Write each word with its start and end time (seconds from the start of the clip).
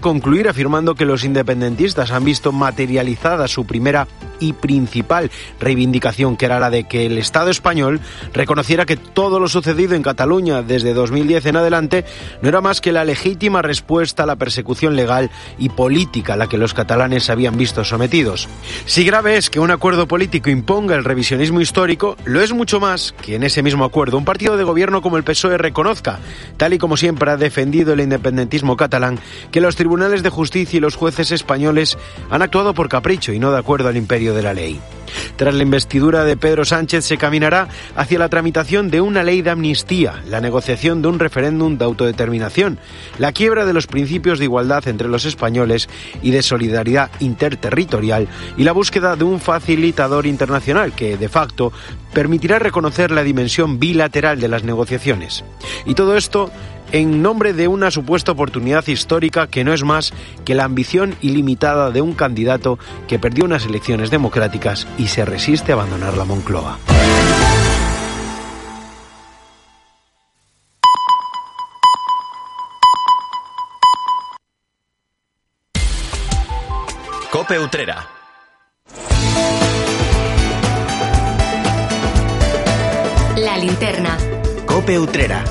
concluir 0.00 0.48
afirmando 0.48 0.94
que 0.94 1.04
los 1.04 1.24
independentistas 1.24 2.10
han 2.10 2.24
visto 2.24 2.52
materializada 2.52 3.48
su 3.48 3.66
primera 3.66 4.06
y 4.40 4.52
principal 4.52 5.30
reivindicación, 5.60 6.36
que 6.36 6.46
era 6.46 6.58
la 6.58 6.70
de 6.70 6.84
que 6.84 7.06
el 7.06 7.18
Estado 7.18 7.50
español 7.50 8.00
reconociera 8.32 8.86
que 8.86 8.96
todo 8.96 9.38
lo 9.38 9.48
sucedido 9.48 9.94
en 9.94 10.02
Cataluña 10.02 10.62
desde 10.62 10.94
2010 10.94 11.46
en 11.46 11.56
adelante 11.56 12.04
no 12.42 12.48
era 12.48 12.60
más 12.60 12.80
que 12.80 12.92
la 12.92 13.04
legítima 13.04 13.62
respuesta 13.62 14.22
a 14.22 14.26
la 14.26 14.36
persecución 14.36 14.96
legal 14.96 15.30
y 15.58 15.68
política 15.68 16.34
a 16.34 16.36
la 16.36 16.48
que 16.48 16.58
los 16.58 16.74
catalanes 16.74 17.30
habían 17.30 17.56
visto 17.56 17.84
sometidos. 17.84 18.48
Si 18.86 19.04
grave 19.04 19.36
es 19.36 19.50
que 19.50 19.60
un 19.60 19.70
acuerdo 19.70 20.08
político 20.08 20.50
imponga 20.50 20.96
el 20.96 21.04
revisionismo 21.04 21.60
histórico, 21.60 22.16
lo 22.24 22.40
es 22.40 22.52
mucho 22.52 22.80
más 22.80 23.14
que 23.22 23.36
en 23.36 23.44
ese 23.44 23.62
mismo 23.62 23.84
acuerdo 23.84 24.18
un 24.18 24.24
partido 24.24 24.56
de 24.56 24.64
gobierno 24.64 25.02
como 25.02 25.16
el 25.16 25.24
PSOE 25.24 25.58
reconozca, 25.58 26.18
tal 26.56 26.72
y 26.74 26.78
como 26.78 26.96
siempre 26.96 27.30
ha 27.30 27.36
defendido 27.36 27.92
el 27.92 28.00
independentismo 28.00 28.76
catalán, 28.76 29.18
que 29.50 29.60
los 29.60 29.73
tribunales 29.76 30.22
de 30.22 30.30
justicia 30.30 30.76
y 30.76 30.80
los 30.80 30.96
jueces 30.96 31.30
españoles 31.32 31.98
han 32.30 32.42
actuado 32.42 32.74
por 32.74 32.88
capricho 32.88 33.32
y 33.32 33.38
no 33.38 33.52
de 33.52 33.58
acuerdo 33.58 33.88
al 33.88 33.96
imperio 33.96 34.34
de 34.34 34.42
la 34.42 34.54
ley. 34.54 34.80
Tras 35.36 35.54
la 35.54 35.62
investidura 35.62 36.24
de 36.24 36.36
Pedro 36.36 36.64
Sánchez 36.64 37.04
se 37.04 37.16
caminará 37.16 37.68
hacia 37.96 38.18
la 38.18 38.28
tramitación 38.28 38.90
de 38.90 39.00
una 39.00 39.22
ley 39.22 39.42
de 39.42 39.50
amnistía, 39.50 40.22
la 40.28 40.40
negociación 40.40 41.02
de 41.02 41.08
un 41.08 41.18
referéndum 41.18 41.78
de 41.78 41.84
autodeterminación, 41.84 42.78
la 43.18 43.32
quiebra 43.32 43.64
de 43.64 43.72
los 43.72 43.86
principios 43.86 44.38
de 44.38 44.46
igualdad 44.46 44.86
entre 44.88 45.08
los 45.08 45.24
españoles 45.24 45.88
y 46.22 46.30
de 46.30 46.42
solidaridad 46.42 47.10
interterritorial 47.20 48.28
y 48.56 48.64
la 48.64 48.72
búsqueda 48.72 49.16
de 49.16 49.24
un 49.24 49.40
facilitador 49.40 50.26
internacional 50.26 50.92
que, 50.92 51.16
de 51.16 51.28
facto, 51.28 51.72
permitirá 52.12 52.58
reconocer 52.58 53.10
la 53.10 53.22
dimensión 53.22 53.78
bilateral 53.78 54.40
de 54.40 54.48
las 54.48 54.64
negociaciones. 54.64 55.44
Y 55.84 55.94
todo 55.94 56.16
esto 56.16 56.50
en 56.94 57.22
nombre 57.22 57.52
de 57.52 57.66
una 57.66 57.90
supuesta 57.90 58.30
oportunidad 58.30 58.86
histórica 58.86 59.48
que 59.48 59.64
no 59.64 59.74
es 59.74 59.82
más 59.82 60.12
que 60.44 60.54
la 60.54 60.62
ambición 60.62 61.16
ilimitada 61.22 61.90
de 61.90 62.00
un 62.00 62.14
candidato 62.14 62.78
que 63.08 63.18
perdió 63.18 63.44
unas 63.44 63.66
elecciones 63.66 64.10
democráticas 64.10 64.86
y 64.96 65.08
se 65.08 65.24
resiste 65.24 65.72
a 65.72 65.74
abandonar 65.74 66.16
la 66.16 66.24
Moncloa. 66.24 66.78
Cope 77.32 77.58
Utrera. 77.58 78.08
La 83.36 83.58
linterna. 83.58 84.16
Cope 84.64 85.00
Utrera. 85.00 85.44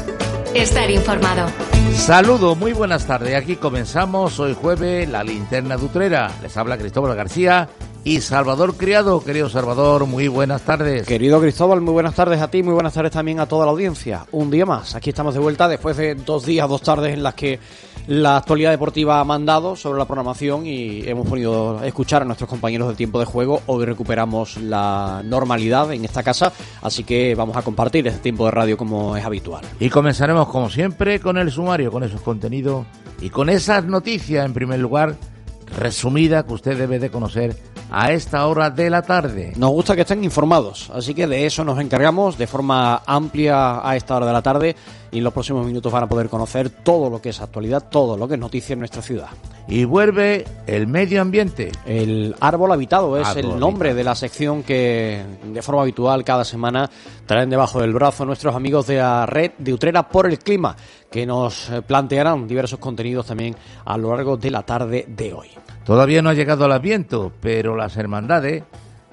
Estar 0.56 0.92
informado. 0.92 1.50
Saludo, 1.96 2.56
muy 2.56 2.73
buenas 2.73 3.08
tardes. 3.08 3.36
Aquí 3.36 3.56
comenzamos 3.56 4.40
hoy 4.40 4.54
jueves 4.54 5.10
la 5.10 5.23
linterna 5.23 5.78
de 5.78 5.86
Utrera. 5.86 6.32
Les 6.44 6.56
habla 6.56 6.78
Cristóbal 6.78 7.16
García 7.16 7.70
y 8.04 8.22
Salvador 8.22 8.76
Criado. 8.78 9.23
Querido 9.23 9.50
Salvador, 9.50 10.06
muy 10.06 10.28
buenas 10.28 10.62
tardes. 10.62 11.08
Querido 11.08 11.42
Cristóbal, 11.42 11.82
muy 11.82 11.94
buenas 11.94 12.14
tardes 12.14 12.40
a 12.40 12.52
ti, 12.52 12.62
muy 12.62 12.76
buenas 12.76 12.94
tardes 12.94 13.12
también 13.12 13.40
a 13.40 13.48
toda 13.48 13.66
la 13.66 13.72
audiencia. 13.72 14.28
Un 14.32 14.52
día 14.52 14.68
más, 14.68 14.94
aquí 14.94 15.10
estamos 15.10 15.34
de 15.34 15.40
vuelta 15.40 15.68
después 15.68 15.98
de 15.98 16.14
dos 16.14 16.45
días, 16.45 16.70
dos 16.70 16.84
tardes 16.84 17.14
en 17.14 17.23
las 17.23 17.34
que 17.34 17.60
la 18.08 18.38
actualidad 18.38 18.72
deportiva 18.72 19.20
ha 19.20 19.23
mandado 19.23 19.76
sobre 19.76 20.00
la 20.00 20.06
programación 20.06 20.66
y 20.66 21.08
hemos 21.08 21.28
podido 21.28 21.84
escuchar 21.84 22.22
a 22.22 22.26
nuestros 22.26 22.50
compañeros 22.50 22.88
del 22.88 22.98
tiempo 22.98 23.20
de 23.20 23.26
juego. 23.26 23.62
Hoy 23.68 23.86
recuperamos 23.86 24.58
la 24.58 25.22
normalidad 25.23 25.92
en 25.94 26.04
esta 26.04 26.23
casa, 26.23 26.52
así 26.82 27.04
que 27.04 27.34
vamos 27.36 27.56
a 27.56 27.62
compartir 27.62 28.06
este 28.08 28.20
tiempo 28.20 28.45
de 28.45 28.52
radio 28.52 28.78
como 28.78 29.16
es 29.16 29.23
habitual. 29.23 29.64
Y 29.80 29.90
comenzaremos 29.90 30.48
como 30.50 30.70
siempre 30.70 31.20
con 31.20 31.38
el 31.38 31.52
sumario, 31.52 31.92
con 31.92 32.04
esos 32.04 32.22
contenidos 32.22 32.86
y 33.22 33.30
con 33.30 33.50
esas 33.50 33.86
noticias 33.86 34.45
en 34.45 34.54
primer 34.54 34.80
lugar 34.80 35.16
resumida 35.78 36.45
que 36.45 36.54
usted 36.54 36.78
debe 36.78 37.00
de 37.00 37.10
conocer 37.10 37.56
a 37.94 38.11
esta 38.11 38.47
hora 38.47 38.72
de 38.72 38.89
la 38.89 39.03
tarde. 39.03 39.53
Nos 39.55 39.69
gusta 39.69 39.95
que 39.95 40.02
estén 40.02 40.23
informados, 40.23 40.89
así 40.94 41.13
que 41.13 41.27
de 41.27 41.45
eso 41.45 41.63
nos 41.63 41.80
encargamos 41.80 42.39
de 42.39 42.48
forma 42.48 43.04
amplia 43.05 43.87
a 43.87 43.95
esta 43.95 44.15
hora 44.15 44.26
de 44.26 44.33
la 44.33 44.42
tarde 44.42 44.76
y 45.11 45.20
en 45.20 45.23
los 45.23 45.31
próximos 45.31 45.64
minutos 45.64 45.93
van 45.93 46.03
a 46.03 46.09
poder 46.09 46.27
conocer 46.27 46.71
todo 46.71 47.08
lo 47.11 47.21
que 47.21 47.30
es 47.30 47.39
actualidad, 47.39 47.87
todo 47.92 48.17
lo 48.17 48.27
que 48.27 48.33
es 48.33 48.39
noticia 48.39 48.73
en 48.73 48.80
nuestra 48.80 49.03
ciudad. 49.03 49.27
Y 49.67 49.86
vuelve 49.86 50.43
el 50.65 50.87
medio 50.87 51.21
ambiente. 51.21 51.71
El 51.86 52.36
árbol 52.39 52.71
habitado 52.71 53.15
es 53.15 53.27
Árbol 53.27 53.53
el 53.53 53.59
nombre 53.59 53.89
habitado. 53.89 53.98
de 53.98 54.03
la 54.03 54.15
sección 54.15 54.64
que 54.64 55.23
de 55.43 55.61
forma 55.61 55.83
habitual 55.83 56.23
cada 56.23 56.43
semana 56.43 56.89
traen 57.27 57.52
debajo 57.52 57.80
del 57.80 57.93
brazo 57.93 58.26
nuestros 58.26 58.55
amigos 58.55 58.87
de 58.87 58.98
la 58.98 59.27
red 59.27 59.52
de 59.59 59.71
Utrera 59.71 60.09
por 60.09 60.26
el 60.26 60.39
clima, 60.39 60.76
que 61.11 61.27
nos 61.27 61.71
plantearán 61.86 62.48
diversos 62.48 62.80
contenidos 62.80 63.27
también 63.27 63.55
a 63.86 63.95
lo 63.99 64.15
largo 64.15 64.36
de 64.36 64.49
la 64.49 64.64
tarde 64.64 65.05
de 65.08 65.32
hoy. 65.32 65.49
Todavía 65.86 66.21
no 66.21 66.30
ha 66.30 66.33
llegado 66.33 66.66
el 66.66 66.71
Adviento, 66.71 67.32
pero 67.42 67.76
las 67.76 67.98
hermandades 67.98 68.64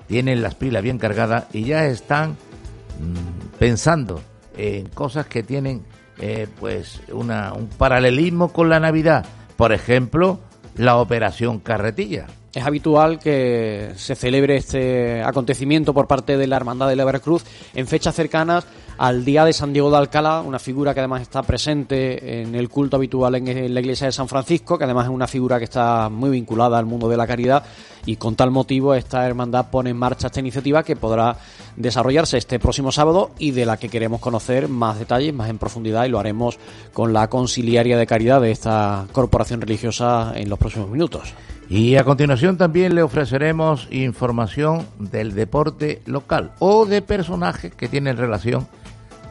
tienen 0.06 0.42
las 0.42 0.54
pilas 0.54 0.82
bien 0.82 0.98
cargadas 0.98 1.46
y 1.52 1.64
ya 1.64 1.86
están 1.86 2.30
mm, 2.30 3.58
pensando 3.58 4.20
en 4.56 4.88
cosas 4.88 5.26
que 5.26 5.42
tienen 5.42 5.84
eh, 6.18 6.46
pues 6.58 7.00
una, 7.12 7.52
un 7.52 7.68
paralelismo 7.68 8.52
con 8.52 8.68
la 8.68 8.78
Navidad. 8.78 9.24
Por 9.56 9.72
ejemplo, 9.72 10.40
la 10.76 10.96
operación 10.96 11.60
carretilla. 11.60 12.26
Es 12.52 12.64
habitual 12.64 13.20
que 13.20 13.92
se 13.94 14.16
celebre 14.16 14.56
este 14.56 15.22
acontecimiento 15.22 15.94
por 15.94 16.08
parte 16.08 16.36
de 16.36 16.48
la 16.48 16.56
Hermandad 16.56 16.88
de 16.88 16.96
la 16.96 17.04
Veracruz 17.04 17.44
en 17.74 17.86
fechas 17.86 18.14
cercanas 18.14 18.66
al 19.00 19.24
Día 19.24 19.46
de 19.46 19.54
San 19.54 19.72
Diego 19.72 19.90
de 19.90 19.96
Alcalá, 19.96 20.42
una 20.42 20.58
figura 20.58 20.92
que 20.92 21.00
además 21.00 21.22
está 21.22 21.42
presente 21.42 22.42
en 22.42 22.54
el 22.54 22.68
culto 22.68 22.96
habitual 22.96 23.34
en 23.34 23.72
la 23.72 23.80
iglesia 23.80 24.06
de 24.06 24.12
San 24.12 24.28
Francisco, 24.28 24.76
que 24.76 24.84
además 24.84 25.06
es 25.06 25.10
una 25.10 25.26
figura 25.26 25.56
que 25.56 25.64
está 25.64 26.10
muy 26.10 26.28
vinculada 26.28 26.76
al 26.76 26.84
mundo 26.84 27.08
de 27.08 27.16
la 27.16 27.26
caridad 27.26 27.64
y 28.04 28.16
con 28.16 28.36
tal 28.36 28.50
motivo 28.50 28.94
esta 28.94 29.26
hermandad 29.26 29.70
pone 29.70 29.88
en 29.88 29.96
marcha 29.96 30.26
esta 30.26 30.40
iniciativa 30.40 30.82
que 30.82 30.96
podrá 30.96 31.34
desarrollarse 31.76 32.36
este 32.36 32.58
próximo 32.58 32.92
sábado 32.92 33.30
y 33.38 33.52
de 33.52 33.64
la 33.64 33.78
que 33.78 33.88
queremos 33.88 34.20
conocer 34.20 34.68
más 34.68 34.98
detalles, 34.98 35.32
más 35.32 35.48
en 35.48 35.56
profundidad 35.56 36.04
y 36.04 36.10
lo 36.10 36.18
haremos 36.18 36.58
con 36.92 37.14
la 37.14 37.28
conciliaria 37.28 37.96
de 37.96 38.06
caridad 38.06 38.42
de 38.42 38.50
esta 38.50 39.06
corporación 39.12 39.62
religiosa 39.62 40.34
en 40.34 40.50
los 40.50 40.58
próximos 40.58 40.90
minutos. 40.90 41.32
Y 41.70 41.96
a 41.96 42.04
continuación 42.04 42.58
también 42.58 42.94
le 42.94 43.02
ofreceremos 43.02 43.88
información 43.92 44.86
del 44.98 45.34
deporte 45.34 46.02
local 46.04 46.50
o 46.58 46.84
de 46.84 47.00
personajes 47.00 47.74
que 47.74 47.88
tienen 47.88 48.18
relación 48.18 48.66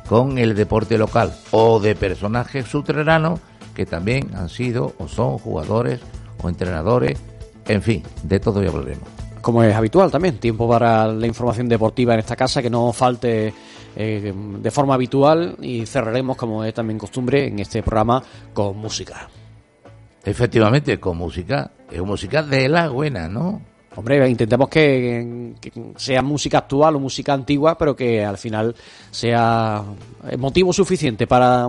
con 0.10 0.40
el 0.40 0.56
deporte 0.56 0.98
local 0.98 1.32
o 1.52 1.80
de 1.80 1.94
personajes 1.94 2.66
subterráneos 2.66 3.40
que 3.76 3.86
también 3.86 4.32
han 4.36 4.50
sido 4.50 4.96
o 4.98 5.08
son 5.08 5.38
jugadores 5.38 6.02
o 6.42 6.50
entrenadores, 6.50 7.20
en 7.68 7.84
fin, 7.84 8.04
de 8.24 8.40
todo 8.40 8.64
ya 8.64 8.70
hablaremos. 8.70 9.08
como 9.42 9.62
es 9.62 9.76
habitual 9.76 10.10
también, 10.10 10.40
tiempo 10.40 10.68
para 10.68 11.08
la 11.08 11.28
información 11.28 11.70
deportiva 11.70 12.16
en 12.16 12.22
esta 12.22 12.36
casa, 12.36 12.60
que 12.60 12.72
no 12.72 12.92
falte 12.92 13.54
eh, 13.96 14.34
de 14.34 14.72
forma 14.72 14.96
habitual 14.96 15.56
y 15.62 15.86
cerraremos, 15.86 16.36
como 16.36 16.64
es 16.64 16.74
también 16.74 16.98
costumbre, 16.98 17.46
en 17.46 17.60
este 17.60 17.84
programa 17.84 18.24
con 18.52 18.78
música. 18.78 19.30
Efectivamente, 20.26 21.00
con 21.00 21.18
música, 21.18 21.70
es 21.92 22.02
música 22.02 22.42
de 22.42 22.68
la 22.68 22.90
buena, 22.90 23.30
¿no? 23.30 23.62
Hombre, 23.96 24.30
intentemos 24.30 24.70
que, 24.70 25.54
sea 25.98 26.22
música 26.22 26.60
actual 26.60 26.96
o 26.96 27.00
música 27.00 27.34
antigua, 27.34 27.78
pero 27.78 27.96
que 27.96 28.24
al 28.24 28.38
final 28.38 28.76
sea 29.12 29.84
motivo 30.38 30.72
suficiente 30.72 31.28
para 31.28 31.68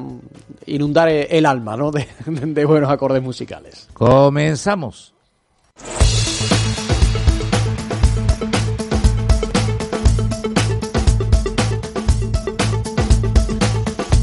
inundar 0.66 1.08
el 1.08 1.46
alma 1.46 1.76
¿no? 1.76 1.90
de 2.26 2.64
buenos 2.64 2.90
acordes 2.90 3.22
musicales. 3.22 3.88
Comenzamos. 3.94 5.14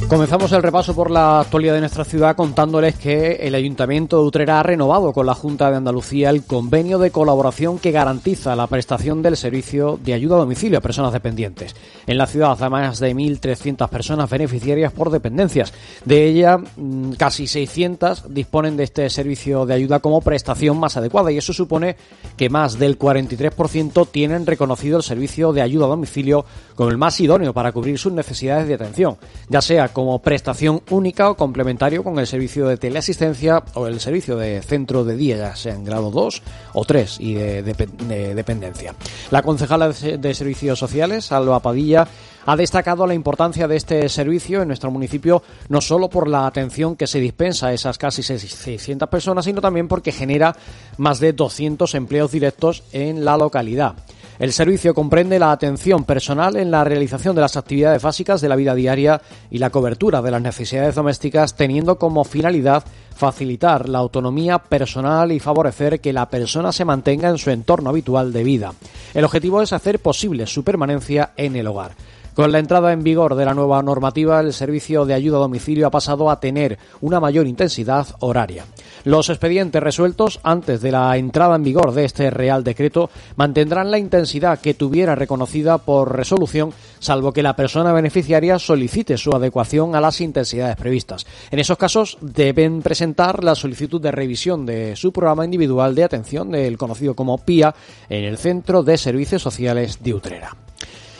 Comenzamos 0.09 0.53
el 0.53 0.63
repaso 0.63 0.95
por 0.95 1.11
la 1.11 1.41
actualidad 1.41 1.73
de 1.73 1.81
nuestra 1.81 2.05
ciudad 2.05 2.37
contándoles 2.37 2.95
que 2.95 3.39
el 3.41 3.53
Ayuntamiento 3.55 4.21
de 4.21 4.25
Utrera 4.25 4.61
ha 4.61 4.63
renovado 4.63 5.11
con 5.11 5.25
la 5.25 5.33
Junta 5.33 5.69
de 5.69 5.75
Andalucía 5.75 6.29
el 6.29 6.45
convenio 6.45 6.97
de 6.97 7.11
colaboración 7.11 7.77
que 7.77 7.91
garantiza 7.91 8.55
la 8.55 8.67
prestación 8.67 9.21
del 9.21 9.35
servicio 9.35 9.99
de 10.01 10.13
ayuda 10.13 10.35
a 10.35 10.39
domicilio 10.39 10.77
a 10.77 10.81
personas 10.81 11.11
dependientes. 11.11 11.75
En 12.07 12.17
la 12.17 12.25
ciudad 12.25 12.57
hay 12.63 12.69
más 12.69 12.99
de 12.99 13.13
1.300 13.13 13.89
personas 13.89 14.29
beneficiarias 14.29 14.93
por 14.93 15.11
dependencias. 15.11 15.73
De 16.05 16.25
ellas, 16.25 16.61
mm, 16.77 17.11
casi 17.11 17.45
600 17.45 18.33
disponen 18.33 18.77
de 18.77 18.85
este 18.85 19.09
servicio 19.09 19.65
de 19.65 19.73
ayuda 19.73 19.99
como 19.99 20.21
prestación 20.21 20.79
más 20.79 20.95
adecuada 20.95 21.33
y 21.33 21.37
eso 21.37 21.51
supone 21.51 21.97
que 22.37 22.49
más 22.49 22.79
del 22.79 22.97
43% 22.97 24.05
tienen 24.05 24.45
reconocido 24.45 24.95
el 24.95 25.03
servicio 25.03 25.51
de 25.51 25.63
ayuda 25.63 25.83
a 25.83 25.89
domicilio 25.89 26.45
como 26.75 26.91
el 26.91 26.97
más 26.97 27.19
idóneo 27.19 27.53
para 27.53 27.73
cubrir 27.73 27.99
sus 27.99 28.13
necesidades 28.13 28.69
de 28.69 28.75
atención, 28.75 29.17
ya 29.49 29.61
sea 29.61 29.89
como 29.97 30.19
prestación 30.19 30.83
única 30.91 31.27
o 31.31 31.35
complementario 31.35 32.03
con 32.03 32.19
el 32.19 32.27
servicio 32.27 32.67
de 32.67 32.77
teleasistencia 32.77 33.63
o 33.73 33.87
el 33.87 33.99
servicio 33.99 34.37
de 34.37 34.61
centro 34.61 35.03
de 35.03 35.17
día, 35.17 35.37
ya 35.37 35.55
sea 35.55 35.73
en 35.73 35.83
grado 35.83 36.11
2 36.11 36.43
o 36.73 36.85
3 36.85 37.17
y 37.19 37.33
de, 37.33 37.63
de- 37.63 37.73
de 38.07 38.35
dependencia. 38.35 38.93
La 39.31 39.41
concejala 39.41 39.89
de, 39.89 40.19
de 40.19 40.33
Servicios 40.35 40.77
Sociales, 40.77 41.31
Alba 41.31 41.59
Padilla, 41.61 42.07
Ha 42.49 42.55
destacado 42.55 43.05
la 43.05 43.13
importancia 43.13 43.67
de 43.67 43.75
este 43.75 44.07
servicio 44.07 44.61
en 44.61 44.69
nuestro 44.69 44.89
municipio 44.89 45.43
no 45.67 45.81
solo 45.81 46.07
por 46.09 46.29
la 46.29 46.47
atención 46.47 46.95
que 46.95 47.05
se 47.05 47.19
dispensa 47.19 47.67
a 47.67 47.73
esas 47.73 47.97
casi 47.97 48.23
600 48.23 49.09
personas, 49.09 49.43
sino 49.43 49.59
también 49.59 49.89
porque 49.89 50.13
genera 50.13 50.55
más 50.97 51.19
de 51.19 51.33
200 51.33 51.93
empleos 51.95 52.31
directos 52.31 52.83
en 52.93 53.25
la 53.25 53.35
localidad. 53.35 53.95
El 54.39 54.53
servicio 54.53 54.93
comprende 54.93 55.39
la 55.39 55.51
atención 55.51 56.03
personal 56.03 56.57
en 56.57 56.69
la 56.69 56.83
realización 56.83 57.35
de 57.35 57.41
las 57.41 57.57
actividades 57.57 58.03
básicas 58.03 58.39
de 58.39 58.49
la 58.49 58.55
vida 58.55 58.75
diaria 58.75 59.19
y 59.49 59.57
la 59.57 59.71
cobertura 59.71 60.21
de 60.21 60.29
las 60.29 60.41
necesidades 60.41 60.93
domésticas, 60.93 61.55
teniendo 61.55 61.97
como 61.97 62.23
finalidad 62.23 62.83
facilitar 63.15 63.89
la 63.89 63.97
autonomía 63.97 64.59
personal 64.59 65.31
y 65.31 65.39
favorecer 65.39 65.99
que 65.99 66.13
la 66.13 66.29
persona 66.29 66.71
se 66.71 66.85
mantenga 66.85 67.29
en 67.29 67.39
su 67.39 67.49
entorno 67.49 67.89
habitual 67.89 68.31
de 68.31 68.43
vida. 68.43 68.73
El 69.15 69.25
objetivo 69.25 69.63
es 69.63 69.73
hacer 69.73 69.99
posible 69.99 70.45
su 70.45 70.63
permanencia 70.63 71.31
en 71.35 71.55
el 71.55 71.65
hogar. 71.65 71.93
Con 72.35 72.51
la 72.51 72.59
entrada 72.59 72.93
en 72.93 73.01
vigor 73.01 73.33
de 73.33 73.45
la 73.45 73.55
nueva 73.55 73.81
normativa, 73.81 74.39
el 74.39 74.53
servicio 74.53 75.07
de 75.07 75.15
ayuda 75.15 75.37
a 75.37 75.39
domicilio 75.39 75.87
ha 75.87 75.89
pasado 75.89 76.29
a 76.29 76.39
tener 76.39 76.77
una 77.01 77.19
mayor 77.19 77.47
intensidad 77.47 78.05
horaria. 78.19 78.65
Los 79.07 79.29
expedientes 79.29 79.81
resueltos 79.81 80.41
antes 80.43 80.81
de 80.81 80.91
la 80.91 81.15
entrada 81.15 81.55
en 81.55 81.63
vigor 81.63 81.93
de 81.93 82.03
este 82.03 82.29
Real 82.29 82.65
Decreto 82.65 83.09
mantendrán 83.37 83.89
la 83.89 83.99
intensidad 83.99 84.59
que 84.59 84.73
tuviera 84.73 85.15
reconocida 85.15 85.77
por 85.77 86.13
resolución, 86.13 86.73
salvo 86.99 87.31
que 87.31 87.41
la 87.41 87.55
persona 87.55 87.93
beneficiaria 87.93 88.59
solicite 88.59 89.15
su 89.17 89.31
adecuación 89.31 89.95
a 89.95 90.01
las 90.01 90.19
intensidades 90.19 90.75
previstas. 90.75 91.25
En 91.51 91.59
esos 91.59 91.77
casos 91.77 92.17
deben 92.19 92.81
presentar 92.81 93.45
la 93.45 93.55
solicitud 93.55 94.01
de 94.01 94.11
revisión 94.11 94.65
de 94.65 94.97
su 94.97 95.13
programa 95.13 95.45
individual 95.45 95.95
de 95.95 96.03
atención 96.03 96.51
del 96.51 96.77
conocido 96.77 97.15
como 97.15 97.37
PIA 97.37 97.73
en 98.09 98.25
el 98.25 98.37
Centro 98.37 98.83
de 98.83 98.97
Servicios 98.97 99.41
Sociales 99.41 99.99
de 100.03 100.13
Utrera. 100.15 100.57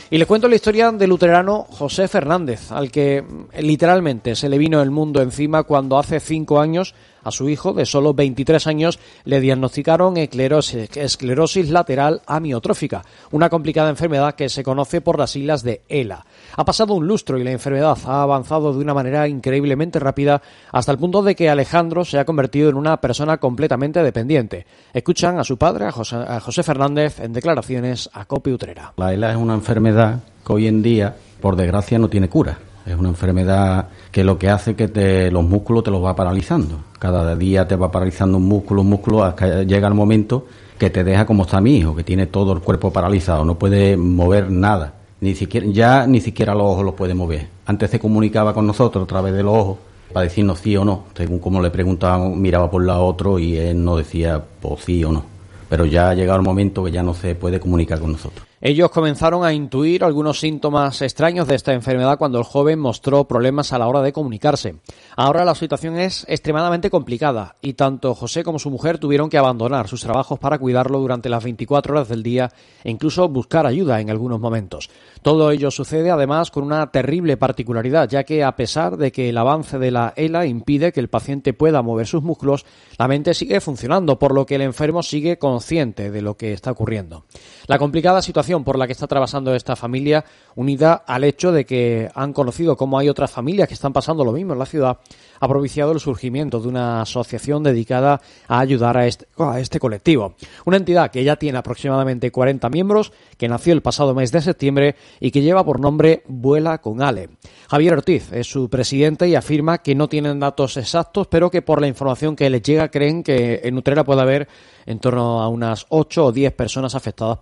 Y 0.10 0.18
les 0.18 0.28
cuento 0.28 0.48
la 0.48 0.56
historia 0.56 0.90
del 0.94 1.10
luterano 1.10 1.66
José 1.70 2.08
Fernández, 2.08 2.72
al 2.72 2.90
que 2.90 3.26
literalmente 3.60 4.36
se 4.36 4.48
le 4.48 4.58
vino 4.58 4.82
el 4.82 4.90
mundo 4.90 5.22
encima 5.22 5.64
cuando 5.64 5.98
hace 5.98 6.22
cinco 6.22 6.62
años 6.62 6.96
a 7.28 7.32
su 7.32 7.50
hijo, 7.50 7.74
de 7.74 7.86
solo 7.86 8.14
23 8.14 8.68
años, 8.68 9.00
le 9.26 9.42
diagnosticaron 9.42 10.16
esclerosis, 10.18 11.70
lateral 11.70 12.22
amiotrófica, 12.26 13.04
una 13.32 13.50
complicada 13.50 13.90
enfermedad 13.90 14.36
que 14.36 14.48
se 14.50 14.64
conoce 14.64 15.02
por 15.02 15.20
las 15.20 15.32
siglas 15.32 15.62
de 15.62 15.82
ELA. 15.90 16.26
Ha 16.56 16.64
pasado 16.64 16.94
un 16.94 17.06
lustro 17.06 17.38
y 17.38 17.44
la 17.44 17.52
enfermedad 17.52 17.98
ha 18.06 18.24
avanzado 18.24 18.74
de 18.74 18.80
una 18.80 18.94
manera 18.94 19.28
increíblemente 19.28 20.00
rápida 20.00 20.42
hasta 20.72 20.92
el 20.92 20.98
punto 20.98 21.22
de 21.22 21.36
que 21.36 21.50
Alejandro 21.50 22.06
se 22.06 22.18
ha 22.18 22.26
convertido 22.26 22.70
en 22.70 22.76
una 22.76 22.98
persona 23.02 23.38
completamente 23.38 24.02
dependiente. 24.02 24.66
Escuchan 24.94 25.38
a 25.38 25.44
su 25.44 25.58
padre, 25.58 25.86
a 25.88 25.92
José, 25.92 26.64
Fernández, 26.64 27.20
en 27.20 27.34
declaraciones 27.34 28.10
a 28.14 28.26
Copi 28.26 28.52
Utrera. 28.52 28.94
La 28.96 29.14
ELA 29.14 29.32
es 29.32 29.38
una 29.38 29.54
enfermedad 29.54 30.20
que 30.46 30.54
hoy 30.54 30.68
en 30.68 30.82
día, 30.82 31.14
por 31.42 31.58
desgracia, 31.58 32.00
no 32.00 32.08
tiene 32.08 32.30
cura. 32.30 32.58
Es 32.86 32.96
una 32.96 33.10
enfermedad 33.10 33.90
que 34.12 34.24
lo 34.24 34.38
que 34.38 34.50
hace 34.50 34.76
que 34.76 34.88
te, 34.88 35.32
los 35.32 35.44
músculos 35.44 35.84
te 35.84 35.92
los 35.92 36.04
va 36.04 36.16
paralizando. 36.16 36.80
Cada 37.00 37.36
día 37.36 37.68
te 37.68 37.76
va 37.76 37.92
paralizando 37.92 38.38
un 38.38 38.48
músculo, 38.48 38.82
un 38.82 38.90
músculo, 38.90 39.24
hasta 39.24 39.64
llega 39.64 39.88
el 39.88 39.94
momento 39.94 40.46
que 40.78 40.90
te 40.90 41.04
deja 41.04 41.26
como 41.26 41.44
está 41.44 41.60
mi 41.62 41.78
hijo, 41.78 41.96
que 41.96 42.04
tiene 42.04 42.28
todo 42.28 42.54
el 42.54 42.60
cuerpo 42.60 42.92
paralizado, 42.92 43.44
no 43.46 43.58
puede 43.58 43.98
mover 43.98 44.52
nada. 44.52 44.94
Ni 45.20 45.34
siquiera, 45.34 45.66
ya 45.70 46.06
ni 46.06 46.22
siquiera 46.22 46.54
los 46.54 46.64
ojos 46.64 46.86
los 46.86 46.94
puede 46.94 47.16
mover. 47.16 47.48
Antes 47.66 47.90
se 47.90 48.00
comunicaba 48.00 48.54
con 48.54 48.68
nosotros 48.68 49.04
a 49.04 49.08
través 49.08 49.34
de 49.34 49.42
los 49.44 49.56
ojos 49.56 49.78
para 50.14 50.26
decirnos 50.26 50.60
sí 50.60 50.78
o 50.78 50.86
no. 50.86 51.06
Según 51.16 51.40
como 51.40 51.62
le 51.62 51.72
preguntaban, 51.72 52.40
miraba 52.40 52.70
por 52.70 52.86
lado 52.86 53.06
otro 53.06 53.40
y 53.40 53.58
él 53.58 53.84
no 53.84 53.98
decía 53.98 54.44
pues, 54.62 54.84
sí 54.84 55.04
o 55.04 55.12
no. 55.12 55.24
Pero 55.70 55.86
ya 55.86 56.10
ha 56.10 56.14
llegado 56.14 56.40
el 56.40 56.46
momento 56.46 56.84
que 56.84 56.92
ya 56.92 57.04
no 57.04 57.14
se 57.14 57.36
puede 57.36 57.60
comunicar 57.60 58.00
con 58.00 58.12
nosotros. 58.12 58.48
Ellos 58.60 58.90
comenzaron 58.90 59.46
a 59.46 59.54
intuir 59.54 60.04
algunos 60.04 60.40
síntomas 60.40 61.04
extraños 61.04 61.48
de 61.48 61.54
esta 61.54 61.74
enfermedad 61.74 62.18
cuando 62.18 62.40
el 62.40 62.44
joven 62.44 62.80
mostró 62.80 63.28
problemas 63.28 63.72
a 63.72 63.78
la 63.78 63.88
hora 63.88 64.02
de 64.02 64.12
comunicarse. 64.12 64.78
Ahora 65.16 65.46
la 65.46 65.54
situación 65.54 65.96
es 66.00 66.26
extremadamente 66.28 66.90
complicada 66.90 67.56
y 67.62 67.74
tanto 67.74 68.16
José 68.16 68.44
como 68.44 68.58
su 68.58 68.72
mujer 68.72 68.98
tuvieron 68.98 69.30
que 69.30 69.38
abandonar 69.38 69.88
sus 69.88 70.02
trabajos 70.02 70.40
para 70.40 70.58
cuidarlo 70.58 70.98
durante 70.98 71.30
las 71.30 71.44
24 71.44 71.94
horas 71.94 72.10
del 72.10 72.24
día 72.24 72.52
e 72.84 72.90
incluso 72.90 73.30
buscar 73.30 73.68
ayuda 73.68 74.02
en 74.02 74.10
algunos 74.10 74.40
momentos. 74.40 74.90
Todo 75.22 75.52
ello 75.52 75.70
sucede 75.70 76.10
además 76.10 76.50
con 76.50 76.64
una 76.64 76.90
terrible 76.90 77.38
particularidad, 77.38 78.10
ya 78.10 78.24
que 78.24 78.44
a 78.44 78.56
pesar 78.56 78.98
de 78.98 79.12
que 79.12 79.30
el 79.30 79.38
avance 79.38 79.78
de 79.78 79.92
la 79.92 80.14
ELA 80.16 80.48
impide 80.48 80.92
que 80.92 81.00
el 81.00 81.10
paciente 81.10 81.54
pueda 81.54 81.84
mover 81.84 82.08
sus 82.08 82.24
músculos, 82.24 82.66
la 82.98 83.08
mente 83.08 83.36
sigue 83.36 83.62
funcionando, 83.62 84.18
por 84.18 84.34
lo 84.34 84.48
que 84.48 84.56
el 84.56 84.62
enfermo 84.62 85.04
sigue 85.04 85.38
consciente 85.38 86.10
de 86.10 86.22
lo 86.24 86.38
que 86.38 86.54
está 86.54 86.72
ocurriendo. 86.72 87.26
La 87.68 87.78
complicada 87.78 88.24
situación 88.24 88.47
por 88.64 88.78
la 88.78 88.88
que 88.88 88.94
está 88.94 89.06
atravesando 89.06 89.54
esta 89.54 89.76
familia, 89.76 90.24
unida 90.56 90.94
al 91.06 91.24
hecho 91.24 91.52
de 91.52 91.66
que 91.66 92.10
han 92.16 92.34
conocido 92.34 92.78
cómo 92.78 92.98
hay 92.98 93.10
otras 93.10 93.30
familias 93.30 93.68
que 93.68 93.74
están 93.74 93.94
pasando 93.94 94.24
lo 94.24 94.32
mismo 94.32 94.54
en 94.54 94.60
la 94.60 94.66
ciudad, 94.66 94.98
ha 95.40 95.48
propiciado 95.48 95.92
el 95.92 96.00
surgimiento 96.00 96.60
de 96.60 96.68
una 96.68 97.02
asociación 97.02 97.64
dedicada 97.64 98.22
a 98.48 98.60
ayudar 98.60 98.98
a 98.98 99.08
este, 99.08 99.28
este 99.58 99.80
colectivo. 99.80 100.36
Una 100.66 100.78
entidad 100.78 101.12
que 101.12 101.24
ya 101.24 101.36
tiene 101.36 101.58
aproximadamente 101.58 102.32
40 102.32 102.70
miembros, 102.70 103.12
que 103.38 103.48
nació 103.48 103.74
el 103.74 103.82
pasado 103.82 104.14
mes 104.14 104.32
de 104.32 104.42
septiembre 104.42 104.96
y 105.20 105.32
que 105.32 105.42
lleva 105.42 105.64
por 105.64 105.80
nombre 105.80 106.24
Vuela 106.28 106.80
con 106.80 107.02
Ale. 107.02 107.30
Javier 107.70 107.94
Ortiz 107.94 108.32
es 108.32 108.48
su 108.48 108.70
presidente 108.70 109.28
y 109.28 109.36
afirma 109.36 109.80
que 109.80 109.96
no 109.96 110.08
tienen 110.08 110.40
datos 110.40 110.78
exactos, 110.78 111.28
pero 111.28 111.50
que 111.50 111.62
por 111.62 111.82
la 111.82 111.88
información 111.88 112.36
que 112.36 112.50
les 112.50 112.62
llega 112.62 112.90
creen 112.90 113.24
que 113.24 113.62
en 113.64 113.78
Utrera 113.78 114.04
puede 114.04 114.22
haber 114.22 114.48
en 114.86 115.00
torno 115.00 115.42
a 115.42 115.50
unas 115.50 115.86
8 115.90 116.26
o 116.26 116.32
10 116.32 116.54
personas 116.54 116.96
afectadas 116.96 117.40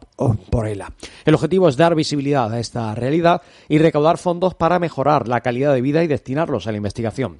por 0.49 0.67
ELA. 0.67 0.91
El 1.23 1.35
objetivo 1.35 1.69
es 1.69 1.77
dar 1.77 1.95
visibilidad 1.95 2.51
a 2.51 2.59
esta 2.59 2.93
realidad 2.95 3.41
y 3.69 3.77
recaudar 3.77 4.17
fondos 4.17 4.55
para 4.55 4.79
mejorar 4.79 5.27
la 5.27 5.41
calidad 5.41 5.73
de 5.73 5.81
vida 5.81 6.03
y 6.03 6.07
destinarlos 6.07 6.65
a 6.67 6.71
la 6.71 6.77
investigación. 6.77 7.37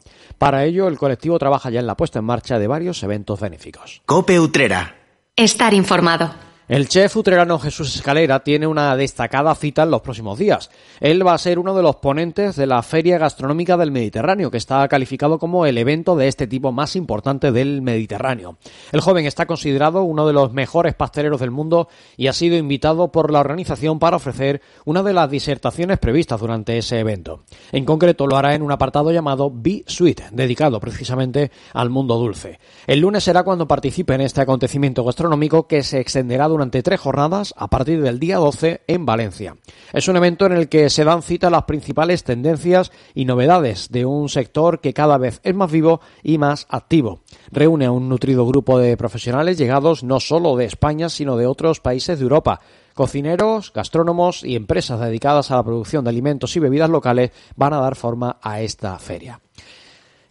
Ello, 0.54 0.88
el 0.88 0.98
colectivo 0.98 1.40
trabaja 1.40 1.70
ya 1.70 1.80
en 1.80 1.88
la 1.88 1.98
puesta 1.98 2.20
en 2.20 2.26
marcha 2.26 2.60
de 2.60 2.68
varios 2.68 3.02
eventos 3.04 3.40
benéficos. 3.40 4.02
Cope 4.06 4.40
Utrera. 4.40 4.96
Estar 5.36 5.74
informado. 5.74 6.34
El 6.68 6.90
chef 6.90 7.16
utrerano 7.16 7.60
Jesús 7.60 7.96
Escalera 7.96 8.40
tiene 8.40 8.66
una 8.66 8.96
destacada 8.96 9.54
cita 9.54 9.84
en 9.84 9.92
los 9.92 10.02
próximos 10.02 10.40
días. 10.40 10.72
Él 11.00 11.26
va 11.26 11.36
a 11.36 11.38
ser 11.38 11.60
uno 11.60 11.76
de 11.76 11.84
los 11.84 11.98
ponentes 11.98 12.56
de 12.56 12.66
la 12.66 12.82
Feria 12.82 13.20
Gastronómica 13.20 13.78
del 13.78 13.92
Mediterráneo, 13.92 14.50
que 14.50 14.58
está 14.58 14.88
calificado 14.88 15.38
como 15.38 15.68
el 15.68 15.78
evento 15.78 16.16
de 16.16 16.28
este 16.28 16.48
tipo 16.48 16.72
más 16.72 16.96
importante 16.96 17.52
del 17.52 17.84
Mediterráneo. 17.84 18.58
El 18.92 19.02
joven 19.02 19.28
está 19.28 19.46
considerado 19.46 20.02
uno 20.02 20.26
de 20.26 20.34
los 20.34 20.54
mejores 20.54 20.96
pasteleros 20.96 21.40
del 21.40 21.52
mundo 21.52 21.88
y 22.18 22.26
ha 22.28 22.34
sido 22.34 22.58
invitado 22.58 23.12
por 23.12 23.32
la 23.32 23.42
organización 23.42 24.00
para 24.00 24.18
ofrecer 24.18 24.60
una 24.86 25.04
de 25.04 25.14
las 25.14 25.30
disertaciones 25.30 26.00
previstas 26.00 26.40
durante 26.40 26.80
ese 26.80 27.00
evento. 27.00 27.44
En 27.74 27.86
concreto 27.86 28.26
lo 28.26 28.38
hará 28.38 28.56
en 28.56 28.64
un 28.64 28.72
apartado 28.72 29.12
llamado 29.12 29.52
Be 29.54 29.84
Sweet, 29.86 30.32
dedicado 30.32 30.80
precisamente 30.80 31.52
al 31.74 31.92
mundo 31.92 32.16
dulce. 32.16 32.58
El 32.88 33.02
lunes 33.02 33.24
será 33.24 33.44
cuando 33.44 33.68
participe 33.68 34.16
en 34.16 34.22
este 34.22 34.42
acontecimiento 34.42 35.04
gastronómico 35.04 35.68
que 35.68 35.84
se 35.84 36.00
extenderá 36.00 36.55
durante 36.56 36.82
tres 36.84 37.02
jornadas 37.02 37.54
a 37.58 37.68
partir 37.68 38.02
del 38.02 38.18
día 38.18 38.38
12 38.38 38.84
en 38.88 39.06
Valencia. 39.06 39.58
Es 39.92 40.08
un 40.08 40.16
evento 40.16 40.46
en 40.46 40.54
el 40.54 40.70
que 40.70 40.90
se 40.90 41.04
dan 41.04 41.22
cita 41.22 41.50
las 41.50 41.64
principales 41.64 42.24
tendencias 42.24 42.94
y 43.14 43.26
novedades 43.26 43.90
de 43.92 44.06
un 44.06 44.30
sector 44.30 44.80
que 44.80 44.94
cada 44.94 45.18
vez 45.18 45.42
es 45.44 45.54
más 45.54 45.70
vivo 45.70 46.00
y 46.24 46.38
más 46.38 46.66
activo. 46.70 47.20
Reúne 47.52 47.88
a 47.88 47.92
un 47.92 48.08
nutrido 48.08 48.48
grupo 48.48 48.80
de 48.80 48.96
profesionales 48.96 49.58
llegados 49.58 50.04
no 50.06 50.22
solo 50.22 50.56
de 50.56 50.64
España, 50.64 51.10
sino 51.10 51.36
de 51.36 51.46
otros 51.46 51.82
países 51.82 52.20
de 52.20 52.24
Europa. 52.24 52.62
Cocineros, 52.94 53.74
gastrónomos 53.74 54.46
y 54.46 54.56
empresas 54.56 55.02
dedicadas 55.02 55.52
a 55.52 55.58
la 55.58 55.64
producción 55.64 56.06
de 56.06 56.12
alimentos 56.12 56.56
y 56.56 56.62
bebidas 56.62 56.90
locales 56.90 57.32
van 57.58 57.74
a 57.74 57.82
dar 57.82 57.96
forma 57.96 58.38
a 58.42 58.62
esta 58.62 58.98
feria. 58.98 59.42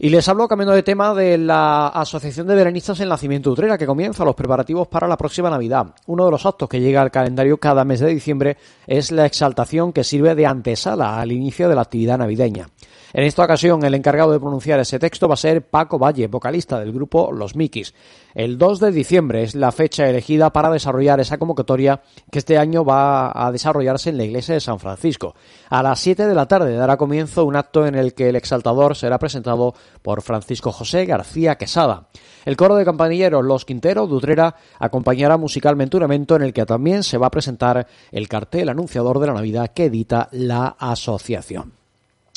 Y 0.05 0.11
les 0.11 0.29
hablo 0.29 0.47
cambiando 0.47 0.75
de 0.75 0.83
tema 0.83 1.15
de 1.15 1.39
la 1.39 1.89
Asociación 1.89 2.47
de 2.47 2.55
Veranistas 2.55 3.01
en 3.01 3.09
Nacimiento 3.09 3.51
Utrera, 3.51 3.79
que 3.79 3.87
comienza 3.87 4.23
los 4.23 4.35
preparativos 4.35 4.87
para 4.87 5.09
la 5.09 5.17
próxima 5.17 5.49
Navidad. 5.49 5.95
Uno 6.09 6.27
de 6.27 6.31
los 6.31 6.45
actos 6.45 6.69
que 6.69 6.79
llega 6.79 7.01
al 7.01 7.11
calendario 7.11 7.57
cada 7.57 7.87
mes 7.87 8.01
de 8.01 8.09
diciembre 8.09 8.59
es 8.87 9.11
la 9.13 9.25
exaltación 9.25 9.95
que 9.95 10.05
sirve 10.05 10.35
de 10.35 10.45
antesala 10.45 11.19
al 11.19 11.33
inicio 11.33 11.71
de 11.71 11.75
la 11.75 11.81
actividad 11.81 12.19
navideña. 12.19 12.69
En 13.17 13.23
esta 13.23 13.45
ocasión, 13.45 13.85
el 13.85 13.95
encargado 13.95 14.33
de 14.33 14.41
pronunciar 14.41 14.81
ese 14.81 14.99
texto 14.99 15.29
va 15.29 15.35
a 15.35 15.37
ser 15.37 15.69
Paco 15.69 16.01
Valle, 16.01 16.27
vocalista 16.27 16.81
del 16.81 16.93
grupo 16.93 17.31
Los 17.31 17.55
Mikis. 17.55 17.95
El 18.35 18.59
2 18.59 18.81
de 18.81 18.91
diciembre 18.91 19.45
es 19.45 19.55
la 19.55 19.71
fecha 19.71 20.11
elegida 20.11 20.53
para 20.53 20.69
desarrollar 20.69 21.21
esa 21.21 21.39
convocatoria 21.39 22.03
que 22.33 22.41
este 22.41 22.59
año 22.59 22.85
va 22.85 23.31
a 23.33 23.53
desarrollarse 23.53 24.11
en 24.11 24.17
la 24.17 24.25
iglesia 24.25 24.55
de 24.55 24.61
San 24.61 24.81
Francisco. 24.81 25.37
A 25.71 25.81
las 25.85 26.01
7 26.01 26.27
de 26.27 26.35
la 26.35 26.49
tarde 26.49 26.75
dará 26.75 26.97
comienzo 26.97 27.45
un 27.45 27.55
acto 27.55 27.87
en 27.87 27.95
el 27.95 28.15
que 28.15 28.31
el 28.31 28.35
exaltador 28.35 28.97
será 28.97 29.21
presentado 29.21 29.75
por 30.03 30.21
Francisco 30.21 30.73
José 30.73 31.07
García 31.07 31.55
Quesada. 31.55 32.09
El 32.45 32.57
coro 32.57 32.75
de 32.75 32.85
campanilleros 32.85 33.45
Los 33.45 33.65
Quinteros 33.65 34.09
de 34.09 34.17
Utrera 34.17 34.57
acompañará 34.81 35.37
musicalmente 35.37 35.97
un 35.97 36.03
evento 36.03 36.35
en 36.35 36.43
el 36.43 36.53
que 36.53 36.67
también 36.67 37.05
se 37.05 37.19
va 37.19 37.29
a 37.29 37.31
presentar 37.31 37.87
el 38.11 38.27
cartel 38.27 38.71
anunciador 38.71 39.21
de 39.21 39.29
la 39.29 39.35
Navidad 39.35 39.71
que 39.73 39.85
edita 39.85 40.29
la 40.33 40.75
asociación. 40.81 41.84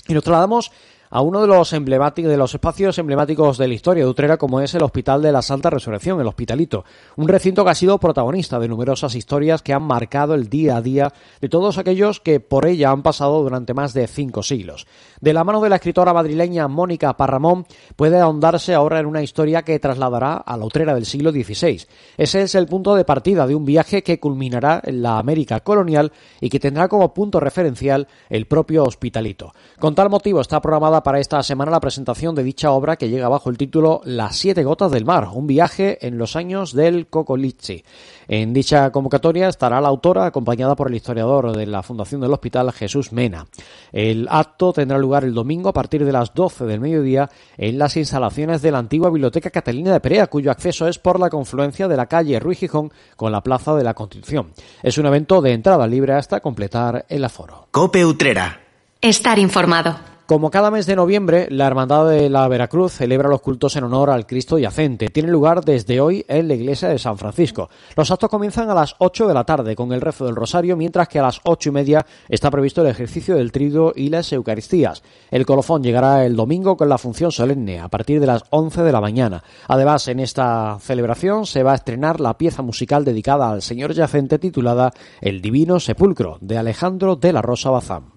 Y 0.08 0.14
nos 0.14 0.24
trasladamos 0.24 0.72
a 1.10 1.22
uno 1.22 1.42
de 1.42 1.48
los 1.48 1.74
emblemáticos, 1.74 2.32
de 2.32 2.38
los 2.38 2.54
espacios 2.54 2.98
emblemáticos 2.98 3.58
de 3.58 3.68
la 3.68 3.74
historia 3.74 4.04
de 4.04 4.10
Utrera, 4.10 4.38
como 4.38 4.60
es 4.62 4.74
el 4.76 4.84
Hospital 4.84 5.22
de 5.22 5.32
la 5.32 5.42
Santa 5.42 5.70
Resurrección, 5.70 6.20
el 6.20 6.28
Hospitalito. 6.28 6.84
Un 7.16 7.28
recinto 7.28 7.64
que 7.64 7.72
ha 7.72 7.76
sido 7.76 7.98
protagonista 7.98 8.60
de 8.60 8.68
numerosas 8.68 9.16
historias 9.16 9.62
que 9.62 9.74
han 9.74 9.84
marcado 9.84 10.34
el 10.34 10.50
día 10.50 10.78
a 10.78 10.82
día 10.82 11.14
de 11.42 11.50
todos 11.50 11.78
aquellos 11.78 12.20
que 12.20 12.40
por 12.40 12.66
ella 12.66 12.92
han 12.92 13.04
pasado 13.04 13.42
durante 13.42 13.74
más 13.74 13.94
de 13.94 14.08
cinco 14.08 14.44
siglos. 14.44 14.88
De 15.22 15.34
la 15.34 15.44
mano 15.44 15.62
de 15.62 15.70
la 15.70 15.78
escritora 15.78 16.14
madrileña 16.14 16.68
Mónica 16.68 17.16
Parramón, 17.16 17.66
puede 17.96 18.20
ahondarse 18.20 18.74
ahora 18.74 19.00
en 19.00 19.06
una 19.06 19.24
historia 19.24 19.64
que 19.64 19.80
trasladará 19.80 20.36
a 20.36 20.58
la 20.58 20.66
Utrera 20.66 20.94
del 20.94 21.06
siglo 21.06 21.32
XVI. 21.32 21.86
Ese 22.18 22.42
es 22.42 22.56
el 22.56 22.68
punto 22.68 22.96
de 22.96 23.06
partida 23.06 23.48
de 23.48 23.56
un 23.56 23.66
viaje 23.66 24.04
que 24.04 24.20
culminará 24.20 24.82
en 24.84 25.02
la 25.02 25.20
América 25.20 25.62
colonial 25.62 26.12
y 26.42 26.50
que 26.50 26.60
tendrá 26.60 26.88
como 26.88 27.14
punto 27.14 27.40
referencial 27.40 28.08
el 28.30 28.46
propio 28.46 28.84
Hospitalito. 28.84 29.54
Con 29.80 29.96
tal 29.96 30.10
motivo 30.10 30.42
está 30.42 30.62
programada 30.62 30.97
para 31.04 31.20
esta 31.20 31.42
semana 31.44 31.72
la 31.72 31.80
presentación 31.80 32.36
de 32.36 32.44
dicha 32.44 32.72
obra 32.72 32.96
que 32.96 33.10
llega 33.10 33.30
bajo 33.30 33.50
el 33.50 33.58
título 33.58 34.02
Las 34.04 34.36
siete 34.36 34.64
gotas 34.64 34.92
del 34.92 35.06
mar, 35.06 35.30
un 35.34 35.48
viaje 35.48 36.06
en 36.06 36.18
los 36.18 36.36
años 36.36 36.74
del 36.74 37.08
Cocoliche. 37.08 37.84
En 38.28 38.54
dicha 38.54 38.92
convocatoria 38.92 39.48
estará 39.48 39.80
la 39.80 39.88
autora 39.88 40.26
acompañada 40.26 40.76
por 40.76 40.90
el 40.90 40.96
historiador 40.96 41.56
de 41.56 41.66
la 41.66 41.84
Fundación 41.84 42.22
del 42.22 42.34
Hospital 42.34 42.72
Jesús 42.74 43.14
Mena. 43.14 43.48
El 43.92 44.28
acto 44.30 44.74
tendrá 44.74 44.98
lugar 44.98 45.24
el 45.24 45.34
domingo 45.34 45.70
a 45.70 45.74
partir 45.74 46.04
de 46.04 46.12
las 46.12 46.34
12 46.34 46.66
del 46.66 46.82
mediodía 46.82 47.30
en 47.58 47.78
las 47.80 47.96
instalaciones 47.96 48.62
de 48.62 48.72
la 48.72 48.80
antigua 48.80 49.10
Biblioteca 49.10 49.50
Catalina 49.50 49.94
de 49.94 50.00
Perea, 50.00 50.28
cuyo 50.28 50.52
acceso 50.52 50.88
es 50.88 51.00
por 51.00 51.20
la 51.20 51.30
confluencia 51.30 51.88
de 51.88 51.98
la 51.98 52.08
calle 52.08 52.40
Ruiz 52.40 52.60
Gijón 52.60 52.92
con 53.16 53.32
la 53.32 53.42
Plaza 53.42 53.76
de 53.76 53.84
la 53.84 53.94
Constitución. 53.94 54.52
Es 54.84 54.98
un 54.98 55.06
evento 55.06 55.42
de 55.42 55.54
entrada 55.54 55.88
libre 55.88 56.14
hasta 56.14 56.42
completar 56.42 57.06
el 57.08 57.24
aforo. 57.24 57.68
Cope 57.72 58.06
Utrera. 58.06 58.62
Estar 59.00 59.40
informado. 59.40 60.17
Como 60.28 60.52
cada 60.52 60.72
mes 60.72 60.86
de 60.86 60.98
noviembre, 60.98 61.48
la 61.50 61.68
Hermandad 61.68 62.10
de 62.10 62.30
la 62.30 62.46
Veracruz 62.50 62.92
celebra 62.92 63.30
los 63.30 63.40
cultos 63.40 63.78
en 63.78 63.86
honor 63.86 64.10
al 64.10 64.28
Cristo 64.28 64.60
yacente. 64.60 65.08
Tiene 65.08 65.32
lugar 65.32 65.64
desde 65.64 66.02
hoy 66.02 66.26
en 66.28 66.50
la 66.50 66.56
iglesia 66.56 66.90
de 66.90 67.00
San 67.00 67.18
Francisco. 67.18 67.70
Los 67.96 68.12
actos 68.12 68.30
comienzan 68.30 68.70
a 68.70 68.74
las 68.74 68.96
8 68.98 69.26
de 69.26 69.34
la 69.34 69.46
tarde 69.46 69.74
con 69.74 69.94
el 69.94 70.02
rezo 70.02 70.26
del 70.26 70.36
Rosario, 70.36 70.76
mientras 70.76 71.08
que 71.08 71.20
a 71.20 71.22
las 71.22 71.40
ocho 71.46 71.70
y 71.70 71.72
media 71.72 72.06
está 72.28 72.52
previsto 72.52 72.82
el 72.82 72.90
ejercicio 72.90 73.38
del 73.38 73.54
trigo 73.54 73.94
y 73.96 74.10
las 74.10 74.34
Eucaristías. 74.34 75.02
El 75.32 75.46
colofón 75.46 75.82
llegará 75.82 76.26
el 76.26 76.36
domingo 76.36 76.76
con 76.76 76.90
la 76.90 76.98
función 76.98 77.32
solemne 77.32 77.80
a 77.80 77.88
partir 77.88 78.20
de 78.20 78.28
las 78.28 78.44
11 78.50 78.82
de 78.84 78.92
la 78.92 79.00
mañana. 79.00 79.46
Además, 79.70 80.10
en 80.10 80.20
esta 80.20 80.78
celebración 80.82 81.46
se 81.46 81.64
va 81.64 81.72
a 81.72 81.76
estrenar 81.76 82.20
la 82.20 82.38
pieza 82.38 82.62
musical 82.62 83.06
dedicada 83.06 83.50
al 83.50 83.62
Señor 83.62 83.94
yacente 83.94 84.40
titulada 84.40 84.92
El 85.22 85.42
Divino 85.42 85.80
Sepulcro 85.80 86.38
de 86.42 86.58
Alejandro 86.58 87.16
de 87.16 87.32
la 87.32 87.42
Rosa 87.42 87.70
Bazán. 87.70 88.17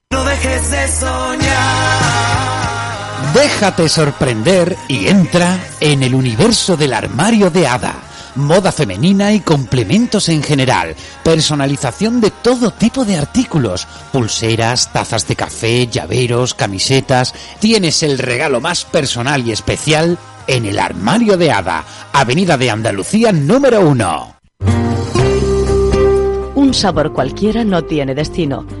Dejes 0.41 0.71
de 0.71 0.87
soñar. 0.87 1.51
Déjate 3.35 3.87
sorprender 3.87 4.75
y 4.87 5.07
entra 5.07 5.59
en 5.79 6.01
el 6.01 6.15
universo 6.15 6.75
del 6.75 6.93
armario 6.93 7.51
de 7.51 7.67
hada. 7.67 7.93
Moda 8.35 8.71
femenina 8.71 9.33
y 9.33 9.41
complementos 9.41 10.29
en 10.29 10.41
general. 10.41 10.95
Personalización 11.23 12.21
de 12.21 12.31
todo 12.31 12.71
tipo 12.71 13.05
de 13.05 13.17
artículos. 13.17 13.87
Pulseras, 14.11 14.91
tazas 14.91 15.27
de 15.27 15.35
café, 15.35 15.85
llaveros, 15.85 16.55
camisetas. 16.55 17.35
Tienes 17.59 18.01
el 18.01 18.17
regalo 18.17 18.59
más 18.59 18.83
personal 18.83 19.45
y 19.45 19.51
especial 19.51 20.17
en 20.47 20.65
el 20.65 20.79
armario 20.79 21.37
de 21.37 21.51
hada. 21.51 21.85
Avenida 22.13 22.57
de 22.57 22.71
Andalucía 22.71 23.31
número 23.31 23.81
1. 23.81 24.35
Un 26.55 26.73
sabor 26.73 27.13
cualquiera 27.13 27.63
no 27.63 27.83
tiene 27.83 28.15
destino. 28.15 28.80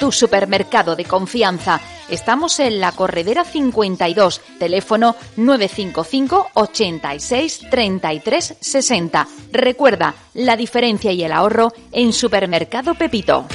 tu 0.00 0.10
supermercado 0.10 0.96
de 0.96 1.04
confianza. 1.04 1.80
Estamos 2.08 2.58
en 2.58 2.80
la 2.80 2.90
Corredera 2.90 3.44
52, 3.44 4.40
teléfono 4.58 5.14
955 5.36 6.50
86 6.54 7.66
33 7.70 8.56
60. 8.58 9.28
Recuerda, 9.52 10.14
la 10.34 10.56
diferencia 10.56 11.12
y 11.12 11.22
el 11.22 11.30
ahorro 11.30 11.72
en 11.92 12.12
Supermercado 12.12 12.94
Pepito. 12.94 13.46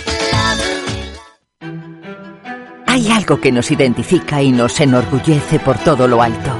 Hay 2.87 3.11
algo 3.11 3.41
que 3.41 3.51
nos 3.51 3.71
identifica 3.71 4.41
y 4.41 4.51
nos 4.53 4.79
enorgullece 4.79 5.59
por 5.59 5.77
todo 5.79 6.07
lo 6.07 6.21
alto. 6.21 6.51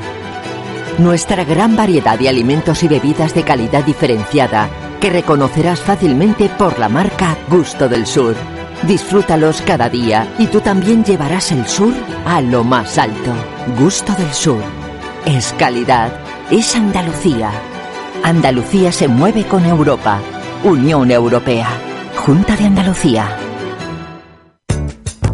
Nuestra 0.98 1.46
gran 1.46 1.77
variedad 1.77 2.18
de 2.18 2.27
alimentos 2.27 2.84
y 2.84 2.88
bebidas 2.88 3.34
de 3.36 3.44
calidad 3.44 3.86
diferenciada 3.86 4.70
que 5.00 5.12
reconocerás 5.12 5.80
fácilmente 5.80 6.50
por 6.50 6.80
la 6.80 6.89
marca 6.89 7.38
Gusto 7.50 7.88
del 7.88 8.06
Sur. 8.06 8.36
Disfrútalos 8.84 9.62
cada 9.62 9.89
día 9.89 10.27
y 10.38 10.48
tú 10.48 10.62
también 10.62 11.03
llevarás 11.03 11.51
el 11.51 11.67
sur 11.67 11.94
a 12.25 12.41
lo 12.41 12.63
más 12.63 12.98
alto. 12.98 13.34
Gusto 13.79 14.13
del 14.13 14.32
Sur. 14.34 14.62
Es 15.25 15.53
calidad. 15.58 16.12
Es 16.51 16.75
Andalucía. 16.75 17.51
Andalucía 18.24 18.91
se 18.91 19.08
mueve 19.08 19.46
con 19.46 19.65
Europa. 19.65 20.20
Unión 20.63 21.10
Europea. 21.10 21.67
Junta 22.15 22.55
de 22.55 22.65
Andalucía. 22.65 23.45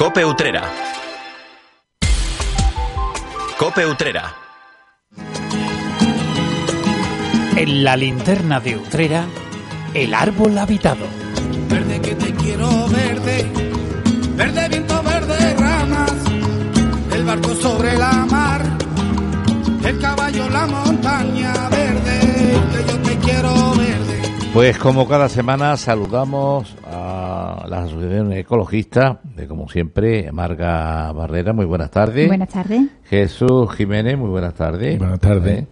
Cope 0.00 0.24
Utrera. 0.24 0.62
Cope 3.58 3.84
Utrera. 3.84 4.34
En 7.54 7.84
la 7.84 7.98
linterna 7.98 8.60
de 8.60 8.76
Utrera, 8.76 9.26
el 9.92 10.14
árbol 10.14 10.56
habitado. 10.56 11.04
Verde 11.68 12.00
que 12.00 12.14
te 12.14 12.32
quiero 12.32 12.88
verde, 12.88 13.52
verde 14.36 14.68
viento, 14.70 15.02
verde 15.02 15.54
ramas, 15.58 16.14
el 17.12 17.24
barco 17.26 17.54
sobre 17.56 17.98
la 17.98 18.24
mar, 18.24 18.62
el 19.84 20.00
caballo, 20.00 20.48
la 20.48 20.66
montaña 20.66 21.52
verde, 21.68 22.20
que 22.72 22.90
yo 22.90 22.98
te 23.00 23.18
quiero 23.18 23.52
verde. 23.74 24.22
Pues 24.54 24.78
como 24.78 25.06
cada 25.06 25.28
semana 25.28 25.76
saludamos 25.76 26.74
a 26.90 27.66
las 27.68 27.84
asociaciones 27.84 28.38
ecologistas, 28.38 29.18
siempre, 29.70 30.30
Marga 30.32 31.12
Barrera, 31.12 31.52
muy 31.52 31.64
buenas 31.64 31.90
tardes. 31.90 32.26
Buenas 32.26 32.48
tardes. 32.48 32.82
Jesús 33.04 33.72
Jiménez, 33.74 34.18
muy 34.18 34.28
buenas 34.28 34.54
tardes. 34.54 34.98
Buenas 34.98 35.20
tardes. 35.20 35.60
¿Eh? 35.60 35.66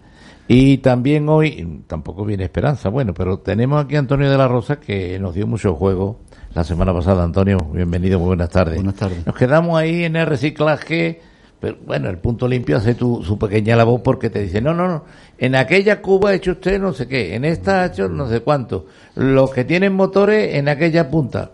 Y 0.50 0.78
también 0.78 1.28
hoy, 1.28 1.82
tampoco 1.86 2.24
viene 2.24 2.44
Esperanza, 2.44 2.88
bueno, 2.88 3.12
pero 3.12 3.40
tenemos 3.40 3.84
aquí 3.84 3.96
a 3.96 3.98
Antonio 3.98 4.30
de 4.30 4.38
la 4.38 4.48
Rosa 4.48 4.80
que 4.80 5.18
nos 5.18 5.34
dio 5.34 5.46
mucho 5.46 5.74
juego 5.74 6.20
la 6.54 6.64
semana 6.64 6.94
pasada. 6.94 7.22
Antonio, 7.22 7.58
bienvenido, 7.72 8.18
muy 8.18 8.28
buenas 8.28 8.48
tardes. 8.48 8.76
Buenas 8.76 8.94
tardes. 8.94 9.26
Nos 9.26 9.36
quedamos 9.36 9.78
ahí 9.78 10.04
en 10.04 10.16
el 10.16 10.26
reciclaje, 10.26 11.20
pero 11.60 11.76
bueno, 11.84 12.08
el 12.08 12.16
punto 12.16 12.48
limpio 12.48 12.78
hace 12.78 12.94
tu, 12.94 13.22
su 13.22 13.38
pequeña 13.38 13.76
labor 13.76 14.02
porque 14.02 14.30
te 14.30 14.40
dice, 14.40 14.62
no, 14.62 14.72
no, 14.72 14.88
no, 14.88 15.04
en 15.36 15.54
aquella 15.54 16.00
cuba 16.00 16.30
ha 16.30 16.34
hecho 16.34 16.52
usted 16.52 16.80
no 16.80 16.94
sé 16.94 17.06
qué, 17.06 17.34
en 17.34 17.44
esta 17.44 17.82
ha 17.82 17.86
hecho 17.86 18.08
no 18.08 18.26
sé 18.26 18.40
cuánto, 18.40 18.86
los 19.16 19.50
que 19.52 19.64
tienen 19.64 19.92
motores 19.92 20.54
en 20.54 20.68
aquella 20.68 21.10
punta. 21.10 21.50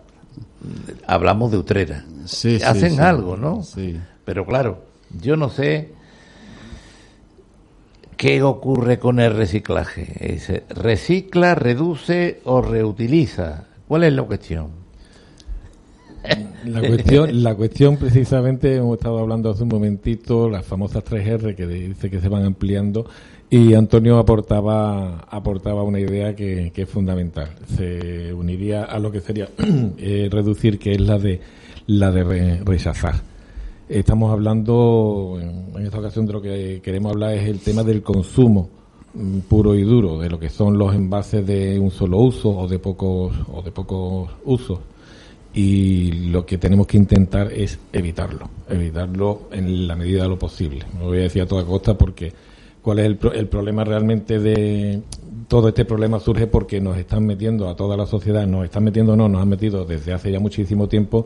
Hablamos 1.07 1.51
de 1.51 1.57
Utrera. 1.57 2.05
Sí, 2.25 2.59
Hacen 2.63 2.95
sí. 2.95 2.99
algo, 2.99 3.37
¿no? 3.37 3.63
Sí. 3.63 3.97
Pero 4.23 4.45
claro, 4.45 4.83
yo 5.21 5.35
no 5.37 5.49
sé 5.49 5.93
qué 8.17 8.41
ocurre 8.41 8.99
con 8.99 9.19
el 9.19 9.35
reciclaje. 9.35 10.39
¿Recicla, 10.69 11.55
reduce 11.55 12.41
o 12.45 12.61
reutiliza? 12.61 13.65
¿Cuál 13.87 14.05
es 14.05 14.13
la 14.13 14.23
cuestión? 14.23 14.85
La 16.65 16.81
cuestión, 16.81 17.43
la 17.43 17.53
cuestión 17.53 17.97
precisamente, 17.97 18.77
hemos 18.77 18.97
estado 18.97 19.19
hablando 19.19 19.51
hace 19.51 19.61
un 19.61 19.69
momentito, 19.69 20.49
las 20.49 20.65
famosas 20.65 21.03
3R 21.03 21.55
que 21.55 21.67
dice 21.67 22.09
que 22.09 22.19
se 22.19 22.29
van 22.29 22.43
ampliando 22.45 23.05
y 23.49 23.73
Antonio 23.73 24.17
aportaba, 24.17 25.19
aportaba 25.29 25.83
una 25.83 25.99
idea 25.99 26.35
que, 26.35 26.71
que 26.73 26.81
es 26.83 26.89
fundamental. 26.89 27.49
Se 27.75 28.33
uniría 28.33 28.83
a 28.85 28.99
lo 28.99 29.11
que 29.11 29.21
sería 29.21 29.49
eh, 29.97 30.27
reducir, 30.31 30.79
que 30.79 30.93
es 30.93 31.01
la 31.01 31.17
de, 31.19 31.39
la 31.87 32.11
de 32.11 32.23
re- 32.23 32.59
rechazar. 32.63 33.15
Estamos 33.87 34.31
hablando, 34.31 35.37
en, 35.39 35.85
esta 35.85 35.99
ocasión 35.99 36.25
de 36.25 36.33
lo 36.33 36.41
que 36.41 36.81
queremos 36.83 37.11
hablar 37.11 37.33
es 37.35 37.47
el 37.47 37.59
tema 37.59 37.83
del 37.83 38.01
consumo 38.01 38.69
mm, 39.13 39.39
puro 39.41 39.75
y 39.75 39.83
duro, 39.83 40.17
de 40.19 40.29
lo 40.29 40.39
que 40.39 40.49
son 40.49 40.77
los 40.77 40.93
envases 40.95 41.45
de 41.45 41.79
un 41.79 41.91
solo 41.91 42.17
uso 42.17 42.49
o 42.49 42.67
de 42.67 42.79
pocos, 42.79 43.35
o 43.53 43.61
de 43.61 43.71
pocos 43.71 44.31
usos 44.43 44.79
y 45.53 46.11
lo 46.31 46.45
que 46.45 46.57
tenemos 46.57 46.85
que 46.85 46.97
intentar 46.97 47.49
es 47.53 47.79
evitarlo, 47.93 48.49
evitarlo 48.67 49.43
en 49.53 49.87
la 49.87 49.95
medida 49.95 50.23
de 50.23 50.29
lo 50.29 50.37
posible. 50.37 50.83
No 50.99 51.05
voy 51.05 51.19
a 51.19 51.21
decir 51.21 51.43
a 51.43 51.45
toda 51.47 51.63
costa 51.63 51.97
porque 51.97 52.33
cuál 52.85 52.99
es 52.99 53.07
el, 53.07 53.19
el 53.33 53.47
problema 53.47 53.83
realmente 53.83 54.37
de 54.37 55.01
todo 55.47 55.69
este 55.69 55.85
problema 55.85 56.19
surge 56.19 56.45
porque 56.45 56.79
nos 56.79 56.97
están 56.97 57.25
metiendo 57.25 57.67
a 57.67 57.75
toda 57.75 57.97
la 57.97 58.05
sociedad, 58.05 58.45
nos 58.45 58.63
están 58.63 58.83
metiendo, 58.83 59.15
no, 59.15 59.27
nos 59.27 59.41
han 59.41 59.49
metido 59.49 59.85
desde 59.85 60.13
hace 60.13 60.31
ya 60.31 60.39
muchísimo 60.39 60.87
tiempo 60.87 61.25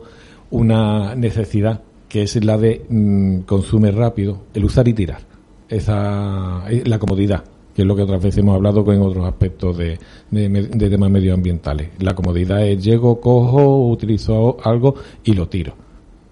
una 0.50 1.14
necesidad 1.14 1.82
que 2.08 2.22
es 2.22 2.42
la 2.42 2.56
de 2.56 2.86
mm, 2.88 3.40
consume 3.40 3.90
rápido, 3.90 4.38
el 4.54 4.64
usar 4.64 4.88
y 4.88 4.94
tirar, 4.94 5.20
esa 5.68 6.64
la 6.86 6.98
comodidad 6.98 7.44
que 7.74 7.82
es 7.82 7.86
lo 7.86 7.94
que 7.94 8.02
otras 8.02 8.22
veces 8.22 8.38
hemos 8.38 8.54
hablado 8.56 8.82
con 8.82 9.00
otros 9.02 9.26
aspectos 9.26 9.76
de, 9.76 9.98
de, 10.30 10.90
temas 10.90 11.08
medioambientales. 11.08 11.90
La 12.00 12.14
comodidad 12.14 12.66
es 12.66 12.82
llego, 12.82 13.20
cojo, 13.20 13.86
utilizo 13.90 14.56
algo 14.64 14.96
y 15.22 15.34
lo 15.34 15.46
tiro. 15.46 15.74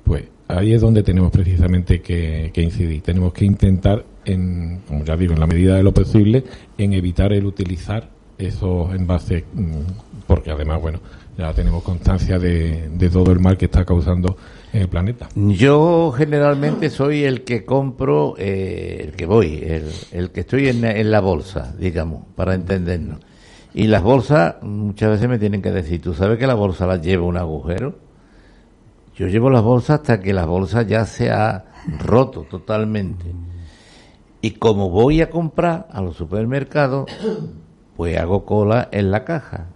Pues 0.03 0.25
ahí 0.49 0.73
es 0.73 0.81
donde 0.81 1.05
tenemos 1.05 1.31
precisamente 1.31 2.01
que 2.01 2.51
incidir. 2.57 3.03
Tenemos 3.03 3.33
que 3.33 3.45
intentar, 3.45 4.05
en, 4.29 4.81
como 4.87 5.05
ya 5.05 5.17
digo, 5.17 5.33
en 5.33 5.41
la 5.41 5.47
medida 5.47 5.77
de 5.77 5.83
lo 5.83 5.93
posible, 5.93 6.45
en 6.77 6.93
evitar 6.93 7.33
el 7.33 7.47
utilizar 7.47 8.09
esos 8.37 8.95
envases, 8.95 9.45
mm, 9.53 9.73
porque 10.27 10.51
además, 10.51 10.81
bueno, 10.81 11.01
ya 11.37 11.53
tenemos 11.53 11.83
constancia 11.83 12.39
de, 12.39 12.89
de 12.93 13.11
todo 13.11 13.33
el 13.33 13.41
mal 13.41 13.57
que 13.57 13.67
está 13.67 13.85
causando 13.85 14.37
en 14.73 14.83
el 14.83 14.89
planeta. 14.89 15.29
Yo 15.35 16.13
generalmente 16.17 16.91
soy 16.91 17.25
el 17.25 17.43
que 17.45 17.65
compro, 17.65 18.35
eh, 18.39 19.05
el 19.05 19.13
que 19.13 19.27
voy, 19.27 19.63
el, 19.63 19.85
el 20.13 20.31
que 20.31 20.41
estoy 20.41 20.69
en, 20.69 20.85
en 20.85 21.11
la 21.11 21.21
bolsa, 21.21 21.75
digamos, 21.79 22.25
para 22.35 22.55
entendernos. 22.55 23.21
Y 23.73 23.87
las 23.87 24.03
bolsas 24.03 24.57
muchas 24.63 25.11
veces 25.11 25.29
me 25.29 25.39
tienen 25.39 25.63
que 25.63 25.71
decir, 25.71 26.03
¿tú 26.03 26.13
sabes 26.13 26.39
que 26.39 26.47
la 26.47 26.55
bolsa 26.55 26.87
la 26.87 26.97
lleva 26.97 27.25
un 27.25 27.37
agujero? 27.37 27.99
Yo 29.15 29.27
llevo 29.29 29.51
las 29.51 29.63
bolsas 29.63 30.01
hasta 30.01 30.21
que 30.21 30.33
la 30.33 30.45
bolsa 30.45 30.83
ya 30.83 31.05
se 31.05 31.31
ha 31.31 31.65
roto 32.01 32.43
totalmente. 32.43 33.25
Y 34.41 34.53
como 34.53 34.91
voy 34.91 35.21
a 35.21 35.31
comprar 35.31 35.89
a 35.91 36.01
los 36.01 36.17
supermercados, 36.17 37.11
pues 37.97 38.17
hago 38.19 38.45
cola 38.45 38.89
en 38.93 39.11
la 39.11 39.25
caja. 39.25 39.67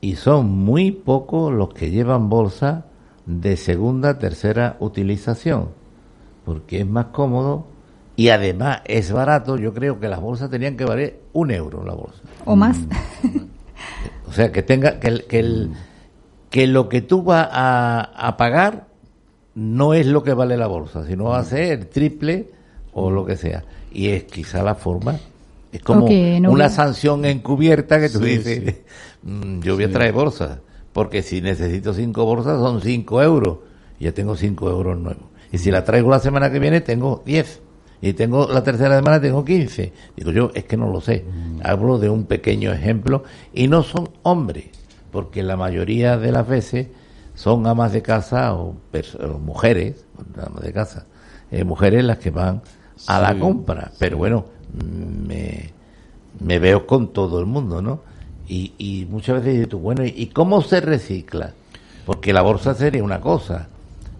Y 0.00 0.16
son 0.16 0.50
muy 0.50 0.92
pocos 0.92 1.52
los 1.52 1.70
que 1.74 1.90
llevan 1.90 2.28
bolsa 2.28 2.84
de 3.26 3.56
segunda, 3.56 4.18
tercera 4.18 4.76
utilización, 4.80 5.70
porque 6.44 6.80
es 6.80 6.86
más 6.86 7.06
cómodo 7.06 7.66
y 8.16 8.28
además 8.28 8.80
es 8.84 9.10
barato. 9.12 9.56
Yo 9.56 9.74
creo 9.74 9.98
que 9.98 10.08
las 10.08 10.20
bolsas 10.20 10.50
tenían 10.50 10.76
que 10.76 10.84
valer 10.84 11.20
un 11.32 11.50
euro 11.50 11.84
la 11.84 11.94
bolsa. 11.94 12.20
O 12.44 12.54
más. 12.56 12.78
O 14.28 14.32
sea, 14.32 14.52
que 14.52 14.62
tenga 14.62 14.98
que, 15.00 15.08
el- 15.08 15.24
que, 15.24 15.38
el- 15.38 15.70
que 16.50 16.66
lo 16.66 16.88
que 16.88 17.00
tú 17.00 17.22
vas 17.22 17.48
a, 17.50 18.00
a 18.14 18.36
pagar 18.36 18.86
no 19.54 19.94
es 19.94 20.06
lo 20.06 20.22
que 20.22 20.34
vale 20.34 20.56
la 20.56 20.66
bolsa, 20.66 21.06
sino 21.06 21.24
va 21.24 21.38
a 21.38 21.44
ser 21.44 21.72
el 21.78 21.86
triple 21.88 22.50
o 22.98 23.10
lo 23.10 23.24
que 23.24 23.36
sea. 23.36 23.64
Y 23.92 24.08
es 24.08 24.24
quizá 24.24 24.62
la 24.62 24.74
forma. 24.74 25.16
Es 25.72 25.82
como 25.82 26.08
no 26.40 26.50
una 26.50 26.70
sanción 26.70 27.24
encubierta 27.24 28.00
que 28.00 28.08
tú 28.08 28.18
Sí, 28.20 28.38
dices, 28.38 28.76
"Mm, 29.22 29.60
yo 29.60 29.74
voy 29.74 29.84
a 29.84 29.90
traer 29.92 30.12
bolsas, 30.12 30.58
porque 30.92 31.22
si 31.22 31.40
necesito 31.40 31.92
cinco 31.92 32.24
bolsas 32.24 32.58
son 32.58 32.80
cinco 32.80 33.22
euros. 33.22 33.58
Y 34.00 34.04
ya 34.04 34.12
tengo 34.12 34.36
cinco 34.36 34.70
euros 34.70 34.98
nuevos. 34.98 35.24
Y 35.52 35.58
si 35.58 35.70
la 35.70 35.84
traigo 35.84 36.10
la 36.10 36.20
semana 36.20 36.50
que 36.52 36.58
viene, 36.58 36.80
tengo 36.80 37.22
diez. 37.26 37.60
Y 38.00 38.12
tengo 38.12 38.46
la 38.46 38.62
tercera 38.62 38.96
semana, 38.96 39.20
tengo 39.20 39.44
quince. 39.44 39.92
Digo 40.16 40.30
yo, 40.30 40.50
es 40.54 40.64
que 40.64 40.76
no 40.76 40.88
lo 40.88 41.00
sé. 41.00 41.24
Hablo 41.64 41.98
de 41.98 42.08
un 42.08 42.24
pequeño 42.26 42.72
ejemplo. 42.72 43.24
Y 43.52 43.66
no 43.66 43.82
son 43.82 44.10
hombres, 44.22 44.66
porque 45.10 45.42
la 45.42 45.56
mayoría 45.56 46.16
de 46.16 46.30
las 46.30 46.46
veces 46.46 46.86
son 47.34 47.66
amas 47.66 47.92
de 47.92 48.02
casa 48.02 48.54
o 48.54 48.76
mujeres, 49.44 50.04
amas 50.46 50.62
de 50.62 50.72
casa, 50.72 51.06
eh, 51.50 51.64
mujeres 51.64 52.04
las 52.04 52.18
que 52.18 52.30
van 52.30 52.62
a 53.06 53.20
la 53.20 53.32
Sí, 53.34 53.38
compra. 53.38 53.90
Pero 53.98 54.16
bueno, 54.18 54.44
me, 55.26 55.70
me 56.40 56.58
veo 56.58 56.86
con 56.86 57.12
todo 57.12 57.40
el 57.40 57.46
mundo, 57.46 57.80
¿no? 57.82 58.00
Y, 58.48 58.72
y 58.78 59.06
muchas 59.10 59.36
veces 59.36 59.54
dices 59.54 59.68
tú, 59.68 59.78
bueno, 59.78 60.04
¿y 60.04 60.26
cómo 60.28 60.62
se 60.62 60.80
recicla? 60.80 61.52
Porque 62.06 62.32
la 62.32 62.42
bolsa 62.42 62.74
sería 62.74 63.02
una 63.04 63.20
cosa, 63.20 63.68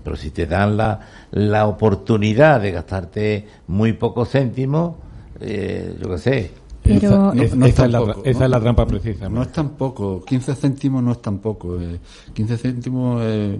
pero 0.04 0.16
si 0.16 0.30
te 0.30 0.46
dan 0.46 0.76
la, 0.76 1.00
la 1.30 1.66
oportunidad 1.66 2.60
de 2.60 2.72
gastarte 2.72 3.48
muy 3.66 3.94
pocos 3.94 4.30
céntimos, 4.30 4.96
eh, 5.40 5.96
yo 6.00 6.10
qué 6.10 6.18
sé. 6.18 6.50
Pero- 6.82 6.96
Esa- 6.98 7.16
No- 7.16 7.32
no 7.34 7.42
esa, 7.66 7.84
es 7.86 7.90
la, 7.92 7.98
tampoco, 7.98 8.28
esa 8.28 8.38
¿no? 8.40 8.44
es 8.44 8.50
la 8.50 8.60
trampa 8.60 8.86
precisa. 8.86 9.28
No 9.28 9.42
es 9.42 9.52
tan 9.52 9.70
poco, 9.70 10.22
15 10.24 10.54
céntimos 10.54 11.02
no 11.02 11.12
es 11.12 11.22
tan 11.22 11.38
poco. 11.38 11.80
eh, 11.80 11.98
15 12.34 12.56
céntimos, 12.58 13.20
eh, 13.24 13.58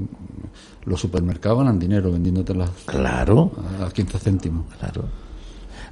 los 0.89 1.01
supermercados 1.01 1.59
ganan 1.59 1.79
dinero 1.79 2.11
vendiéndote 2.13 2.55
las 2.55 2.71
Claro. 2.87 3.53
a 3.85 3.91
15 3.91 4.19
céntimos. 4.19 4.67
Claro. 4.79 5.05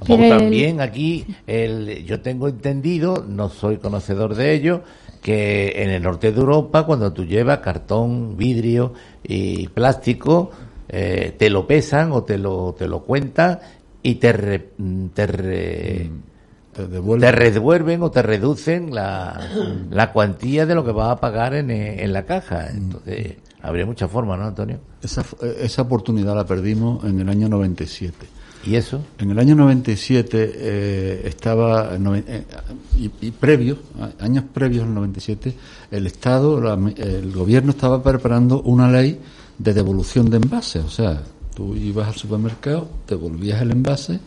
Pero 0.05 0.19
o 0.19 0.23
el- 0.23 0.29
también 0.29 0.81
aquí, 0.81 1.25
el, 1.47 2.05
yo 2.05 2.21
tengo 2.21 2.47
entendido, 2.47 3.25
no 3.27 3.49
soy 3.49 3.77
conocedor 3.77 4.35
de 4.35 4.53
ello, 4.53 4.81
que 5.21 5.73
en 5.83 5.89
el 5.89 6.03
norte 6.03 6.31
de 6.31 6.39
Europa, 6.39 6.85
cuando 6.85 7.11
tú 7.13 7.25
llevas 7.25 7.59
cartón, 7.59 8.37
vidrio 8.37 8.93
y 9.23 9.67
plástico, 9.69 10.51
eh, 10.89 11.35
te 11.37 11.49
lo 11.49 11.65
pesan 11.67 12.11
o 12.11 12.23
te 12.23 12.37
lo, 12.37 12.75
te 12.77 12.87
lo 12.87 13.01
cuentan 13.03 13.59
y 14.03 14.15
te, 14.15 14.31
re- 14.33 14.69
te, 15.13 15.27
re- 15.27 16.09
Te 16.73 16.87
devuelven. 16.87 17.29
te 17.29 17.31
redevuelven 17.35 18.03
o 18.03 18.11
te 18.11 18.21
reducen 18.21 18.93
la, 18.93 19.49
la 19.89 20.11
cuantía 20.13 20.65
de 20.67 20.75
lo 20.75 20.85
que 20.85 20.91
vas 20.91 21.09
a 21.09 21.19
pagar 21.19 21.55
en, 21.55 21.71
en 21.71 22.13
la 22.13 22.23
caja. 22.23 22.69
Entonces, 22.69 23.37
habría 23.61 23.85
muchas 23.85 24.09
formas, 24.11 24.39
¿no, 24.39 24.45
Antonio? 24.45 24.79
Esa, 25.01 25.23
esa 25.59 25.81
oportunidad 25.83 26.35
la 26.35 26.45
perdimos 26.45 27.03
en 27.05 27.19
el 27.19 27.29
año 27.29 27.49
97. 27.49 28.15
¿Y 28.65 28.75
eso? 28.75 29.01
En 29.19 29.31
el 29.31 29.39
año 29.39 29.55
97 29.55 30.51
eh, 30.55 31.21
estaba, 31.25 31.91
eh, 31.95 32.43
y, 32.97 33.11
y 33.27 33.31
previo, 33.31 33.77
a- 33.99 34.23
años 34.25 34.43
previos 34.53 34.83
al 34.83 34.93
97, 34.93 35.53
el 35.91 36.07
Estado, 36.07 36.59
la- 36.59 36.73
el 36.97 37.31
gobierno 37.31 37.71
estaba 37.71 38.01
preparando 38.03 38.61
una 38.63 38.91
ley 38.91 39.19
de 39.57 39.73
devolución 39.73 40.29
de 40.29 40.37
envases. 40.37 40.83
O 40.83 40.89
sea, 40.89 41.21
tú 41.55 41.75
ibas 41.75 42.07
al 42.09 42.15
supermercado, 42.15 42.89
devolvías 43.07 43.61
el 43.61 43.71
envase 43.71 44.19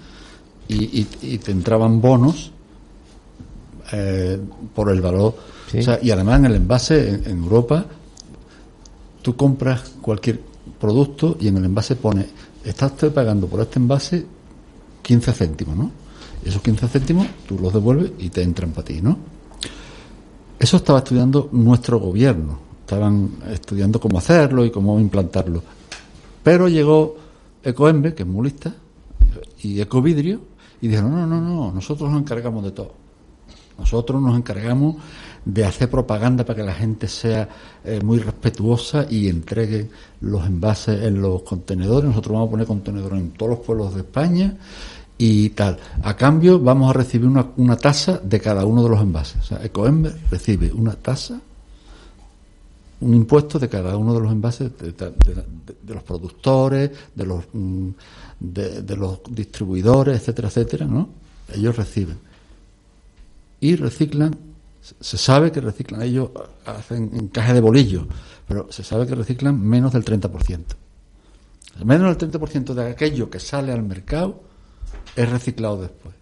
y, 0.69 1.05
te 1.39 1.51
entraban 1.51 2.01
bonos 2.01 2.53
eh, 3.93 4.41
por 4.75 4.91
el 4.91 5.01
valor. 5.01 5.35
O 5.77 5.83
sea, 5.83 5.99
y 6.03 6.11
además 6.11 6.39
en 6.41 6.45
el 6.47 6.55
envase 6.55 7.09
en, 7.27 7.39
Europa, 7.43 7.85
tú 9.23 9.37
compras 9.37 9.95
cualquier 10.01 10.41
producto 10.79 11.37
y 11.41 11.49
en 11.49 11.59
el 11.59 11.65
envase 11.65 11.97
pone, 11.97 12.27
estás 12.65 12.93
pagando 13.13 13.47
por 13.47 13.61
este 13.61 13.79
envase 13.79 14.27
15 15.03 15.33
céntimos, 15.33 15.77
¿no? 15.77 15.91
Esos 16.45 16.63
15 16.63 16.89
céntimos 16.89 17.27
tú 17.47 17.59
los 17.59 17.73
devuelves 17.73 18.13
y 18.19 18.31
te 18.31 18.43
entran 18.43 18.71
para 18.71 18.87
ti, 18.87 19.01
¿no? 19.03 19.19
Eso 20.59 20.77
estaba 20.77 20.99
estudiando 20.99 21.49
nuestro 21.53 21.99
gobierno, 21.99 22.59
estaban 22.81 23.31
estudiando 23.51 23.99
cómo 24.01 24.19
hacerlo 24.19 24.65
y 24.65 24.71
cómo 24.71 25.01
implantarlo. 25.01 25.63
Pero 26.43 26.69
llegó 26.69 27.17
Ecoembe, 27.63 28.15
que 28.15 28.23
es 28.23 28.29
muy 28.29 28.45
lista, 28.45 28.75
y 29.63 29.81
Ecovidrio, 29.81 30.41
y 30.81 30.89
dijeron, 30.89 31.13
no, 31.13 31.27
no, 31.27 31.41
no, 31.41 31.73
nosotros 31.73 32.11
nos 32.11 32.21
encargamos 32.21 32.65
de 32.65 32.73
todo. 32.73 32.95
Nosotros 33.79 34.21
nos 34.21 34.37
encargamos 34.37 34.97
de 35.45 35.65
hacer 35.65 35.89
propaganda 35.89 36.45
para 36.45 36.59
que 36.59 36.67
la 36.67 36.75
gente 36.75 37.09
sea 37.09 37.49
eh, 37.85 38.01
muy 38.03 38.19
respetuosa 38.19 39.07
y 39.09 39.29
entregue 39.29 39.89
los 40.21 40.47
envases 40.47 41.03
en 41.03 41.21
los 41.21 41.43
contenedores. 41.43 42.09
Nosotros 42.09 42.35
vamos 42.35 42.49
a 42.49 42.51
poner 42.51 42.67
contenedores 42.67 43.19
en 43.19 43.31
todos 43.33 43.51
los 43.51 43.61
pueblos 43.61 43.95
de 43.95 44.01
España 44.01 44.57
y 45.17 45.51
tal. 45.51 45.79
A 46.03 46.17
cambio 46.17 46.59
vamos 46.59 46.91
a 46.91 46.93
recibir 46.93 47.29
una, 47.29 47.47
una 47.57 47.77
tasa 47.77 48.19
de 48.23 48.41
cada 48.41 48.65
uno 48.65 48.83
de 48.83 48.89
los 48.89 49.01
envases. 49.01 49.37
O 49.43 49.45
sea, 49.45 49.65
Ecoember 49.65 50.17
recibe 50.31 50.73
una 50.73 50.95
tasa, 50.95 51.41
un 53.01 53.15
impuesto 53.15 53.59
de 53.59 53.69
cada 53.69 53.97
uno 53.97 54.15
de 54.15 54.21
los 54.21 54.33
envases 54.33 54.71
de, 54.79 55.95
los 55.95 56.03
productores, 56.03 56.91
de 57.15 57.27
los, 57.27 57.45
mm, 57.53 57.89
de, 58.41 58.97
los 58.97 59.21
distribuidores, 59.31 60.21
etcétera, 60.21 60.49
etcétera, 60.49 60.87
¿no? 60.87 61.09
Ellos 61.55 61.77
reciben. 61.77 62.19
Y 63.61 63.77
reciclan, 63.77 64.37
se 64.81 65.19
sabe 65.19 65.53
que 65.53 65.61
reciclan, 65.61 66.03
ellos 66.03 66.31
hacen 66.65 67.11
encaje 67.15 67.53
de 67.53 67.61
bolillo, 67.61 68.07
pero 68.49 68.67
se 68.71 68.83
sabe 68.83 69.07
que 69.07 69.15
reciclan 69.15 69.61
menos 69.61 69.93
del 69.93 70.05
30%. 70.05 70.65
Menos 71.85 72.19
del 72.19 72.31
30% 72.31 72.75
de 72.75 72.91
aquello 72.91 73.31
que 73.31 73.39
sale 73.39 73.73
al 73.73 73.83
mercado 73.83 74.41
es 75.15 75.29
reciclado 75.29 75.81
después. 75.81 76.15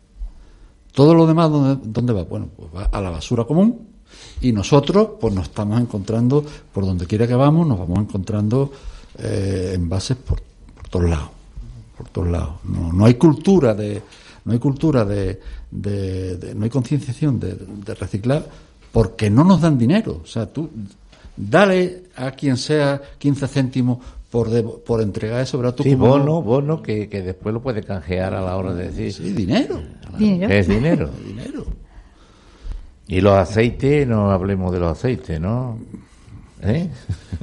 Todo 0.93 1.15
lo 1.15 1.27
demás, 1.27 1.51
¿dónde, 1.51 2.13
va? 2.13 2.25
Bueno, 2.25 2.49
pues 2.57 2.69
va 2.75 2.85
a 2.85 3.01
la 3.01 3.11
basura 3.11 3.45
común 3.45 3.89
y 4.41 4.53
nosotros 4.53 5.11
pues 5.21 5.35
nos 5.35 5.45
estamos 5.45 5.81
encontrando, 5.81 6.45
por 6.73 6.85
donde 6.85 7.07
quiera 7.07 7.27
que 7.27 7.35
vamos, 7.35 7.67
nos 7.67 7.79
vamos 7.79 8.01
encontrando 8.01 8.73
eh, 9.19 9.73
envases 9.75 10.17
por, 10.17 10.41
todos 10.91 11.09
lados. 11.09 11.31
Por 11.97 12.09
todos 12.09 12.29
lados. 12.29 12.55
No, 12.65 12.93
no 12.93 13.05
hay 13.05 13.15
cultura 13.15 13.75
de, 13.75 14.03
no 14.49 14.55
hay 14.55 14.59
cultura 14.59 15.05
de, 15.05 15.39
de, 15.71 16.55
no 16.57 16.65
hay 16.65 16.71
concienciación 16.71 17.39
de, 17.39 17.55
de, 17.55 17.95
reciclar 17.95 18.47
porque 18.91 19.29
no 19.29 19.45
nos 19.45 19.61
dan 19.61 19.77
dinero. 19.77 20.23
O 20.25 20.27
sea, 20.27 20.47
tú 20.47 20.71
dale 21.37 22.05
a 22.17 22.31
quien 22.31 22.57
sea 22.57 22.99
15 23.19 23.47
céntimos 23.47 23.99
por, 24.31 24.49
por 24.85 25.03
entregar 25.03 25.43
eso, 25.43 25.59
¿verdad? 25.59 25.77
sí, 25.83 25.95
bono, 25.95 26.41
bono 26.41 26.81
que, 26.81 27.11
que, 27.11 27.21
después 27.21 27.53
lo 27.53 27.61
puede 27.61 27.83
canjear 27.83 28.33
a 28.33 28.41
la 28.41 28.57
hora 28.57 28.73
de 28.73 28.85
decir. 28.91 29.13
Sí, 29.13 29.35
dinero. 29.35 29.83
¿Dinero? 30.17 30.55
Es 30.55 30.67
dinero. 30.67 31.11
dinero. 31.27 31.67
Y 33.07 33.21
los 33.21 33.35
aceites, 33.35 34.09
no 34.09 34.31
hablemos 34.31 34.73
de 34.73 34.81
los 34.81 34.93
aceites, 34.93 35.39
¿no? 35.39 35.79
¿Eh? 36.63 36.89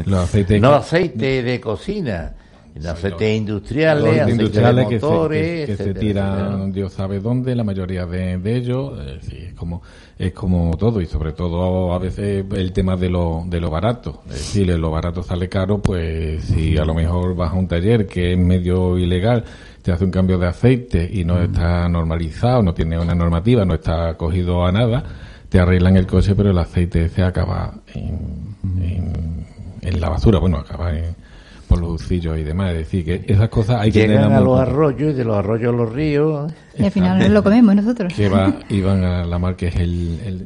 Los 0.06 0.24
aceites. 0.24 0.60
no 0.60 0.74
aceite 0.74 1.44
de 1.44 1.62
cocina. 1.62 2.34
Los 2.76 2.86
aceites 2.88 3.38
industriales, 3.38 4.04
aceites 4.06 4.30
industriales 4.30 4.90
de 4.90 5.00
motores, 5.00 5.66
que 5.66 5.78
se, 5.78 5.94
tiran 5.94 6.72
Dios 6.72 6.92
sabe 6.94 7.20
dónde, 7.20 7.56
la 7.56 7.64
mayoría 7.64 8.06
de, 8.06 8.38
de 8.38 8.56
ellos, 8.56 8.94
es 9.32 9.54
como 9.54 9.82
es 10.18 10.32
como 10.32 10.76
todo 10.78 11.02
y 11.02 11.06
sobre 11.06 11.34
todo 11.34 11.94
a 11.94 12.00
veces 12.00 12.46
el 12.54 12.72
tema 12.72 12.96
de 12.96 13.10
lo, 13.10 13.44
de 13.48 13.60
lo 13.60 13.70
barato. 13.70 14.22
Es 14.28 14.34
decir, 14.34 14.68
lo 14.78 14.92
barato 14.92 15.24
sale 15.24 15.50
caro, 15.50 15.82
pues 15.82 16.44
si 16.46 16.78
a 16.78 16.86
lo 16.86 16.94
mejor 16.94 17.36
vas 17.36 17.52
a 17.52 17.56
un 17.56 17.68
taller 17.68 18.08
que 18.08 18.34
es 18.34 18.38
medio 18.38 18.98
ilegal, 18.98 19.44
te 19.82 19.92
hace 19.92 20.06
un 20.06 20.12
cambio 20.12 20.38
de 20.38 20.48
aceite 20.48 21.10
y 21.12 21.26
no 21.26 21.42
está 21.42 21.88
normalizado, 21.90 22.64
no 22.64 22.74
tiene 22.74 22.98
una 22.98 23.14
normativa, 23.14 23.66
no 23.66 23.76
está 23.76 24.16
cogido 24.16 24.66
a 24.66 24.72
nada, 24.72 25.04
te 25.50 25.60
arreglan 25.60 25.98
el 25.98 26.08
coche, 26.08 26.34
pero 26.34 26.52
el 26.52 26.58
aceite 26.58 27.10
se 27.10 27.22
acaba 27.22 27.74
en, 27.94 28.56
en, 28.82 29.46
en 29.82 30.02
la 30.02 30.10
basura, 30.10 30.40
bueno, 30.40 30.58
acaba 30.58 30.98
en 30.98 31.16
por 31.66 31.80
los 31.80 32.02
ucillos 32.02 32.38
y 32.38 32.44
demás. 32.44 32.72
Es 32.72 32.78
decir, 32.80 33.06
que 33.06 33.34
esas 33.34 33.50
cosas 33.50 33.82
hay 33.82 33.92
que 33.92 34.08
Llegan 34.08 34.32
a 34.32 34.40
los 34.40 34.60
arroyos 34.60 35.12
y 35.12 35.14
de 35.14 35.24
los 35.24 35.36
arroyos 35.38 35.74
a 35.74 35.78
los 35.78 35.92
ríos. 35.92 36.52
Y 36.78 36.84
al 36.84 36.92
final 36.92 37.34
lo 37.34 37.44
comemos 37.44 37.76
nosotros. 37.76 38.14
Que 38.14 38.30
va, 38.30 38.54
y 38.70 38.82
van 38.82 39.04
a 39.04 39.26
la 39.26 39.40
mar 39.40 39.56
que 39.56 39.68
es 39.68 39.76
el, 39.76 40.46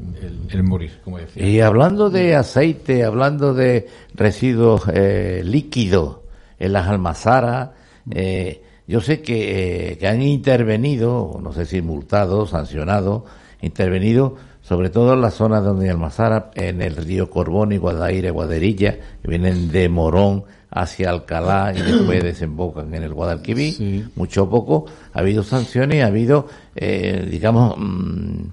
el, 0.49 0.63
morir, 0.63 0.99
como 1.03 1.17
decía. 1.17 1.45
Y 1.45 1.59
hablando 1.59 2.09
de 2.09 2.35
aceite, 2.35 3.03
hablando 3.03 3.53
de 3.53 3.87
residuos 4.13 4.83
eh, 4.93 5.41
líquidos 5.45 6.19
en 6.57 6.73
las 6.73 6.87
almazaras, 6.87 7.69
eh, 8.11 8.63
yo 8.87 9.01
sé 9.01 9.21
que, 9.21 9.91
eh, 9.91 9.97
que 9.97 10.07
han 10.07 10.21
intervenido, 10.21 11.39
no 11.41 11.53
sé 11.53 11.65
si 11.65 11.81
multados, 11.81 12.51
sancionados, 12.51 13.23
intervenido 13.61 14.35
sobre 14.69 14.91
todo 14.91 15.13
en 15.13 15.21
las 15.21 15.33
zonas 15.33 15.63
donde 15.63 15.85
hay 15.85 15.89
almazara, 15.89 16.51
en 16.53 16.83
el 16.83 16.95
río 16.95 17.31
Corbón 17.31 17.71
y 17.71 17.77
Guadaire, 17.77 18.29
Guaderilla, 18.29 18.99
que 19.19 19.27
vienen 19.27 19.71
de 19.71 19.89
Morón, 19.89 20.43
hacia 20.71 21.09
Alcalá 21.09 21.73
y 21.75 21.81
después 21.81 22.23
desembocan 22.23 22.93
en 22.93 23.03
el 23.03 23.13
Guadalquivir, 23.13 24.09
mucho 24.15 24.43
o 24.43 24.49
poco, 24.49 24.85
ha 25.13 25.19
habido 25.19 25.43
sanciones, 25.43 26.03
ha 26.03 26.07
habido, 26.07 26.47
eh, 26.75 27.27
digamos, 27.29 27.75
mm, 27.77 28.43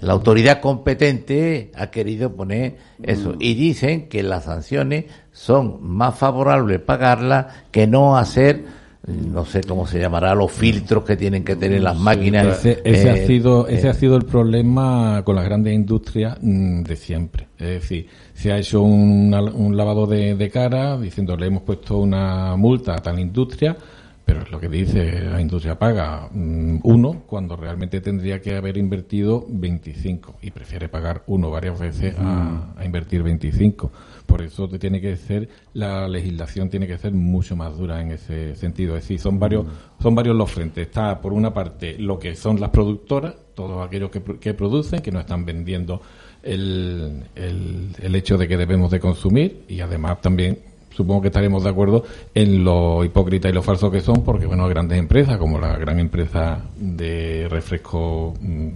la 0.00 0.12
autoridad 0.12 0.60
competente 0.60 1.70
ha 1.74 1.90
querido 1.90 2.34
poner 2.34 2.76
eso. 3.02 3.34
Y 3.38 3.54
dicen 3.54 4.08
que 4.08 4.22
las 4.22 4.44
sanciones 4.44 5.06
son 5.32 5.78
más 5.82 6.18
favorables 6.18 6.80
pagarlas 6.80 7.46
que 7.70 7.86
no 7.86 8.16
hacer 8.16 8.64
no 9.06 9.44
sé 9.44 9.62
cómo 9.62 9.86
se 9.86 9.98
llamará 9.98 10.34
los 10.34 10.52
filtros 10.52 11.04
que 11.04 11.16
tienen 11.16 11.42
que 11.42 11.56
tener 11.56 11.82
las 11.82 11.98
máquinas 11.98 12.64
ese, 12.64 13.10
ha 13.10 13.16
eh, 13.16 13.26
sido 13.26 13.66
ese 13.66 13.88
ha 13.88 13.94
sido 13.94 14.16
el 14.16 14.24
problema 14.24 15.22
con 15.24 15.34
las 15.34 15.44
grandes 15.44 15.74
industrias 15.74 16.38
mm, 16.40 16.82
de 16.82 16.96
siempre. 16.96 17.48
Es 17.58 17.68
decir 17.68 18.06
se 18.34 18.52
ha 18.52 18.58
hecho 18.58 18.82
un 18.82 19.76
lavado 19.76 20.06
de, 20.06 20.50
cara 20.52 20.96
diciendo 20.98 21.36
le 21.36 21.46
hemos 21.46 21.62
puesto 21.62 21.98
una 21.98 22.56
multa 22.56 22.94
a 22.94 22.98
tal 22.98 23.18
industria, 23.18 23.76
pero 24.24 24.42
es 24.42 24.50
lo 24.50 24.60
que 24.60 24.68
dice 24.68 25.20
la 25.20 25.40
industria 25.40 25.78
paga 25.78 26.28
mm, 26.30 26.80
uno 26.84 27.22
cuando 27.26 27.56
realmente 27.56 28.00
tendría 28.00 28.40
que 28.40 28.56
haber 28.56 28.76
invertido 28.76 29.44
25 29.48 30.36
y 30.42 30.50
prefiere 30.50 30.88
pagar 30.88 31.22
uno 31.26 31.50
varias 31.50 31.78
veces 31.78 32.14
a, 32.18 32.74
invertir 32.84 33.22
25. 33.22 33.90
Por 34.26 34.42
eso 34.42 34.68
tiene 34.68 35.00
que 35.00 35.16
ser 35.16 35.48
la 35.74 36.08
legislación 36.08 36.68
tiene 36.68 36.86
que 36.86 36.98
ser 36.98 37.12
mucho 37.12 37.56
más 37.56 37.76
dura 37.76 38.00
en 38.00 38.12
ese 38.12 38.54
sentido. 38.54 38.96
Es 38.96 39.04
decir, 39.04 39.18
son 39.18 39.38
varios 39.38 39.66
son 40.00 40.14
varios 40.14 40.36
los 40.36 40.50
frentes. 40.50 40.86
Está 40.86 41.20
por 41.20 41.32
una 41.32 41.52
parte 41.52 41.96
lo 41.98 42.18
que 42.18 42.34
son 42.34 42.60
las 42.60 42.70
productoras, 42.70 43.34
todos 43.54 43.86
aquellos 43.86 44.10
que, 44.10 44.22
que 44.22 44.54
producen, 44.54 45.00
que 45.00 45.12
no 45.12 45.20
están 45.20 45.44
vendiendo 45.44 46.00
el, 46.42 47.24
el, 47.34 48.14
hecho 48.14 48.36
de 48.36 48.48
que 48.48 48.56
debemos 48.56 48.90
de 48.90 49.00
consumir 49.00 49.64
y 49.68 49.80
además 49.80 50.20
también 50.20 50.58
supongo 50.94 51.22
que 51.22 51.28
estaremos 51.28 51.64
de 51.64 51.70
acuerdo 51.70 52.04
en 52.34 52.64
lo 52.64 53.04
hipócrita 53.04 53.48
y 53.48 53.52
lo 53.52 53.62
falso 53.62 53.90
que 53.90 54.00
son, 54.00 54.22
porque 54.24 54.46
bueno, 54.46 54.68
grandes 54.68 54.98
empresas 54.98 55.38
como 55.38 55.58
la 55.58 55.76
gran 55.76 55.98
empresa 55.98 56.64
de 56.76 57.48
refresco 57.48 58.34
mm, 58.40 58.68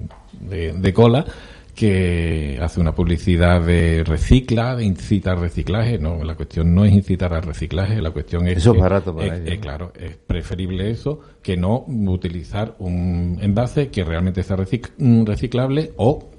de, 0.48 0.92
cola, 0.92 1.24
que 1.74 2.59
hace 2.61 2.81
una 2.81 2.94
publicidad 2.94 3.61
de 3.61 4.02
recicla, 4.05 4.76
de 4.76 4.85
incita 4.85 5.33
al 5.33 5.40
reciclaje. 5.40 5.98
No, 5.98 6.24
la 6.24 6.35
cuestión 6.35 6.74
no 6.74 6.85
es 6.85 6.92
incitar 6.92 7.35
al 7.35 7.42
reciclaje, 7.42 8.00
la 8.00 8.11
cuestión 8.11 8.46
es. 8.48 8.59
Eso 8.59 8.74
es 8.74 8.81
barato 8.81 9.14
para 9.14 9.37
ellos. 9.37 9.59
claro, 9.61 9.92
es 9.98 10.16
preferible 10.16 10.90
eso 10.90 11.20
que 11.42 11.57
no 11.57 11.85
utilizar 11.87 12.76
un 12.79 13.38
envase 13.40 13.88
que 13.88 14.05
realmente 14.05 14.42
sea 14.42 14.57
mm, 14.57 15.24
reciclable 15.24 15.92
o 15.96 16.31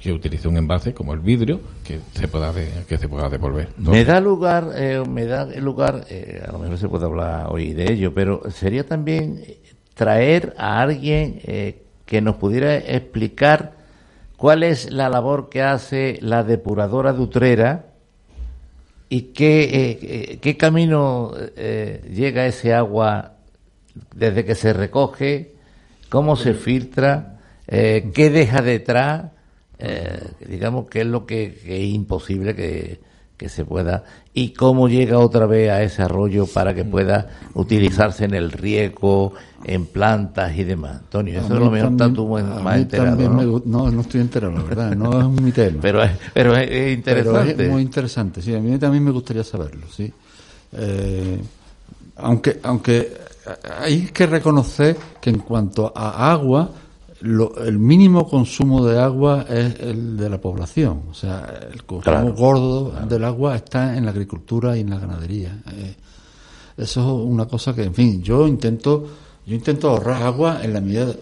que 0.00 0.12
utilice 0.12 0.48
un 0.48 0.56
envase 0.56 0.94
como 0.94 1.12
el 1.12 1.20
vidrio 1.20 1.60
que 1.84 2.00
se 2.14 2.26
pueda 2.26 2.52
que 2.88 2.96
se 2.96 3.06
pueda 3.06 3.28
devolver. 3.28 3.68
me 3.76 4.04
da 4.04 4.18
lugar, 4.18 4.72
eh, 4.74 5.02
me 5.06 5.26
da 5.26 5.44
lugar, 5.44 6.06
eh, 6.08 6.42
a 6.46 6.50
lo 6.52 6.58
mejor 6.58 6.78
se 6.78 6.88
puede 6.88 7.04
hablar 7.04 7.48
hoy 7.50 7.74
de 7.74 7.92
ello, 7.92 8.14
pero 8.14 8.50
sería 8.50 8.86
también 8.86 9.44
traer 9.94 10.54
a 10.56 10.80
alguien 10.80 11.40
eh, 11.44 11.82
que 12.06 12.22
nos 12.22 12.36
pudiera 12.36 12.76
explicar 12.76 13.74
cuál 14.38 14.62
es 14.62 14.90
la 14.90 15.10
labor 15.10 15.50
que 15.50 15.62
hace 15.62 16.18
la 16.22 16.44
depuradora 16.44 17.12
de 17.12 17.20
Utrera 17.20 17.84
y 19.10 19.22
qué, 19.32 20.38
qué 20.40 20.56
camino 20.56 21.32
llega 21.56 22.46
ese 22.46 22.72
agua 22.72 23.32
desde 24.14 24.44
que 24.44 24.54
se 24.54 24.72
recoge, 24.72 25.52
cómo 26.08 26.36
se 26.36 26.54
filtra, 26.54 27.40
qué 27.66 28.30
deja 28.32 28.62
detrás 28.62 29.24
eh, 29.80 30.20
digamos 30.48 30.86
que 30.88 31.00
es 31.00 31.06
lo 31.06 31.26
que, 31.26 31.60
es 31.64 31.84
imposible 31.94 32.54
que, 32.54 33.00
que 33.36 33.48
se 33.48 33.64
pueda 33.64 34.04
y 34.34 34.50
cómo 34.50 34.88
llega 34.88 35.18
otra 35.18 35.46
vez 35.46 35.70
a 35.70 35.82
ese 35.82 36.02
arroyo 36.02 36.46
para 36.46 36.74
que 36.74 36.84
pueda 36.84 37.28
utilizarse 37.54 38.24
en 38.26 38.34
el 38.34 38.52
riego, 38.52 39.32
en 39.64 39.86
plantas 39.86 40.56
y 40.56 40.64
demás. 40.64 40.98
Antonio, 40.98 41.40
eso 41.40 41.54
es 41.54 41.60
lo 41.60 41.70
mejor 41.70 41.88
también- 41.88 42.10
está 42.10 42.14
tú 42.14 42.28
más 42.62 42.76
enterado, 42.78 43.28
¿no? 43.30 43.62
no, 43.64 43.90
no 43.90 44.00
estoy 44.02 44.20
enterado, 44.20 44.52
la 44.52 44.62
verdad, 44.62 44.94
no 44.96 45.20
es 45.34 45.40
mi 45.42 45.52
tema. 45.52 45.78
Pero 45.82 46.02
es, 46.02 46.10
pero 46.34 46.56
es- 46.56 46.70
es 46.70 46.70
Pero 46.70 46.92
interesante. 46.92 47.64
es 47.64 47.70
muy 47.70 47.82
interesante, 47.82 48.42
sí, 48.42 48.54
a 48.54 48.60
mí 48.60 48.78
también 48.78 49.02
me 49.04 49.10
gustaría 49.10 49.42
saberlo, 49.44 49.86
sí. 49.90 50.12
Eh, 50.72 51.40
aunque, 52.16 52.60
aunque 52.62 53.12
hay 53.80 54.02
que 54.12 54.26
reconocer 54.26 54.96
que 55.20 55.30
en 55.30 55.38
cuanto 55.38 55.92
a 55.96 56.30
agua, 56.30 56.70
lo- 57.22 57.56
el 57.64 57.78
mínimo 57.78 58.28
consumo 58.28 58.84
de 58.86 58.98
agua 59.00 59.46
es 59.48 59.78
el 59.80 60.16
de 60.16 60.28
la 60.30 60.40
población. 60.40 61.02
O 61.10 61.14
sea, 61.14 61.52
el 61.72 61.84
consumo 61.84 62.02
Claro, 62.02 62.34
gordo 62.34 62.92
del 63.08 63.24
agua 63.24 63.56
está 63.56 63.96
en 63.96 64.04
la 64.04 64.10
agricultura 64.10 64.76
y 64.76 64.80
en 64.80 64.90
la 64.90 64.98
ganadería. 64.98 65.58
Eh, 65.72 65.94
eso 66.78 67.00
es 67.00 67.28
una 67.30 67.46
cosa 67.46 67.74
que, 67.74 67.82
en 67.84 67.94
fin, 67.94 68.22
yo 68.22 68.46
intento, 68.48 69.06
yo 69.46 69.54
intento 69.54 69.90
ahorrar 69.90 70.22
agua 70.22 70.60
en 70.62 70.72
la 70.72 70.80
medida 70.80 71.06
de- 71.06 71.18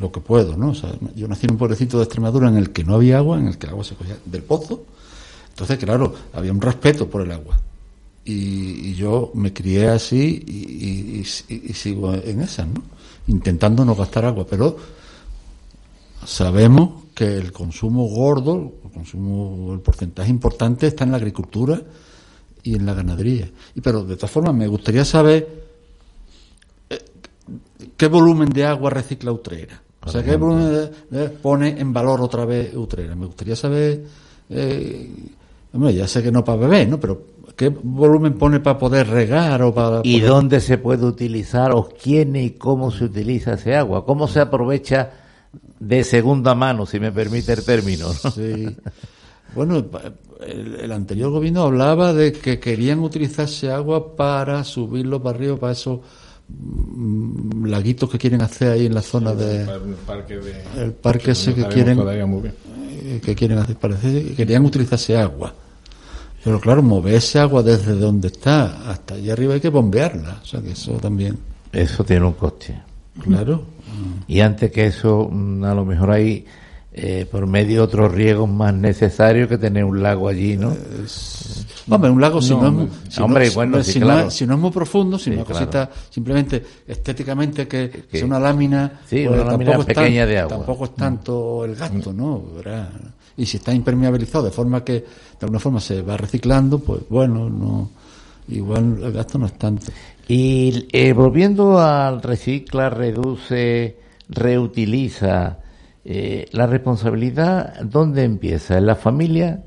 lo 0.00 0.10
que 0.10 0.20
puedo, 0.20 0.56
¿no? 0.56 0.70
O 0.70 0.74
sea, 0.74 0.90
yo 1.14 1.28
nací 1.28 1.46
en 1.46 1.52
un 1.52 1.58
pueblecito 1.58 1.98
de 1.98 2.04
Extremadura 2.04 2.48
en 2.48 2.56
el 2.56 2.70
que 2.70 2.82
no 2.84 2.94
había 2.94 3.18
agua, 3.18 3.38
en 3.38 3.46
el 3.48 3.58
que 3.58 3.66
el 3.66 3.72
agua 3.72 3.84
se 3.84 3.94
cogía 3.94 4.16
del 4.24 4.42
pozo. 4.42 4.84
Entonces, 5.50 5.78
claro, 5.78 6.12
había 6.32 6.50
un 6.52 6.60
respeto 6.60 7.08
por 7.08 7.22
el 7.22 7.30
agua. 7.30 7.58
Y, 8.24 8.88
y 8.90 8.94
yo 8.94 9.30
me 9.34 9.52
crié 9.52 9.88
así 9.88 10.42
y- 10.46 11.20
y 11.54 11.72
sigo 11.74 12.12
en 12.14 12.40
esas, 12.40 12.66
¿no? 12.66 12.82
Intentando 13.26 13.84
no 13.84 13.94
gastar 13.94 14.24
agua, 14.26 14.46
pero 14.48 14.76
sabemos 16.24 17.04
que 17.14 17.36
el 17.36 17.52
consumo 17.52 18.06
gordo, 18.08 18.72
el 18.84 18.90
consumo, 18.90 19.72
el 19.74 19.80
porcentaje 19.80 20.30
importante 20.30 20.86
está 20.86 21.04
en 21.04 21.12
la 21.12 21.16
agricultura 21.18 21.80
y 22.62 22.74
en 22.74 22.86
la 22.86 22.94
ganadería. 22.94 23.50
Y 23.74 23.80
pero 23.80 24.04
de 24.04 24.16
todas 24.16 24.30
formas 24.30 24.54
me 24.54 24.66
gustaría 24.66 25.04
saber 25.04 25.64
eh, 26.90 26.98
qué 27.96 28.08
volumen 28.08 28.50
de 28.50 28.64
agua 28.66 28.90
recicla 28.90 29.32
Utrera. 29.32 29.80
O 30.06 30.10
sea, 30.10 30.22
qué 30.22 30.36
volumen 30.36 30.90
de- 31.10 31.18
de- 31.18 31.28
pone 31.30 31.80
en 31.80 31.92
valor 31.92 32.20
otra 32.20 32.44
vez 32.44 32.74
Utrera. 32.76 33.14
Me 33.14 33.24
gustaría 33.26 33.56
saber, 33.56 34.04
eh, 34.50 35.10
hombre, 35.74 35.94
ya 35.94 36.06
sé 36.08 36.22
que 36.22 36.32
no 36.32 36.44
para 36.44 36.58
beber, 36.58 36.88
¿no? 36.88 36.98
Pero 37.00 37.22
qué 37.56 37.68
volumen 37.68 38.34
pone 38.34 38.60
para 38.60 38.78
poder 38.78 39.08
regar 39.08 39.62
o 39.62 39.74
para 39.74 40.00
¿Y 40.04 40.18
poder- 40.18 40.28
dónde 40.28 40.60
se 40.60 40.78
puede 40.78 41.04
utilizar 41.04 41.72
o 41.72 41.88
quién 41.88 42.34
y 42.36 42.50
cómo 42.50 42.90
se 42.90 43.04
utiliza 43.04 43.54
ese 43.54 43.74
agua? 43.76 44.04
¿Cómo 44.06 44.26
se 44.28 44.40
aprovecha 44.40 45.10
de 45.78 46.02
segunda 46.04 46.54
mano, 46.54 46.86
si 46.86 46.98
me 46.98 47.12
permite 47.12 47.52
el 47.52 47.64
término? 47.64 48.08
¿no? 48.08 48.30
Sí. 48.30 48.66
Bueno, 49.54 49.84
el, 50.44 50.74
el 50.80 50.90
anterior 50.92 51.30
gobierno 51.30 51.62
hablaba 51.62 52.12
de 52.12 52.32
que 52.32 52.58
querían 52.58 52.98
utilizarse 53.00 53.70
agua 53.70 54.16
para 54.16 54.64
subirlo 54.64 55.22
para 55.22 55.36
arriba, 55.38 55.56
para 55.56 55.72
esos 55.74 56.00
mm, 56.48 57.66
laguitos 57.66 58.10
que 58.10 58.18
quieren 58.18 58.42
hacer 58.42 58.72
ahí 58.72 58.86
en 58.86 58.94
la 58.94 59.02
zona 59.02 59.32
de 59.32 59.62
El 59.62 59.94
parque 60.06 60.38
de- 60.38 60.82
el 60.82 60.92
parque 60.92 61.30
ese 61.32 61.54
que 61.54 61.66
quieren 61.68 61.98
eh, 62.00 63.20
que 63.24 63.34
quieren 63.34 63.58
hacer 63.58 63.76
parece 63.76 64.24
que 64.24 64.34
querían 64.34 64.64
utilizarse 64.64 65.16
agua 65.16 65.54
pero 66.44 66.60
claro 66.60 66.82
mover 66.82 67.14
ese 67.14 67.38
agua 67.40 67.62
desde 67.62 67.94
donde 67.94 68.28
está 68.28 68.90
hasta 68.90 69.14
allá 69.14 69.32
arriba 69.32 69.54
hay 69.54 69.60
que 69.60 69.70
bombearla 69.70 70.40
o 70.42 70.46
sea 70.46 70.60
que 70.60 70.72
eso 70.72 70.92
también 70.94 71.38
Eso 71.72 72.04
tiene 72.04 72.26
un 72.26 72.34
coste. 72.34 72.80
claro 73.20 73.64
Y 74.28 74.40
antes 74.40 74.70
que 74.72 74.86
eso, 74.86 75.28
mm, 75.30 75.64
a 75.64 75.74
lo 75.74 75.84
mejor 75.84 76.10
hay 76.10 76.44
eh, 76.96 77.26
por 77.30 77.46
medio 77.48 77.82
otros 77.82 78.12
riegos 78.12 78.48
más 78.48 78.72
necesarios 78.72 79.48
que 79.48 79.58
tener 79.58 79.84
un 79.84 80.00
lago 80.00 80.28
allí, 80.28 80.56
¿no? 80.56 80.72
Hombre, 81.90 82.08
un 82.10 82.20
lago 82.20 82.40
si 82.40 82.50
no, 82.54 82.62
No, 82.62 82.66
es 82.68 82.72
muy, 82.72 82.82
hombre. 82.84 83.10
si 83.10 83.18
no- 83.18 83.24
Hombre, 83.26 83.48
si 83.48 83.54
bueno, 83.56 83.76
no- 83.78 83.82
sí, 83.84 83.92
si 83.92 83.98
no 84.00 84.06
claro. 84.06 84.28
es- 84.28 84.34
si 84.34 84.46
no 84.46 84.54
es 84.54 84.60
muy 84.60 84.70
profundo, 84.70 85.18
si 85.18 85.24
Sí, 85.24 85.30
no 85.30 85.42
es 85.42 85.44
claro. 85.46 85.58
cosita 85.66 85.90
simplemente 86.10 86.64
estéticamente 86.86 87.66
que, 87.68 87.90
Que- 87.90 88.18
sea 88.18 88.26
una 88.26 88.38
lámina, 88.38 89.00
Sí, 89.08 89.24
pues 89.26 89.40
una 89.40 89.50
lámina 89.52 89.72
es 89.76 89.84
pequeña 89.86 90.20
tan- 90.22 90.28
de 90.28 90.38
agua. 90.38 90.56
Tampoco 90.56 90.84
es 90.84 90.94
tanto 90.94 91.64
el 91.64 91.74
gasto, 91.74 92.12
¿no? 92.12 92.42
¿Verdad? 92.56 92.88
Y 93.36 93.46
si 93.46 93.56
está 93.56 93.72
impermeabilizado 93.74 94.44
de 94.44 94.50
forma 94.50 94.84
que 94.84 94.92
de 94.92 95.06
alguna 95.40 95.60
forma 95.60 95.80
se 95.80 96.02
va 96.02 96.16
reciclando, 96.16 96.78
pues 96.78 97.02
bueno, 97.08 97.50
no 97.50 97.90
igual 98.48 98.98
el 99.02 99.12
gasto 99.12 99.38
no 99.38 99.46
es 99.46 99.54
tanto. 99.54 99.86
Y 100.28 100.86
eh, 100.92 101.12
volviendo 101.12 101.78
al 101.78 102.22
recicla, 102.22 102.90
reduce, 102.90 103.98
reutiliza, 104.28 105.58
eh, 106.04 106.48
la 106.52 106.66
responsabilidad, 106.66 107.80
¿dónde 107.82 108.24
empieza? 108.24 108.78
¿En 108.78 108.86
la 108.86 108.94
familia? 108.94 109.64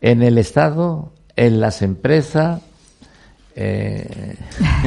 ¿En 0.00 0.22
el 0.22 0.38
Estado? 0.38 1.12
¿En 1.36 1.60
las 1.60 1.82
empresas? 1.82 2.62
Eh, 3.56 4.34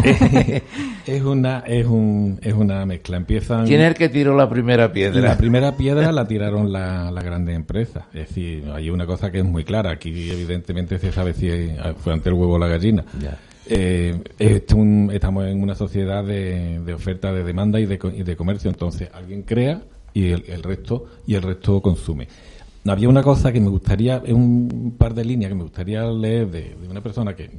es 1.06 1.22
una 1.24 1.60
es 1.66 1.86
un 1.86 2.38
es 2.42 2.54
una 2.54 2.86
mezcla 2.86 3.16
empiezan 3.16 3.66
¿Quién 3.66 3.80
es 3.82 3.88
el 3.88 3.94
que 3.94 4.10
tiró 4.10 4.36
la 4.36 4.50
primera 4.50 4.92
piedra? 4.92 5.22
La 5.22 5.38
primera 5.38 5.78
piedra 5.78 6.12
la 6.12 6.28
tiraron 6.28 6.72
la- 6.72 7.10
las 7.12 7.24
grandes 7.24 7.56
empresas. 7.56 8.04
Es 8.14 8.28
decir, 8.28 8.66
hay 8.74 8.90
una 8.90 9.06
cosa 9.06 9.32
que 9.32 9.40
es 9.40 9.46
muy 9.46 9.64
clara. 9.64 9.92
Aquí, 9.92 10.10
evidentemente, 10.32 11.00
se 11.00 11.12
sabe 11.12 11.34
si 11.34 11.50
fue 12.00 12.14
ante 12.14 12.30
el 12.30 12.36
huevo 12.36 12.56
o 12.56 12.60
la 12.60 12.68
gallina. 12.68 13.06
Eh, 13.70 14.18
es 14.40 14.64
un- 14.74 15.12
estamos 15.14 15.46
en 15.46 15.62
una 15.62 15.76
sociedad 15.76 16.24
de, 16.24 16.80
de 16.80 16.94
oferta, 16.94 17.32
de 17.34 17.44
demanda 17.44 17.80
y 17.80 17.86
de, 17.86 18.00
y 18.16 18.24
de 18.24 18.36
comercio. 18.36 18.70
Entonces, 18.70 19.10
alguien 19.14 19.44
crea 19.44 19.82
y 20.14 20.32
el, 20.32 20.44
el 20.48 20.64
resto 20.64 21.06
y 21.26 21.36
el 21.36 21.42
resto 21.42 21.82
consume. 21.82 22.28
Había 22.90 23.10
una 23.10 23.24
cosa 23.24 23.52
que 23.52 23.60
me 23.60 23.70
gustaría, 23.70 24.22
un 24.28 24.96
par 24.98 25.14
de 25.14 25.26
líneas 25.26 25.50
que 25.50 25.56
me 25.56 25.64
gustaría 25.64 26.06
leer 26.06 26.50
de, 26.50 26.76
de 26.80 26.88
una 26.88 27.02
persona 27.02 27.36
que 27.36 27.50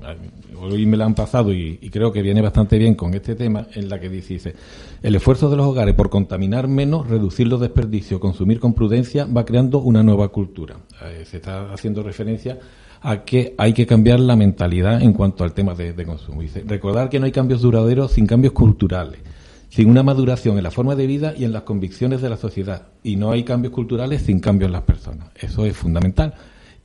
hoy 0.61 0.87
me 0.87 0.97
la 0.97 1.05
han 1.05 1.15
pasado 1.15 1.53
y, 1.53 1.79
y 1.81 1.91
creo 1.91 2.13
que 2.13 2.23
viene 2.23 2.41
bastante 2.41 2.79
bien 2.79 2.95
con 2.95 3.15
este 3.15 3.35
tema, 3.35 3.67
en 3.75 3.89
la 3.89 4.01
que 4.01 4.09
dice, 4.09 4.35
dice, 4.35 4.55
el 5.03 5.15
esfuerzo 5.15 5.51
de 5.51 5.57
los 5.57 5.67
hogares 5.67 5.95
por 5.95 6.11
contaminar 6.11 6.69
menos, 6.69 7.09
reducir 7.09 7.47
los 7.49 7.61
desperdicios, 7.61 8.21
consumir 8.21 8.61
con 8.61 8.75
prudencia, 8.75 9.27
va 9.27 9.45
creando 9.45 9.79
una 9.81 10.03
nueva 10.03 10.29
cultura. 10.29 10.77
Eh, 11.05 11.25
se 11.25 11.39
está 11.39 11.73
haciendo 11.73 12.03
referencia 12.03 12.59
a 13.01 13.25
que 13.25 13.55
hay 13.59 13.73
que 13.73 13.87
cambiar 13.87 14.21
la 14.21 14.37
mentalidad 14.37 15.01
en 15.03 15.13
cuanto 15.13 15.45
al 15.45 15.53
tema 15.53 15.75
de, 15.75 15.93
de 15.93 16.05
consumo. 16.05 16.43
Dice, 16.43 16.65
recordar 16.67 17.09
que 17.09 17.21
no 17.21 17.27
hay 17.27 17.33
cambios 17.33 17.63
duraderos 17.63 18.13
sin 18.13 18.27
cambios 18.27 18.53
culturales 18.53 19.21
sin 19.69 19.89
una 19.91 20.03
maduración 20.03 20.57
en 20.57 20.65
la 20.65 20.71
forma 20.71 20.95
de 20.95 21.07
vida 21.07 21.35
y 21.37 21.45
en 21.45 21.53
las 21.53 21.63
convicciones 21.63 22.23
de 22.23 22.29
la 22.31 22.37
sociedad. 22.37 22.83
Y 23.03 23.17
no 23.17 23.31
hay 23.33 23.45
cambios 23.45 23.73
culturales 23.75 24.23
sin 24.23 24.41
cambios 24.41 24.69
en 24.69 24.73
las 24.73 24.83
personas. 24.83 25.29
Eso 25.35 25.65
es 25.67 25.77
fundamental. 25.77 26.35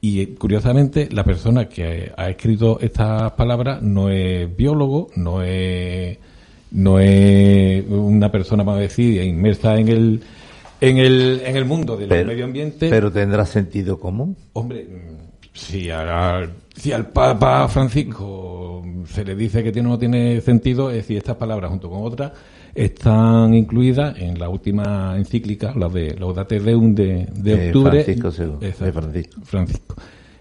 Y 0.02 0.20
eh, 0.22 0.36
curiosamente, 0.36 1.08
la 1.12 1.24
persona 1.24 1.70
que 1.70 2.12
ha 2.18 2.30
escrito 2.30 2.78
estas 2.82 3.32
palabras 3.34 3.82
no 3.82 4.10
es 4.10 4.54
biólogo, 4.56 5.08
no 5.16 5.42
es, 5.42 6.18
no 6.72 7.00
es 7.00 7.86
una 7.88 8.30
persona, 8.30 8.64
vamos 8.64 8.80
a 8.80 8.82
decir, 8.82 9.22
inmersa 9.24 9.78
en 9.80 9.88
el, 9.88 10.22
en 10.82 10.98
el, 10.98 11.42
en 11.46 11.56
el 11.56 11.64
mundo 11.66 11.96
del 11.96 12.10
Pero- 12.10 12.28
medio 12.28 12.44
ambiente. 12.44 12.90
Pero 12.90 13.10
tendrá 13.14 13.46
sentido 13.46 13.98
común. 13.98 14.36
Hombre, 14.52 14.86
si, 15.54 15.90
a- 15.90 16.50
si 16.76 16.92
al 16.92 17.08
Papa 17.08 17.66
Francisco 17.70 18.84
se 19.08 19.24
le 19.24 19.36
dice 19.36 19.64
que 19.64 19.72
tiene, 19.72 19.88
no 19.88 19.98
tiene 19.98 20.42
sentido, 20.42 20.90
es 20.90 20.98
decir, 20.98 21.18
estas 21.18 21.38
palabras 21.38 21.70
junto 21.72 21.90
con 21.90 22.04
otras 22.04 22.32
están 22.76 23.54
incluidas 23.54 24.18
en 24.20 24.40
la 24.40 24.50
última 24.50 25.16
encíclica, 25.18 25.74
la 25.76 25.90
de 25.90 26.16
Laudate 26.20 26.60
Deum 26.60 26.96
de, 26.96 27.28
de 27.34 27.56
De 27.58 27.68
octubre. 27.68 28.04
Francisco 28.04 28.32
de 28.60 28.72
Francisco. 28.92 29.42
Francisco. 29.44 29.96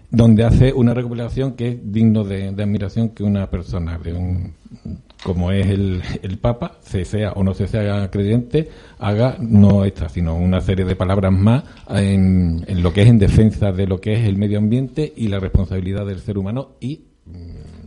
Donde 0.09 0.43
hace 0.43 0.73
una 0.73 0.93
recopilación 0.93 1.53
que 1.53 1.69
es 1.69 1.91
digno 1.91 2.23
de, 2.23 2.51
de 2.51 2.63
admiración 2.63 3.09
que 3.09 3.23
una 3.23 3.49
persona 3.49 3.97
de 3.97 4.13
un 4.13 4.53
como 5.23 5.51
es 5.51 5.67
el, 5.67 6.01
el 6.21 6.37
Papa, 6.37 6.73
se 6.81 7.05
sea 7.05 7.31
o 7.31 7.43
no 7.43 7.53
se 7.53 7.67
sea 7.67 8.11
creyente, 8.11 8.67
haga 8.99 9.37
no 9.39 9.85
esta, 9.85 10.09
sino 10.09 10.35
una 10.35 10.59
serie 10.59 10.83
de 10.83 10.97
palabras 10.97 11.31
más 11.31 11.63
en, 11.89 12.65
en 12.67 12.83
lo 12.83 12.91
que 12.91 13.03
es 13.03 13.07
en 13.07 13.19
defensa 13.19 13.71
de 13.71 13.87
lo 13.87 14.01
que 14.01 14.13
es 14.13 14.27
el 14.27 14.35
medio 14.37 14.57
ambiente 14.57 15.13
y 15.15 15.29
la 15.29 15.39
responsabilidad 15.39 16.05
del 16.05 16.19
ser 16.19 16.37
humano 16.37 16.71
y, 16.81 17.03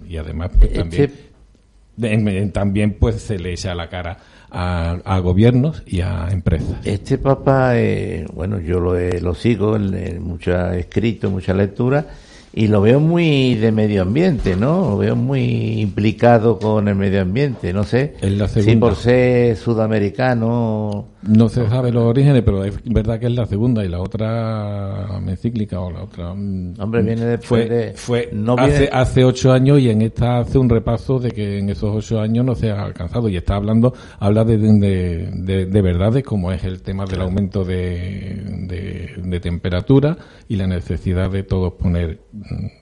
y 0.08 0.16
además 0.16 0.50
pues, 0.58 0.72
también, 0.72 1.12
en- 2.00 2.28
en- 2.28 2.52
también 2.52 2.96
pues 2.98 3.16
se 3.16 3.38
le 3.38 3.52
echa 3.52 3.74
la 3.74 3.88
cara 3.90 4.16
a, 4.56 4.98
a 5.04 5.18
gobiernos 5.20 5.82
y 5.86 6.00
a 6.00 6.28
empresas. 6.30 6.76
Este 6.84 7.18
Papa, 7.18 7.72
eh, 7.78 8.26
bueno, 8.34 8.58
yo 8.58 8.80
lo, 8.80 8.96
he- 8.98 9.20
lo 9.20 9.34
sigo 9.34 9.76
en, 9.76 9.92
en 9.94 10.22
mucha 10.22 10.74
escrito, 10.76 11.30
mucha 11.30 11.52
lectura, 11.52 12.06
y 12.54 12.68
lo 12.68 12.80
veo 12.80 12.98
muy 13.00 13.54
de 13.56 13.70
medio 13.70 14.00
ambiente, 14.00 14.56
¿no? 14.56 14.90
Lo 14.92 14.96
veo 14.96 15.14
muy 15.14 15.80
implicado 15.82 16.58
con 16.58 16.88
el 16.88 16.94
medio 16.94 17.20
ambiente, 17.20 17.74
no 17.74 17.84
sé 17.84 18.14
Es 18.22 18.32
la 18.32 18.48
si 18.48 18.62
segunda. 18.62 18.86
por 18.86 18.96
ser 18.96 19.56
sudamericano 19.56 21.04
No 21.28 21.48
se 21.48 21.68
sabe 21.68 21.90
los 21.92 22.04
orígenes, 22.04 22.42
pero 22.44 22.62
es 22.64 22.78
verdad 22.84 23.18
que 23.18 23.26
es 23.26 23.32
la 23.32 23.46
segunda 23.46 23.84
y 23.84 23.88
la 23.88 24.00
otra 24.00 25.06
encíclica 25.26 25.80
o 25.80 25.90
la 25.90 26.02
otra. 26.04 26.34
mm, 26.34 26.74
Hombre, 26.78 27.02
viene 27.02 27.24
después 27.24 27.66
fue, 27.66 27.76
de- 27.76 27.92
Fue 27.94 28.28
no 28.32 28.54
hace, 28.58 28.70
viene- 28.70 28.88
hace 28.92 29.24
ocho 29.24 29.52
años 29.52 29.80
y 29.80 29.90
en 29.90 30.02
esta 30.02 30.38
hace 30.38 30.58
un 30.58 30.68
repaso 30.68 31.18
de 31.18 31.30
que 31.32 31.58
en 31.58 31.68
esos 31.68 31.94
ocho 31.94 32.20
años 32.20 32.44
no 32.44 32.54
se 32.54 32.70
ha 32.70 32.82
alcanzado 32.84 33.28
y 33.28 33.36
está 33.36 33.56
hablando, 33.56 33.92
habla 34.18 34.44
de, 34.44 34.56
de, 34.58 35.30
de, 35.32 35.66
de 35.66 35.82
verdades 35.82 36.22
como 36.24 36.52
es 36.52 36.62
el 36.64 36.82
tema 36.82 37.04
del 37.06 37.20
aumento 37.22 37.64
de, 37.64 38.42
de, 39.24 39.40
temperatura 39.40 40.16
y 40.48 40.56
la 40.56 40.66
necesidad 40.66 41.30
de 41.30 41.42
todos 41.42 41.74
poner, 41.74 42.20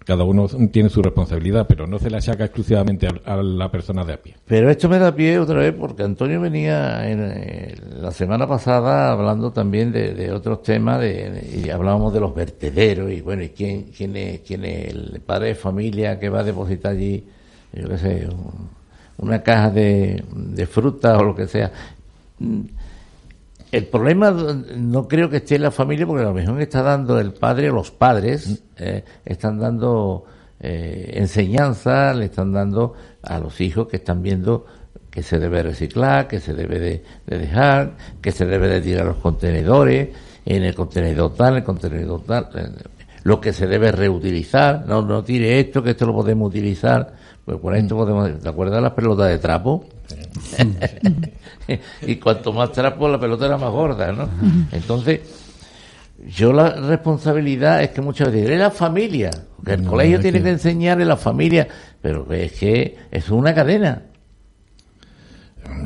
cada 0.05 0.25
uno 0.25 0.47
tiene 0.71 0.89
su 0.91 1.03
responsabilidad, 1.03 1.67
pero 1.67 1.87
no 1.87 1.99
se 1.99 2.11
la 2.11 2.19
achaca 2.19 2.45
exclusivamente 2.45 3.07
a, 3.07 3.33
a 3.35 3.43
la 3.43 3.71
persona 3.71 4.05
de 4.05 4.13
a 4.13 4.17
pie. 4.23 4.35
Pero 4.47 4.69
esto 4.71 4.89
me 4.89 4.99
da 4.99 5.15
pie 5.15 5.39
otra 5.39 5.61
vez 5.61 5.73
porque 5.73 6.03
Antonio 6.03 6.41
venía 6.41 7.11
en, 7.11 7.21
eh, 7.35 7.75
la 8.01 8.11
semana 8.13 8.47
pasada 8.47 9.13
hablando 9.13 9.51
también 9.53 9.93
de, 9.93 10.15
de 10.15 10.31
otros 10.31 10.63
temas 10.63 11.01
de, 11.01 11.63
y 11.65 11.71
hablábamos 11.71 12.13
de 12.13 12.21
los 12.21 12.35
vertederos 12.35 13.11
y 13.11 13.21
bueno, 13.23 13.43
y 13.43 13.49
quién, 13.51 13.85
quién, 13.97 14.17
es, 14.17 14.41
quién 14.41 14.65
es 14.65 14.89
el 14.95 15.21
padre 15.25 15.49
de 15.49 15.55
familia 15.55 16.19
que 16.21 16.29
va 16.29 16.41
a 16.41 16.45
depositar 16.45 16.93
allí, 16.93 17.25
yo 17.73 17.89
qué 17.89 17.99
sé, 17.99 18.29
un- 18.29 18.69
una 19.17 19.43
caja 19.43 19.71
de, 19.71 20.25
de 20.35 20.67
fruta 20.67 21.17
o 21.19 21.23
lo 21.25 21.35
que 21.37 21.47
sea. 21.47 21.71
Mm, 23.75 23.77
El 23.77 23.87
problema 23.87 24.31
no 24.31 25.09
creo 25.09 25.29
que 25.29 25.39
esté 25.39 25.57
en 25.57 25.63
la 25.63 25.71
familia 25.71 26.07
porque 26.07 26.23
a 26.23 26.27
lo 26.27 26.35
mejor 26.35 26.61
está 26.61 26.83
dando 26.83 27.19
el 27.19 27.33
padre 27.33 27.69
los 27.71 27.91
padres, 27.91 28.63
eh, 28.77 29.05
están 29.25 29.59
dando 29.59 30.25
eh, 30.61 31.13
enseñanza, 31.15 32.15
le 32.15 32.27
están 32.27 32.53
dando 32.53 32.95
a 33.23 33.39
los 33.39 33.61
hijos 33.61 33.89
que 33.89 33.97
están 33.97 34.23
viendo 34.23 34.67
que 35.11 35.23
se 35.23 35.39
debe 35.39 35.63
reciclar, 35.63 36.27
que 36.27 36.41
se 36.41 36.55
debe 36.55 36.79
de, 36.79 37.05
de 37.27 37.39
dejar, 37.39 37.93
que 38.21 38.33
se 38.33 38.47
debe 38.47 38.69
de 38.69 38.81
tirar 38.81 39.07
los 39.07 39.17
contenedores, 39.19 40.09
en 40.45 40.65
el 40.65 40.75
contenedor 40.75 41.35
tal, 41.35 41.57
el 41.57 41.65
contenedor 41.65 42.23
tal, 42.25 42.49
eh, 42.55 42.69
lo 43.23 43.41
que 43.41 43.53
se 43.53 43.67
debe 43.67 43.93
reutilizar, 43.93 44.85
no, 44.87 45.03
no 45.03 45.23
tire 45.23 45.61
esto, 45.61 45.83
que 45.83 45.91
esto 45.91 46.07
lo 46.07 46.15
podemos 46.15 46.49
utilizar, 46.49 47.15
pues 47.45 47.59
por 47.59 47.75
esto 47.77 47.97
podemos, 47.97 48.41
¿te 48.41 48.49
acuerdas 48.49 48.77
de 48.77 48.83
las 48.83 48.93
pelotas 48.93 49.29
de 49.29 49.39
trapo? 49.39 49.85
y 52.07 52.17
cuanto 52.17 52.53
más 52.53 52.73
trapo 52.73 53.09
la 53.09 53.19
pelota 53.21 53.47
era 53.47 53.57
más 53.59 53.71
gorda, 53.71 54.13
¿no? 54.13 54.29
Entonces, 54.73 55.21
yo 56.37 56.53
la 56.53 56.71
responsabilidad 56.71 57.83
es 57.83 57.91
que 57.91 58.01
muchas 58.01 58.33
veces 58.33 58.51
es 58.51 58.59
la 58.59 58.71
familia, 58.71 59.31
que 59.65 59.75
el 59.75 59.85
No, 59.85 59.91
colegio 59.91 60.17
es 60.17 60.23
tiene 60.23 60.39
que- 60.39 60.45
que 60.45 60.51
enseñar 60.51 61.01
en 61.01 61.09
la 61.09 61.17
familia, 61.17 61.69
pero 62.01 62.27
es 62.33 62.53
que 62.53 62.97
es 63.11 63.29
una 63.31 63.55
cadena. 63.55 64.03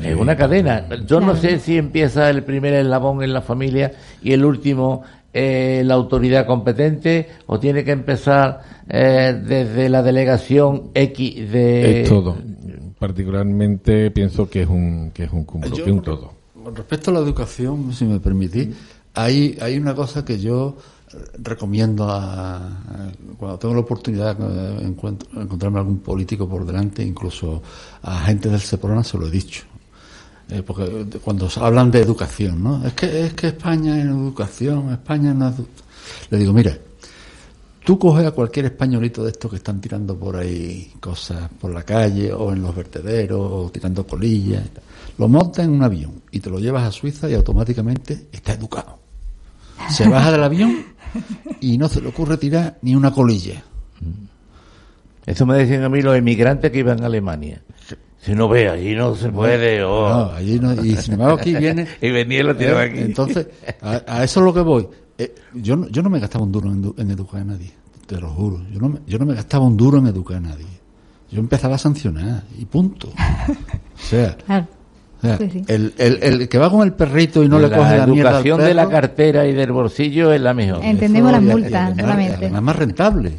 Es 0.03 0.15
una 0.15 0.35
cadena. 0.35 0.85
Yo 1.05 1.19
no 1.21 1.35
sé 1.35 1.59
si 1.59 1.77
empieza 1.77 2.29
el 2.29 2.43
primer 2.43 2.73
eslabón 2.73 3.23
en 3.23 3.31
la 3.33 3.41
familia 3.41 3.91
y 4.21 4.33
el 4.33 4.43
último 4.45 5.03
eh, 5.33 5.83
la 5.85 5.93
autoridad 5.95 6.45
competente 6.45 7.27
o 7.47 7.59
tiene 7.59 7.83
que 7.83 7.91
empezar 7.91 8.61
eh, 8.89 9.39
desde 9.45 9.89
la 9.89 10.01
delegación 10.03 10.91
X 10.93 11.51
de... 11.51 12.01
Es 12.03 12.09
todo. 12.09 12.35
Particularmente 12.97 14.11
pienso 14.11 14.49
que 14.49 14.63
es 14.63 14.67
un, 14.69 15.11
que 15.13 15.23
es 15.23 15.31
un 15.31 15.43
cúmulo, 15.45 15.75
Yo- 15.75 15.85
que 15.85 15.91
un 15.91 16.01
todo. 16.01 16.33
Respecto 16.75 17.11
a 17.11 17.13
la 17.15 17.19
educación, 17.21 17.93
si 17.93 18.05
me 18.05 18.19
permitís, 18.19 18.69
hay, 19.13 19.57
hay 19.61 19.77
una 19.77 19.95
cosa 19.95 20.23
que 20.25 20.37
yo 20.39 20.75
eh, 21.13 21.17
recomiendo 21.39 22.03
a, 22.09 22.57
a- 22.57 23.11
cuando 23.37 23.57
tengo 23.57 23.73
la 23.73 23.79
oportunidad 23.79 24.35
de 24.37 24.85
encuentro- 24.85 25.29
encontrarme 25.41 25.79
algún 25.79 25.99
político 25.99 26.47
por 26.47 26.65
delante, 26.65 27.01
incluso 27.03 27.63
a 28.03 28.19
gente 28.25 28.49
del 28.49 28.59
Seprona 28.59 29.03
se 29.03 29.17
lo 29.17 29.27
he 29.27 29.31
dicho. 29.31 29.63
Eh, 30.51 30.63
porque 30.65 31.05
cuando 31.23 31.47
hablan 31.57 31.91
de 31.91 32.01
educación, 32.01 32.63
¿no? 32.63 32.85
Es 32.85 32.93
que, 32.93 33.25
es 33.25 33.33
que 33.33 33.47
España 33.47 33.99
en 34.01 34.09
educación, 34.09 34.91
España 34.91 35.31
en 35.31 35.39
edu- 35.39 35.67
Le 36.31 36.37
digo, 36.39 36.53
mira, 36.53 36.75
tú 37.85 37.99
coges 37.99 38.25
a 38.25 38.31
cualquier 38.31 38.65
españolito 38.65 39.23
de 39.23 39.29
estos 39.31 39.51
que 39.51 39.57
están 39.57 39.79
tirando 39.79 40.17
por 40.17 40.37
ahí 40.37 40.91
cosas 40.99 41.49
por 41.59 41.71
la 41.71 41.83
calle 41.83 42.33
o 42.33 42.51
en 42.51 42.61
los 42.63 42.75
vertederos 42.75 43.39
o 43.39 43.69
tirando 43.71 44.07
colillas, 44.07 44.63
lo 45.19 45.27
montas 45.27 45.65
en 45.65 45.71
un 45.71 45.83
avión 45.83 46.13
y 46.31 46.39
te 46.39 46.49
lo 46.49 46.59
llevas 46.59 46.83
a 46.87 46.91
Suiza 46.91 47.29
y 47.29 47.35
automáticamente 47.35 48.27
está 48.31 48.53
educado. 48.53 48.97
Se 49.89 50.07
baja 50.09 50.31
del 50.31 50.43
avión 50.43 50.83
y 51.61 51.77
no 51.77 51.87
se 51.89 52.01
le 52.01 52.07
ocurre 52.09 52.37
tirar 52.37 52.77
ni 52.81 52.95
una 52.95 53.11
colilla. 53.11 53.63
Eso 55.25 55.45
me 55.45 55.55
decían 55.57 55.83
a 55.83 55.89
mí 55.89 56.01
los 56.01 56.15
emigrantes 56.17 56.71
que 56.71 56.79
iban 56.79 57.03
a 57.03 57.05
Alemania. 57.05 57.61
Si 58.21 58.35
no 58.35 58.49
ve, 58.49 58.67
allí 58.69 58.95
no 58.95 59.15
se 59.15 59.29
puede. 59.29 59.81
oh. 59.83 60.09
No, 60.09 60.31
allí 60.33 60.59
no, 60.59 60.73
y 60.83 60.95
sin 60.97 61.13
embargo 61.13 61.37
aquí 61.39 61.55
viene... 61.55 61.87
y 62.01 62.11
venía 62.11 62.39
y 62.41 62.43
lo 62.43 62.55
tiraba 62.55 62.85
Eh, 62.85 62.89
aquí. 62.89 62.99
Entonces, 62.99 63.47
a, 63.81 64.01
a 64.07 64.23
eso 64.23 64.39
es 64.41 64.45
lo 64.45 64.53
que 64.53 64.59
voy. 64.61 64.87
Eh, 65.17 65.33
yo, 65.53 65.75
no- 65.77 65.87
yo 65.87 66.01
no 66.03 66.09
me 66.09 66.19
gastaba 66.19 66.43
un 66.43 66.51
duro 66.51 66.69
en, 66.71 66.83
edu- 66.83 66.93
en 66.97 67.11
educar 67.11 67.41
a 67.41 67.45
nadie, 67.45 67.71
te 68.07 68.19
lo 68.19 68.29
juro. 68.29 68.61
Yo 68.71 68.79
no, 68.79 68.89
me, 68.89 68.99
yo 69.07 69.17
no 69.19 69.25
me 69.25 69.33
gastaba 69.35 69.65
un 69.65 69.77
duro 69.77 69.97
en 69.99 70.07
educar 70.07 70.37
a 70.37 70.41
nadie. 70.41 70.65
Yo 71.31 71.39
empezaba 71.39 71.75
a 71.75 71.77
sancionar 71.77 72.43
y 72.57 72.65
punto. 72.65 73.07
O 73.09 73.13
sea, 73.97 74.35
Claro. 74.45 74.67
o 75.19 75.21
sea, 75.21 75.37
Sí, 75.37 75.49
sí. 75.51 75.63
El, 75.67 75.93
el, 75.97 76.19
el 76.21 76.49
que 76.49 76.57
va 76.57 76.69
con 76.69 76.81
el 76.85 76.93
perrito 76.93 77.41
y 77.43 77.47
no 77.49 77.57
le 77.59 77.69
la 77.69 77.77
coge 77.77 77.97
la 77.97 78.07
mierda 78.07 78.29
al 78.31 78.35
educación 78.35 78.59
de 78.67 78.73
la 78.73 78.89
cartera 78.89 79.47
y 79.47 79.53
del 79.53 79.71
bolsillo 79.71 80.33
es 80.33 80.41
la 80.41 80.53
mejor. 80.53 80.83
Entendemos 80.83 81.31
las 81.31 81.41
multas 81.41 81.95
solamente. 81.97 82.35
además 82.35 82.61
más 82.63 82.75
rentable. 82.75 83.33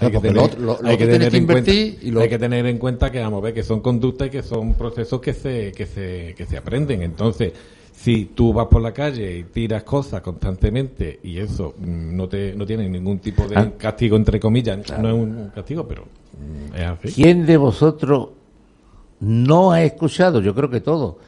Hay 0.00 0.10
que, 0.10 0.18
tener, 0.20 0.58
lo 0.58 0.78
lo- 0.80 0.88
hay 0.88 0.96
que 0.96 1.04
en 1.04 1.18
cuenta, 1.18 1.36
invertir 1.36 1.98
y 2.02 2.10
lo- 2.10 2.20
hay 2.20 2.28
que 2.28 2.38
tener 2.38 2.66
en 2.66 2.78
cuenta 2.78 3.10
que 3.10 3.20
vamos 3.20 3.38
a 3.38 3.44
ver 3.44 3.54
que 3.54 3.62
son 3.62 3.80
conductas 3.80 4.28
y 4.28 4.30
que 4.30 4.42
son 4.42 4.74
procesos 4.74 5.20
que 5.20 5.34
se 5.34 5.72
que 5.72 5.86
se 5.86 6.34
que 6.36 6.46
se 6.46 6.56
aprenden. 6.56 7.02
Entonces, 7.02 7.52
si 7.92 8.26
tú 8.34 8.52
vas 8.52 8.66
por 8.68 8.80
la 8.80 8.92
calle 8.92 9.38
y 9.38 9.44
tiras 9.44 9.82
cosas 9.82 10.22
constantemente 10.22 11.20
y 11.22 11.38
eso 11.38 11.74
mm, 11.78 12.16
no 12.16 12.28
te 12.28 12.54
no 12.54 12.64
tiene 12.64 12.88
ningún 12.88 13.18
tipo 13.18 13.46
de 13.46 13.56
Ah. 13.56 13.70
castigo 13.76 14.16
entre 14.16 14.40
comillas, 14.40 14.78
no 15.00 15.08
es 15.08 15.14
un 15.14 15.50
castigo, 15.54 15.86
pero 15.86 16.04
mm, 16.04 16.74
es 16.76 16.82
así. 16.82 17.12
¿Quién 17.22 17.44
de 17.44 17.56
vosotros 17.58 18.28
no 19.20 19.72
ha 19.72 19.82
escuchado? 19.82 20.40
Yo 20.40 20.54
creo 20.54 20.70
que 20.70 20.80
todo. 20.80 21.18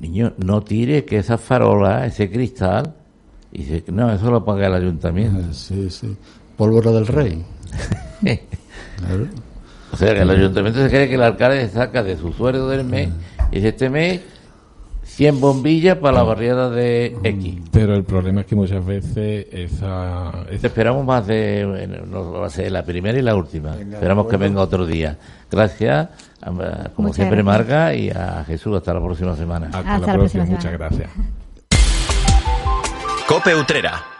Niño, 0.00 0.32
no 0.38 0.62
tire 0.62 1.04
que 1.04 1.18
esa 1.18 1.36
farola, 1.36 2.06
ese 2.06 2.30
cristal, 2.30 2.94
y 3.52 3.58
dice, 3.64 3.84
no, 3.92 4.10
eso 4.12 4.30
lo 4.30 4.44
paga 4.44 4.68
el 4.68 4.74
ayuntamiento. 4.74 5.40
Ah, 5.50 5.52
Sí, 5.52 5.90
sí. 5.90 6.16
Pólvora 6.56 6.90
del 6.92 7.06
rey. 7.06 7.44
Claro. 8.98 9.26
O 9.92 9.96
sea, 9.96 10.14
que 10.14 10.20
el 10.20 10.30
ayuntamiento 10.30 10.80
se 10.82 10.88
cree 10.88 11.08
que 11.08 11.14
el 11.16 11.22
alcalde 11.22 11.68
saca 11.68 12.02
de 12.02 12.16
su 12.16 12.32
sueldo 12.32 12.68
del 12.68 12.84
mes 12.84 13.08
y 13.50 13.56
dice, 13.56 13.68
este 13.68 13.90
mes 13.90 14.20
100 15.04 15.40
bombillas 15.40 15.96
para 15.98 16.18
la 16.18 16.22
barriada 16.22 16.70
de 16.70 17.16
X. 17.24 17.54
Pero 17.72 17.94
el 17.94 18.04
problema 18.04 18.42
es 18.42 18.46
que 18.46 18.54
muchas 18.54 18.84
veces 18.86 19.46
esa, 19.50 20.30
Te 20.60 20.66
esperamos 20.68 21.04
más 21.04 21.26
de, 21.26 21.66
bueno, 21.66 22.06
no 22.06 22.30
va 22.32 22.46
a 22.46 22.50
ser 22.50 22.70
la 22.70 22.84
primera 22.84 23.18
y 23.18 23.22
la 23.22 23.34
última. 23.34 23.74
Esperamos 23.74 24.28
que 24.28 24.36
venga 24.36 24.60
otro 24.62 24.86
día. 24.86 25.18
Gracias, 25.50 26.08
a- 26.40 26.90
como 26.94 27.08
Muchas 27.08 27.16
siempre, 27.16 27.42
gracias. 27.42 27.44
Marga, 27.44 27.94
y 27.94 28.10
a 28.10 28.44
Jesús. 28.46 28.76
Hasta 28.76 28.94
la 28.94 29.00
próxima 29.02 29.34
semana. 29.34 29.66
hasta, 29.66 29.78
Hasta 29.80 29.98
la 29.98 30.06
la 30.06 30.12
próxima. 30.14 30.44
próxima 30.44 30.56
Muchas 30.56 30.72
gracias. 30.72 31.10
Cope 33.26 33.54
Utrera. 33.56 34.19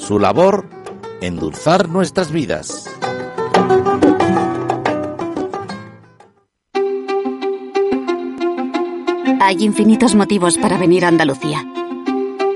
su 0.00 0.18
labor, 0.18 0.68
endulzar 1.20 1.88
nuestras 1.88 2.32
vidas. 2.32 2.88
Hay 9.40 9.64
infinitos 9.64 10.14
motivos 10.14 10.58
para 10.58 10.78
venir 10.78 11.04
a 11.04 11.08
Andalucía. 11.08 11.64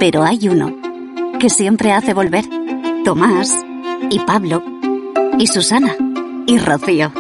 Pero 0.01 0.23
hay 0.25 0.49
uno 0.49 0.75
que 1.39 1.51
siempre 1.51 1.93
hace 1.93 2.15
volver. 2.15 2.45
Tomás 3.05 3.55
y 4.11 4.19
Pablo 4.21 4.63
y 5.39 5.47
Susana 5.47 5.95
y 6.47 6.59
Rocío. 6.59 7.13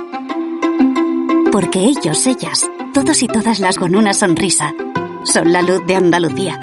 Porque 1.52 1.80
ellos, 1.80 2.26
ellas, 2.26 2.68
todos 2.92 3.22
y 3.22 3.28
todas 3.28 3.60
las 3.60 3.78
con 3.78 3.94
una 3.94 4.14
sonrisa, 4.14 4.72
son 5.24 5.52
la 5.52 5.62
luz 5.62 5.86
de 5.86 5.94
Andalucía. 5.94 6.58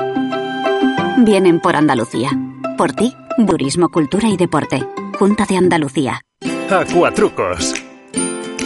Vienen 1.19 1.59
por 1.59 1.75
Andalucía. 1.75 2.31
Por 2.77 2.93
ti, 2.93 3.13
Turismo, 3.45 3.89
Cultura 3.89 4.29
y 4.29 4.37
Deporte. 4.37 4.83
Junta 5.17 5.45
de 5.45 5.57
Andalucía. 5.57 6.21
Acuatrucos. 6.69 7.73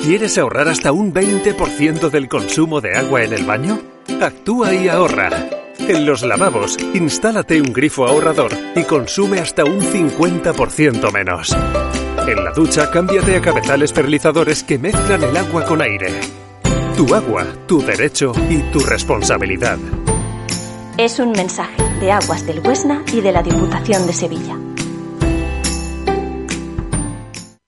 ¿Quieres 0.03 0.37
ahorrar 0.37 0.67
hasta 0.67 0.91
un 0.91 1.13
20% 1.13 2.09
del 2.09 2.27
consumo 2.27 2.81
de 2.81 2.95
agua 2.95 3.23
en 3.23 3.33
el 3.33 3.43
baño? 3.43 3.79
Actúa 4.21 4.73
y 4.73 4.87
ahorra. 4.87 5.31
En 5.79 6.05
los 6.05 6.23
lavabos, 6.23 6.77
instálate 6.93 7.61
un 7.61 7.73
grifo 7.73 8.05
ahorrador 8.05 8.51
y 8.75 8.83
consume 8.83 9.39
hasta 9.39 9.65
un 9.65 9.81
50% 9.81 11.11
menos. 11.11 11.55
En 12.27 12.43
la 12.43 12.51
ducha, 12.51 12.89
cámbiate 12.89 13.35
a 13.35 13.41
cabezales 13.41 13.91
perlizadores 13.91 14.63
que 14.63 14.77
mezclan 14.77 15.23
el 15.23 15.35
agua 15.35 15.65
con 15.65 15.81
aire. 15.81 16.19
Tu 16.95 17.13
agua, 17.13 17.45
tu 17.67 17.81
derecho 17.81 18.33
y 18.49 18.57
tu 18.71 18.79
responsabilidad. 18.79 19.77
Es 20.97 21.19
un 21.19 21.31
mensaje 21.31 21.94
de 22.05 22.11
Aguas 22.11 22.45
del 22.45 22.59
Huesna 22.59 23.03
y 23.11 23.19
de 23.19 23.31
la 23.31 23.41
Diputación 23.41 24.05
de 24.05 24.13
Sevilla. 24.13 24.55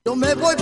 Yo 0.05 0.15
me 0.15 0.35
voy 0.35 0.55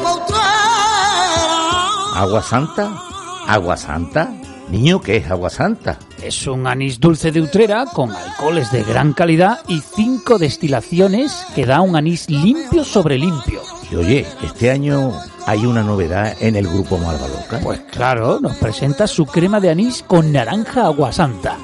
¿Agua 2.14 2.42
santa? 2.42 2.98
¿Agua 3.46 3.76
santa? 3.76 4.32
Niño, 4.70 5.02
¿qué 5.02 5.18
es 5.18 5.30
agua 5.30 5.50
santa? 5.50 6.00
Es 6.24 6.48
un 6.48 6.68
anís 6.68 7.02
dulce 7.02 7.34
de 7.34 7.42
Utrera 7.42 7.86
con 7.88 8.12
alcoholes 8.12 8.72
de 8.72 8.84
gran 8.84 9.12
calidad 9.12 9.60
y 9.68 9.82
cinco 9.82 10.40
destilaciones 10.40 11.46
que 11.54 11.66
da 11.66 11.82
un 11.82 11.98
anís 11.98 12.30
limpio 12.30 12.86
sobre 12.86 13.18
limpio. 13.18 13.60
Y 13.92 13.96
oye, 13.96 14.26
este 14.42 14.72
año 14.72 15.12
hay 15.46 15.66
una 15.66 15.84
novedad 15.84 16.34
en 16.40 16.56
el 16.56 16.66
grupo 16.66 16.98
Malvaloca. 16.98 17.60
Pues 17.60 17.82
claro, 17.92 18.40
nos 18.40 18.56
presenta 18.56 19.06
su 19.06 19.26
crema 19.26 19.60
de 19.60 19.70
anís 19.70 20.02
con 20.02 20.32
naranja 20.32 20.86
aguasanta. 20.86 21.58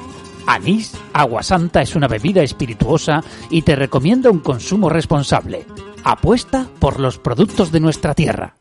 Anís 0.46 0.92
Aguasanta 1.12 1.82
es 1.82 1.94
una 1.94 2.08
bebida 2.08 2.42
espirituosa 2.42 3.22
y 3.50 3.62
te 3.62 3.76
recomienda 3.76 4.30
un 4.30 4.40
consumo 4.40 4.88
responsable. 4.88 5.66
Apuesta 6.04 6.66
por 6.78 6.98
los 7.00 7.18
productos 7.18 7.70
de 7.70 7.80
nuestra 7.80 8.14
tierra. 8.14 8.56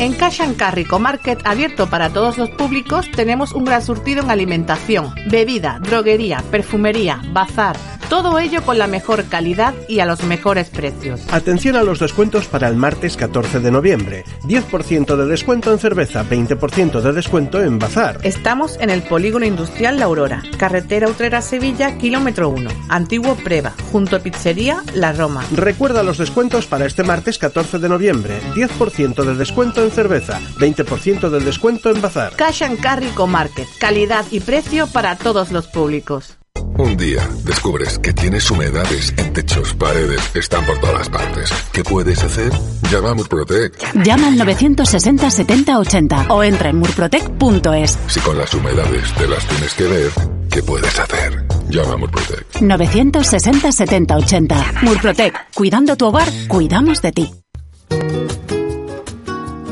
En 0.00 0.12
Cash 0.12 0.40
and 0.40 0.56
Carry 0.56 0.84
Market, 0.98 1.40
abierto 1.44 1.88
para 1.88 2.10
todos 2.10 2.36
los 2.36 2.50
públicos, 2.50 3.08
tenemos 3.14 3.52
un 3.52 3.64
gran 3.64 3.80
surtido 3.80 4.22
en 4.22 4.30
alimentación, 4.30 5.14
bebida, 5.30 5.78
droguería, 5.80 6.42
perfumería, 6.50 7.22
bazar, 7.32 7.76
todo 8.08 8.38
ello 8.38 8.62
con 8.62 8.76
la 8.76 8.86
mejor 8.86 9.24
calidad 9.24 9.72
y 9.88 10.00
a 10.00 10.06
los 10.06 10.22
mejores 10.24 10.68
precios. 10.68 11.22
Atención 11.30 11.76
a 11.76 11.82
los 11.82 12.00
descuentos 12.00 12.46
para 12.46 12.68
el 12.68 12.76
martes 12.76 13.16
14 13.16 13.60
de 13.60 13.70
noviembre. 13.70 14.24
10% 14.42 15.16
de 15.16 15.26
descuento 15.26 15.72
en 15.72 15.78
cerveza, 15.78 16.24
20% 16.24 17.00
de 17.00 17.12
descuento 17.12 17.62
en 17.62 17.78
bazar. 17.78 18.18
Estamos 18.22 18.76
en 18.80 18.90
el 18.90 19.02
Polígono 19.02 19.46
Industrial 19.46 19.98
La 19.98 20.06
Aurora, 20.06 20.42
carretera 20.58 21.08
Utrera 21.08 21.40
Sevilla, 21.40 21.96
kilómetro 21.98 22.48
1, 22.50 22.70
antiguo 22.88 23.36
Preva, 23.36 23.72
junto 23.90 24.16
a 24.16 24.18
Pizzería 24.18 24.82
La 24.94 25.12
Roma. 25.12 25.44
Recuerda 25.52 26.02
los 26.02 26.18
descuentos 26.18 26.66
para 26.66 26.86
este 26.86 27.04
martes 27.04 27.38
14 27.38 27.78
de 27.78 27.88
noviembre. 27.88 28.40
10% 28.54 29.24
de 29.24 29.34
descuento 29.34 29.83
en 29.84 29.90
cerveza, 29.90 30.40
20% 30.58 31.30
de 31.30 31.40
descuento 31.40 31.90
en 31.90 32.00
bazar. 32.00 32.34
Cash 32.36 32.62
and 32.62 32.80
Carry 32.80 33.12
Market, 33.28 33.68
calidad 33.78 34.24
y 34.30 34.40
precio 34.40 34.86
para 34.86 35.16
todos 35.16 35.52
los 35.52 35.66
públicos. 35.66 36.36
Un 36.76 36.96
día 36.96 37.28
descubres 37.44 37.98
que 37.98 38.12
tienes 38.12 38.50
humedades 38.50 39.14
en 39.16 39.32
techos, 39.32 39.74
paredes, 39.74 40.20
están 40.34 40.64
por 40.66 40.78
todas 40.78 41.08
partes. 41.08 41.50
¿Qué 41.72 41.84
puedes 41.84 42.22
hacer? 42.22 42.52
Llama 42.90 43.10
a 43.10 43.14
Murprotec. 43.14 44.02
Llama 44.04 44.28
al 44.28 44.36
960 44.38 45.30
70 45.30 45.78
80 45.78 46.26
o 46.30 46.42
entra 46.42 46.70
en 46.70 46.78
murprotec.es. 46.78 47.98
Si 48.08 48.20
con 48.20 48.38
las 48.38 48.52
humedades 48.54 49.12
te 49.14 49.28
las 49.28 49.46
tienes 49.46 49.74
que 49.74 49.84
ver, 49.84 50.10
¿qué 50.50 50.62
puedes 50.62 50.98
hacer? 50.98 51.44
Llama 51.68 51.94
a 51.94 51.96
Murprotec. 51.96 52.60
960 52.60 53.72
70 53.72 54.16
80. 54.16 54.72
Murprotec. 54.82 55.54
Cuidando 55.54 55.96
tu 55.96 56.06
hogar, 56.06 56.28
cuidamos 56.48 57.02
de 57.02 57.12
ti. 57.12 57.30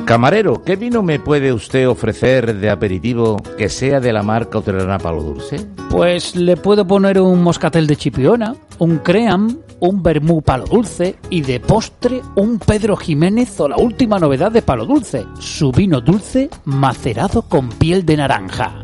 Camarero, 0.05 0.63
¿qué 0.65 0.77
vino 0.77 1.03
me 1.03 1.21
puede 1.21 1.53
usted 1.53 1.89
ofrecer 1.89 2.57
de 2.57 2.71
aperitivo 2.71 3.41
que 3.57 3.69
sea 3.69 4.01
de 4.01 4.13
la 4.13 4.23
marca 4.23 4.59
Hotelana 4.59 4.99
Palo 4.99 5.23
Dulce? 5.23 5.65
Pues 5.91 6.35
le 6.35 6.57
puedo 6.57 6.87
poner 6.87 7.21
un 7.21 7.43
moscatel 7.43 7.87
de 7.87 7.97
chipiona, 7.97 8.55
un 8.79 8.99
cream, 8.99 9.59
un 9.79 10.03
vermú 10.03 10.43
palo 10.43 10.65
dulce 10.65 11.17
y 11.31 11.43
de 11.43 11.61
postre 11.61 12.21
un 12.37 12.59
Pedro 12.59 12.97
Jiménez 12.97 13.59
o 13.61 13.69
la 13.69 13.77
última 13.77 14.19
novedad 14.19 14.51
de 14.51 14.63
palo 14.63 14.87
dulce, 14.87 15.25
su 15.39 15.71
vino 15.71 16.01
dulce 16.01 16.51
macerado 16.65 17.43
con 17.43 17.69
piel 17.69 18.05
de 18.05 18.17
naranja. 18.17 18.83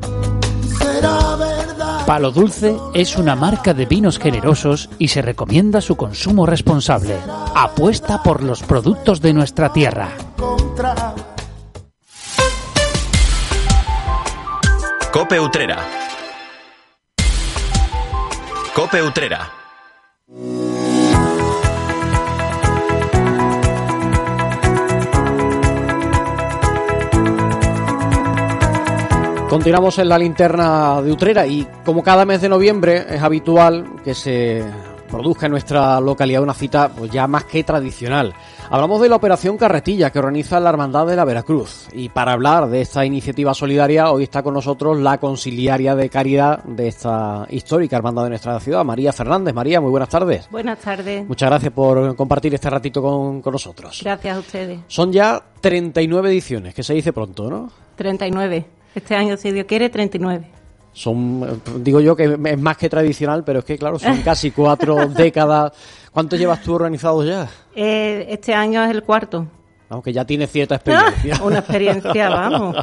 Palo 2.07 2.31
Dulce 2.31 2.75
es 2.95 3.19
una 3.19 3.37
marca 3.37 3.75
de 3.75 3.85
vinos 3.85 4.19
generosos 4.19 4.89
y 4.99 5.09
se 5.09 5.21
recomienda 5.21 5.83
su 5.83 5.95
consumo 5.95 6.47
responsable. 6.47 7.16
Apuesta 7.55 8.23
por 8.23 8.43
los 8.43 8.62
productos 8.62 9.21
de 9.21 9.35
nuestra 9.35 9.75
tierra. 9.75 10.09
Cope 15.13 15.41
Utrera. 15.41 15.79
Cope 18.75 19.03
Utrera. 19.03 19.51
Continuamos 29.49 29.99
en 29.99 30.09
la 30.11 30.19
linterna 30.19 31.01
de 31.01 31.11
Utrera 31.11 31.47
y 31.47 31.67
como 31.87 32.03
cada 32.03 32.27
mes 32.27 32.43
de 32.43 32.51
noviembre 32.51 33.07
es 33.09 33.23
habitual 33.23 34.03
que 34.05 34.15
se 34.15 34.63
produzca 35.09 35.47
en 35.47 35.53
nuestra 35.53 36.01
localidad 36.01 36.43
una 36.43 36.55
cita 36.55 36.89
pues 36.89 37.11
ya 37.11 37.27
más 37.27 37.45
que 37.45 37.65
tradicional. 37.65 38.35
Hablamos 38.71 39.01
de 39.01 39.09
la 39.09 39.17
Operación 39.17 39.57
Carretilla 39.57 40.11
que 40.11 40.19
organiza 40.19 40.61
la 40.61 40.71
Hermandad 40.71 41.07
de 41.07 41.17
la 41.17 41.25
Veracruz 41.25 41.89
y 41.93 42.11
para 42.11 42.33
hablar 42.33 42.69
de 42.69 42.83
esta 42.83 43.05
iniciativa 43.05 43.55
solidaria 43.55 44.13
hoy 44.13 44.25
está 44.25 44.43
con 44.43 44.55
nosotros 44.55 44.99
la 44.99 45.19
conciliaria 45.19 45.95
de 45.95 46.09
caridad 46.09 46.63
de 46.65 46.89
esta 46.89 47.47
histórica 47.51 47.97
Hermandad 47.97 48.25
de 48.25 48.31
nuestra 48.31 48.61
ciudad, 48.61 48.85
María 48.85 49.13
Fernández. 49.13 49.55
María, 49.55 49.81
muy 49.81 49.91
buenas 49.91 50.11
tardes. 50.11 50.49
Buenas 50.51 50.79
tardes. 50.79 51.27
Muchas 51.27 51.49
gracias 51.49 51.73
por 51.73 52.15
compartir 52.15 52.55
este 52.55 52.71
ratito 52.71 53.03
con, 53.03 53.41
con 53.41 53.53
nosotros. 53.53 54.01
Gracias 54.05 54.37
a 54.37 54.39
ustedes. 54.39 54.81
Son 54.87 55.13
ya 55.13 55.43
39 55.61 56.29
ediciones, 56.29 56.75
que 56.75 56.83
se 56.83 56.95
dice 56.95 57.13
pronto, 57.13 57.51
¿no? 57.51 57.71
39. 57.97 58.67
Este 58.95 59.15
año, 59.15 59.37
si 59.37 59.53
Dios 59.53 59.67
quiere, 59.67 59.89
39. 59.89 60.58
Son, 60.99 61.62
digo 61.76 62.01
yo 62.01 62.16
que 62.16 62.24
es 62.24 62.59
más 62.59 62.76
que 62.76 62.88
tradicional, 62.88 63.44
pero 63.44 63.61
es 63.61 63.64
que, 63.64 63.78
claro, 63.78 64.01
son 64.01 64.16
casi 64.22 64.51
cuatro 64.51 65.07
décadas. 65.09 65.72
¿Cuánto 66.11 66.34
llevas 66.34 66.61
tú 66.61 66.74
organizado 66.74 67.24
ya? 67.24 67.49
Eh, 67.76 68.26
este 68.30 68.53
año 68.53 68.82
es 68.82 68.90
el 68.90 69.05
cuarto. 69.05 69.46
Aunque 69.91 70.12
ya 70.12 70.24
tiene 70.24 70.47
cierta 70.47 70.74
experiencia. 70.74 71.41
una 71.43 71.61
experiencia, 71.61 72.28
vamos. 72.28 72.76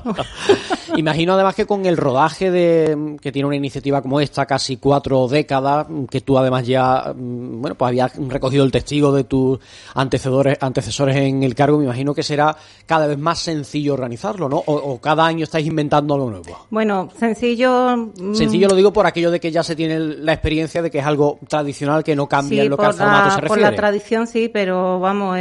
Imagino 0.96 1.34
además 1.34 1.54
que 1.54 1.66
con 1.66 1.86
el 1.86 1.98
rodaje 1.98 2.50
de 2.50 3.18
que 3.22 3.32
tiene 3.32 3.48
una 3.48 3.56
iniciativa 3.56 4.02
como 4.02 4.20
esta, 4.20 4.46
casi 4.46 4.78
cuatro 4.78 5.28
décadas, 5.28 5.88
que 6.10 6.22
tú 6.22 6.38
además 6.38 6.66
ya, 6.66 7.14
mm, 7.16 7.62
bueno, 7.62 7.76
pues 7.76 7.90
habías 7.90 8.16
recogido 8.28 8.64
el 8.64 8.72
testigo 8.72 9.12
de 9.12 9.24
tus 9.24 9.60
antecesores, 9.94 10.58
antecesores 10.62 11.16
en 11.18 11.44
el 11.44 11.54
cargo, 11.54 11.78
me 11.78 11.86
imagino 11.86 12.14
que 12.14 12.24
será 12.24 12.56
cada 12.86 13.06
vez 13.06 13.20
más 13.20 13.40
sencillo 13.40 13.94
organizarlo, 13.94 14.50
¿no? 14.50 14.58
O, 14.66 15.00
cada 15.00 15.26
año 15.26 15.44
estáis 15.44 15.68
inventando 15.68 16.16
algo 16.16 16.32
nuevo. 16.32 16.66
Bueno, 16.70 17.10
sencillo. 17.18 17.98
Mm, 17.98 18.34
sencillo 18.34 18.68
lo 18.68 18.76
digo 18.76 18.92
por 18.92 19.06
aquello 19.06 19.30
de 19.30 19.40
que 19.40 19.52
ya 19.52 19.62
se 19.62 19.76
tiene 19.76 20.00
la 20.00 20.34
experiencia 20.34 20.82
de 20.82 20.90
que 20.90 21.00
es 21.00 21.06
algo 21.06 21.40
tradicional 21.48 22.04
que 22.04 22.16
no 22.16 22.28
cambia 22.28 22.64
en 22.64 22.70
lo 22.70 22.78
que 22.78 22.86
al 22.86 22.94
formato 22.94 23.30
se 23.30 23.42
refiere. 23.42 23.48
Por 23.48 23.60
la 23.60 23.76
tradición 23.76 24.28
sí, 24.28 24.50
pero 24.50 25.00
vamos, 25.00 25.38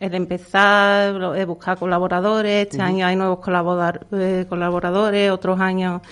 el 0.00 0.14
empezar, 0.14 1.36
es 1.36 1.46
buscar 1.46 1.78
colaboradores, 1.78 2.66
este 2.66 2.82
año 2.82 3.06
hay 3.06 3.16
nuevos 3.16 3.38
eh, 4.12 4.46
colaboradores, 4.48 5.30
otros 5.30 5.60
años... 5.60 6.02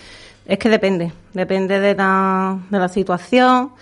Es 0.47 0.59
que 0.59 0.69
depende, 0.69 1.11
depende 1.33 1.81
de 1.81 1.95
la, 1.95 2.59
de 2.69 2.79
la 2.79 2.89
situación. 2.89 3.73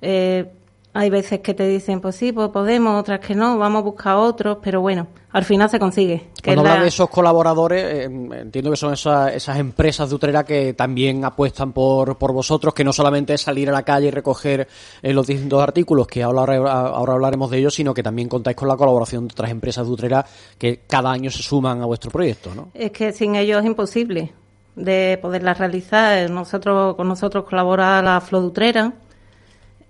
Eh, 0.00 0.48
hay 0.96 1.10
veces 1.10 1.40
que 1.40 1.54
te 1.54 1.66
dicen, 1.66 2.00
pues 2.00 2.14
sí, 2.14 2.30
pues 2.30 2.50
podemos, 2.50 3.00
otras 3.00 3.18
que 3.18 3.34
no, 3.34 3.58
vamos 3.58 3.80
a 3.80 3.82
buscar 3.82 4.14
otros, 4.14 4.58
pero 4.62 4.80
bueno, 4.80 5.08
al 5.32 5.44
final 5.44 5.68
se 5.68 5.80
consigue. 5.80 6.28
Cuando 6.44 6.62
hablas 6.62 6.82
de 6.82 6.88
esos 6.88 7.10
colaboradores, 7.10 7.82
eh, 7.82 8.04
entiendo 8.04 8.70
que 8.70 8.76
son 8.76 8.92
esas, 8.92 9.34
esas 9.34 9.58
empresas 9.58 10.08
de 10.08 10.14
Utrera 10.14 10.44
que 10.44 10.72
también 10.72 11.24
apuestan 11.24 11.72
por, 11.72 12.16
por 12.16 12.32
vosotros, 12.32 12.72
que 12.72 12.84
no 12.84 12.92
solamente 12.92 13.34
es 13.34 13.40
salir 13.40 13.68
a 13.68 13.72
la 13.72 13.82
calle 13.82 14.06
y 14.06 14.10
recoger 14.12 14.68
eh, 15.02 15.12
los 15.12 15.26
distintos 15.26 15.60
artículos, 15.60 16.06
que 16.06 16.22
ahora, 16.22 16.54
ahora 16.54 17.14
hablaremos 17.14 17.50
de 17.50 17.58
ellos, 17.58 17.74
sino 17.74 17.92
que 17.92 18.04
también 18.04 18.28
contáis 18.28 18.56
con 18.56 18.68
la 18.68 18.76
colaboración 18.76 19.26
de 19.26 19.32
otras 19.32 19.50
empresas 19.50 19.84
de 19.84 19.92
Utrera 19.92 20.24
que 20.56 20.82
cada 20.86 21.10
año 21.10 21.28
se 21.28 21.42
suman 21.42 21.82
a 21.82 21.86
vuestro 21.86 22.12
proyecto, 22.12 22.54
¿no? 22.54 22.68
Es 22.72 22.92
que 22.92 23.12
sin 23.12 23.34
ellos 23.34 23.58
es 23.60 23.66
imposible 23.66 24.32
de 24.76 25.18
poderlas 25.20 25.58
realizar. 25.58 26.30
Nosotros, 26.30 26.94
con 26.94 27.08
nosotros 27.08 27.44
colabora 27.44 28.00
la 28.00 28.20
Flo 28.20 28.40
de 28.40 28.46
Utrera, 28.46 28.92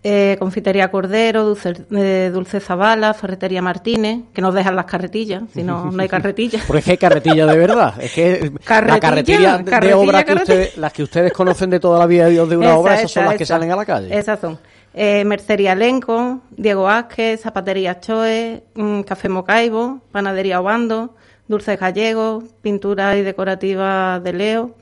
eh, 0.07 0.37
Confitería 0.39 0.91
Cordero, 0.91 1.45
Dulce, 1.45 1.73
eh, 1.91 2.31
Dulce 2.31 2.61
Zavala, 2.61 3.15
Ferretería 3.15 3.63
Martínez, 3.63 4.25
que 4.35 4.43
nos 4.43 4.53
dejan 4.55 4.77
las 4.77 4.85
carretillas, 4.85 5.45
si 5.55 5.63
no, 5.63 5.91
no 5.91 6.03
hay 6.03 6.09
carretillas. 6.11 6.63
Porque 6.67 6.81
es 6.81 6.85
que 6.85 6.91
hay 6.91 6.99
carretillas 6.99 7.51
de 7.51 7.57
verdad, 7.57 7.95
es 7.99 8.13
que 8.13 8.53
la 8.69 9.01
carretilla 9.01 9.57
de, 9.57 9.95
obra 9.95 10.23
que 10.23 10.35
ustedes, 10.35 10.77
las 10.77 10.93
que 10.93 11.03
ustedes 11.05 11.33
conocen 11.33 11.71
de 11.71 11.81
toda 11.81 11.99
la 11.99 12.05
vida 12.05 12.29
de 12.29 12.57
una 12.57 12.77
obra, 12.77 12.97
esas 12.97 13.13
son 13.13 13.25
las 13.25 13.37
que 13.37 13.47
salen 13.47 13.71
a 13.71 13.77
la 13.77 13.87
calle. 13.87 14.17
Esas 14.17 14.39
son. 14.39 14.59
Eh, 14.93 15.25
Mercería 15.25 15.75
Lenco, 15.75 16.43
Diego 16.51 16.83
Vázquez, 16.83 17.41
Zapatería 17.41 17.99
Choe, 17.99 18.63
mm, 18.75 19.01
Café 19.01 19.31
Mocaibo, 19.31 20.01
Panadería 20.13 20.61
Obando, 20.61 21.15
dulces 21.49 21.81
gallegos, 21.81 22.45
pintura 22.61 23.17
y 23.17 23.23
decorativa 23.23 24.21
de 24.21 24.33
Leo, 24.35 24.75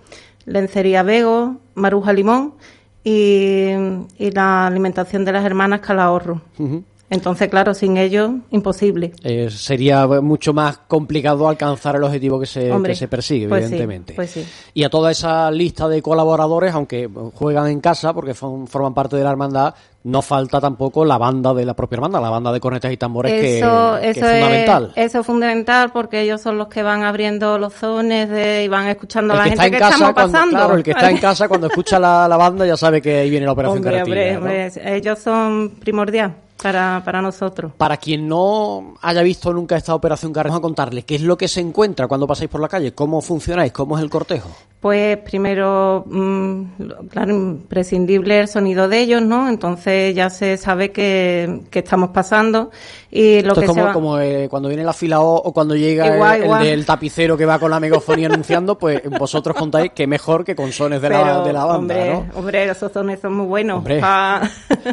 lencería 0.47 1.05
Vego, 1.05 1.61
maruja 1.75 2.13
limón 2.13 2.55
y, 3.05 3.71
y 4.19 4.31
la 4.33 4.67
alimentación 4.67 5.25
de 5.25 5.33
las 5.33 5.45
hermanas 5.45 5.81
Calahorro. 5.81 6.41
Entonces, 7.13 7.49
claro, 7.49 7.75
sin 7.75 7.97
ellos, 7.97 8.31
imposible. 8.51 9.13
Eh, 9.23 9.49
sería 9.51 10.07
mucho 10.07 10.53
más 10.53 10.79
complicado 10.89 11.49
alcanzar 11.49 11.97
el 11.97 12.05
objetivo 12.05 12.41
que 12.41 12.47
se, 12.47 12.73
Hombre, 12.73 12.93
que 12.93 12.97
se 12.97 13.09
persigue, 13.09 13.49
pues 13.49 13.61
sí, 13.63 13.67
evidentemente. 13.75 14.15
pues 14.15 14.31
sí. 14.31 14.45
Y 14.75 14.83
a 14.85 14.89
toda 14.91 15.11
esa 15.11 15.51
lista 15.51 15.89
de 15.89 16.01
colaboradores, 16.01 16.73
aunque 16.75 17.09
juegan 17.35 17.69
en 17.69 17.81
casa 17.81 18.13
porque 18.15 18.35
forman 18.35 18.95
parte 18.95 19.17
de 19.17 19.25
la 19.25 19.31
hermandad, 19.31 19.75
no 20.05 20.21
falta 20.23 20.61
tampoco 20.61 21.05
la 21.05 21.17
banda 21.19 21.55
de 21.55 21.65
la 21.65 21.75
propia 21.75 21.97
hermandad, 21.97 22.21
la 22.23 22.31
banda 22.31 22.51
de 22.51 22.59
cornetas 22.59 22.91
y 22.93 22.97
tambores 22.97 23.33
que, 23.33 23.59
Eso, 23.59 23.99
que 24.01 24.11
es 24.11 24.19
fundamental. 24.19 24.93
eso 24.97 25.21
es 25.21 25.27
fundamental 25.27 25.91
porque 25.93 26.23
ellos 26.23 26.41
son 26.41 26.59
los 26.59 26.67
que 26.69 26.83
van 26.83 27.05
abriendo 27.05 27.57
los 27.59 27.73
zones 27.75 28.29
de, 28.29 28.65
y 28.65 28.69
van 28.69 28.89
escuchando 28.89 29.35
a 29.35 29.37
la 29.37 29.45
que 29.45 29.51
gente 29.51 29.71
que 29.71 29.79
casa, 29.79 29.93
estamos 29.95 30.15
cuando, 30.15 30.33
pasando. 30.33 30.57
claro, 30.57 30.75
el 30.75 30.83
que 30.83 30.91
está 30.91 31.09
en 31.11 31.19
casa 31.19 31.47
cuando 31.47 31.67
escucha 31.69 32.01
la, 32.01 32.27
la 32.27 32.37
banda 32.37 32.67
ya 32.67 32.77
sabe 32.77 33.01
que 33.01 33.19
ahí 33.21 33.31
viene 33.31 33.47
la 33.47 33.53
operación 33.53 33.79
Hombre, 33.79 33.93
carretilla. 33.99 34.39
hombre, 34.39 34.65
¿no? 34.65 34.67
hombre, 34.71 34.97
ellos 34.97 35.19
son 35.21 35.71
primordial 35.79 36.35
para, 36.63 37.03
para 37.05 37.21
nosotros. 37.21 37.73
Para 37.77 37.97
quien 37.97 38.29
no 38.29 38.95
haya 39.03 39.23
visto 39.23 39.53
nunca 39.53 39.77
esta 39.77 39.95
operación 39.95 40.33
carretilla, 40.33 40.53
vamos 40.53 40.65
a 40.65 40.69
contarle 40.69 41.03
qué 41.03 41.17
es 41.17 41.23
lo 41.23 41.37
que 41.37 41.49
se 41.49 41.61
encuentra 41.61 42.09
cuando 42.09 42.27
pasáis 42.27 42.51
por 42.51 42.61
la 42.61 42.69
calle, 42.69 42.93
cómo 42.93 43.21
funcionáis, 43.21 43.73
cómo 43.73 43.97
es 43.97 44.05
el 44.05 44.11
cortejo. 44.11 44.51
Pues 44.83 45.17
primero, 45.19 46.03
mm, 46.09 46.63
claro, 47.09 47.31
imprescindible 47.33 48.41
el 48.41 48.49
sonido 48.49 48.89
de 48.89 48.99
ellos, 48.99 49.23
¿no? 49.23 49.49
Entonces 49.49 50.13
ya 50.13 50.29
se 50.29 50.57
sabe 50.57 50.91
que, 50.91 51.61
que 51.71 51.79
estamos 51.79 52.11
pasando 52.11 52.73
y 53.09 53.43
lo 53.43 53.51
Esto 53.51 53.61
que 53.61 53.61
es 53.61 53.69
como, 53.69 53.81
se 53.81 53.87
va... 53.87 53.93
como 53.93 54.19
eh, 54.19 54.49
cuando 54.51 54.69
viene 54.69 54.83
la 54.83 54.93
fila 54.93 55.21
O 55.21 55.37
o 55.37 55.53
cuando 55.53 55.77
llega 55.77 56.13
Igual, 56.17 56.37
el, 56.39 56.45
igual. 56.47 56.63
el 56.63 56.69
del 56.79 56.85
tapicero 56.87 57.37
que 57.37 57.47
va 57.47 57.61
con 57.61 57.71
la 57.71 57.79
megafonía 57.79 58.27
anunciando, 58.33 58.77
pues 58.77 59.01
vosotros 59.09 59.57
contáis 59.57 59.93
que 59.93 60.09
mejor 60.09 60.45
que 60.45 60.57
con 60.57 60.73
sones 60.73 61.01
de, 61.01 61.11
la, 61.11 61.23
Pero, 61.23 61.45
de 61.45 61.53
la 61.53 61.65
banda, 61.65 61.79
hombre, 61.79 62.11
¿no? 62.13 62.27
hombre, 62.41 62.65
esos 62.71 62.91
sones 62.91 63.21
son 63.21 63.35
muy 63.35 63.47
buenos. 63.47 63.79
Hombre. 63.79 64.01
pa- 64.01 64.43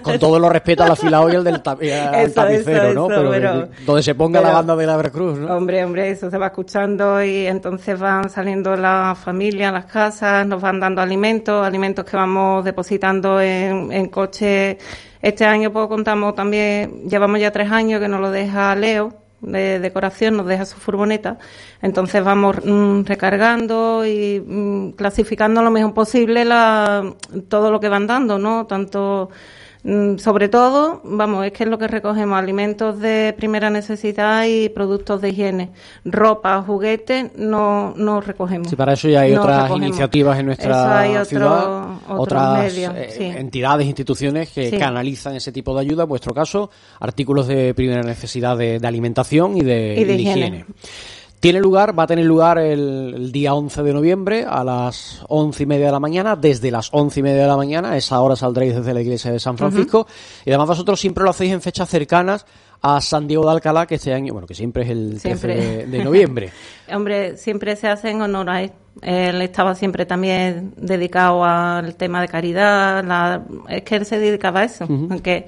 Con 0.03 0.19
todo 0.19 0.37
lo 0.37 0.49
respeto 0.49 0.83
a 0.83 0.87
la 0.87 0.95
fila 0.95 1.21
O 1.21 1.31
y 1.31 1.35
al 1.35 1.43
del 1.43 1.63
ta- 1.63 1.77
Eso, 1.81 2.33
tapicero, 2.35 2.83
eso, 2.89 2.93
¿no? 2.93 3.07
pero, 3.31 3.67
donde 3.87 4.03
se 4.03 4.13
ponga 4.13 4.39
la 4.39 4.49
pero- 4.49 4.57
banda 4.57 4.75
de 4.75 4.85
la 4.85 4.97
Veracruz, 4.97 5.39
¿no? 5.39 5.55
Hombre, 5.57 5.83
hombre, 5.83 6.11
eso 6.11 6.29
se 6.29 6.37
va 6.37 6.45
escuchando 6.47 7.23
y 7.23 7.47
entonces 7.47 7.99
van 7.99 8.29
saliendo 8.29 8.75
las 8.75 9.17
familias, 9.17 9.78
las 9.79 9.91
casas, 9.91 10.45
nos 10.45 10.61
van 10.61 10.79
dando 10.79 11.01
alimentos, 11.01 11.65
alimentos 11.65 12.03
que 12.05 12.17
vamos 12.17 12.65
depositando 12.65 13.39
en, 13.41 13.91
en 13.91 14.07
coches. 14.09 14.77
Este 15.21 15.45
año 15.45 15.71
pues 15.71 15.87
contamos 15.87 16.35
también, 16.35 17.07
llevamos 17.09 17.39
ya 17.39 17.51
tres 17.51 17.71
años 17.71 18.01
que 18.01 18.07
nos 18.07 18.19
lo 18.19 18.29
deja 18.31 18.75
Leo 18.75 19.13
de 19.41 19.79
decoración, 19.79 20.35
nos 20.35 20.47
deja 20.47 20.65
su 20.65 20.77
furgoneta. 20.77 21.37
Entonces 21.81 22.23
vamos 22.23 22.57
mm, 22.63 23.03
recargando 23.05 24.05
y 24.05 24.43
mm, 24.45 24.91
clasificando 24.91 25.61
lo 25.61 25.71
mejor 25.71 25.93
posible 25.93 26.43
la, 26.43 27.13
todo 27.47 27.71
lo 27.71 27.79
que 27.79 27.89
van 27.89 28.07
dando, 28.07 28.37
¿no? 28.37 28.65
Tanto 28.65 29.29
Sobre 29.81 30.49
todo, 30.49 30.99
vamos, 31.05 31.45
es 31.45 31.53
que 31.53 31.63
es 31.63 31.69
lo 31.69 31.77
que 31.77 31.87
recogemos, 31.87 32.37
alimentos 32.37 32.99
de 32.99 33.33
primera 33.37 33.69
necesidad 33.69 34.43
y 34.45 34.67
productos 34.67 35.21
de 35.21 35.29
higiene. 35.29 35.69
Ropa, 36.03 36.61
juguetes, 36.61 37.31
no, 37.37 37.93
no 37.95 38.19
recogemos. 38.19 38.67
Sí, 38.69 38.75
para 38.75 38.93
eso 38.93 39.07
ya 39.07 39.21
hay 39.21 39.33
No 39.33 39.41
otras 39.41 39.63
recogemos. 39.63 39.87
iniciativas 39.87 40.37
en 40.39 40.45
nuestra 40.47 40.99
hay 40.99 41.11
otro- 41.11 41.25
ciudad, 41.25 41.87
otras 42.09 42.73
eh, 42.75 43.09
sí. 43.17 43.23
entidades, 43.23 43.87
instituciones 43.87 44.49
que 44.51 44.69
Sí. 44.69 44.77
canalizan 44.77 45.35
ese 45.37 45.53
tipo 45.53 45.73
de 45.73 45.79
ayuda. 45.81 46.03
En 46.03 46.09
vuestro 46.09 46.33
caso, 46.33 46.69
artículos 46.99 47.47
de 47.47 47.73
primera 47.73 48.01
necesidad 48.01 48.57
de, 48.57 48.79
de 48.79 48.87
alimentación 48.87 49.55
y 49.55 49.61
de, 49.61 49.93
Y 49.97 50.03
de 50.03 50.13
y 50.13 50.17
de 50.17 50.21
higiene. 50.21 50.65
Tiene 51.39 51.61
lugar, 51.61 51.97
va 51.97 52.03
a 52.03 52.07
tener 52.07 52.25
lugar 52.25 52.57
el, 52.57 53.13
el 53.15 53.31
día 53.31 53.53
11 53.53 53.81
de 53.83 53.93
noviembre 53.93 54.45
a 54.47 54.63
las 54.63 55.23
once 55.29 55.63
y 55.63 55.65
media 55.65 55.85
de 55.85 55.91
la 55.93 55.99
mañana. 55.99 56.35
Desde 56.35 56.69
las 56.69 56.89
once 56.91 57.21
y 57.21 57.23
media 57.23 57.43
de 57.43 57.47
la 57.47 57.55
mañana, 57.55 57.95
esa 57.95 58.19
hora 58.19 58.35
saldréis 58.35 58.75
desde 58.75 58.93
la 58.93 59.01
iglesia 59.01 59.31
de 59.31 59.39
San 59.39 59.57
Francisco. 59.57 60.05
Y 60.45 60.49
además 60.49 60.67
vosotros 60.67 60.99
siempre 60.99 61.23
lo 61.23 61.29
hacéis 61.29 61.53
en 61.53 61.61
fechas 61.61 61.87
cercanas 61.87 62.45
a 62.81 62.99
San 63.01 63.27
Diego 63.27 63.45
de 63.45 63.51
Alcalá, 63.51 63.85
que 63.85 63.95
este 63.95 64.13
año, 64.13 64.33
bueno, 64.33 64.47
que 64.47 64.55
siempre 64.55 64.83
es 64.83 64.89
el 64.89 65.09
13 65.11 65.19
Siempre. 65.21 65.55
de, 65.55 65.85
de 65.85 66.03
noviembre. 66.03 66.51
Hombre, 66.93 67.37
siempre 67.37 67.75
se 67.75 67.87
hace 67.87 68.09
en 68.09 68.21
honor 68.21 68.49
a 68.49 68.61
él. 68.63 68.71
Él 69.01 69.41
estaba 69.41 69.75
siempre 69.75 70.05
también 70.05 70.73
dedicado 70.75 71.45
al 71.45 71.95
tema 71.95 72.21
de 72.21 72.27
caridad. 72.27 73.03
La, 73.05 73.43
es 73.69 73.83
que 73.83 73.95
él 73.95 74.05
se 74.05 74.19
dedicaba 74.19 74.61
a 74.61 74.63
eso. 74.65 74.85
Aunque 74.89 75.45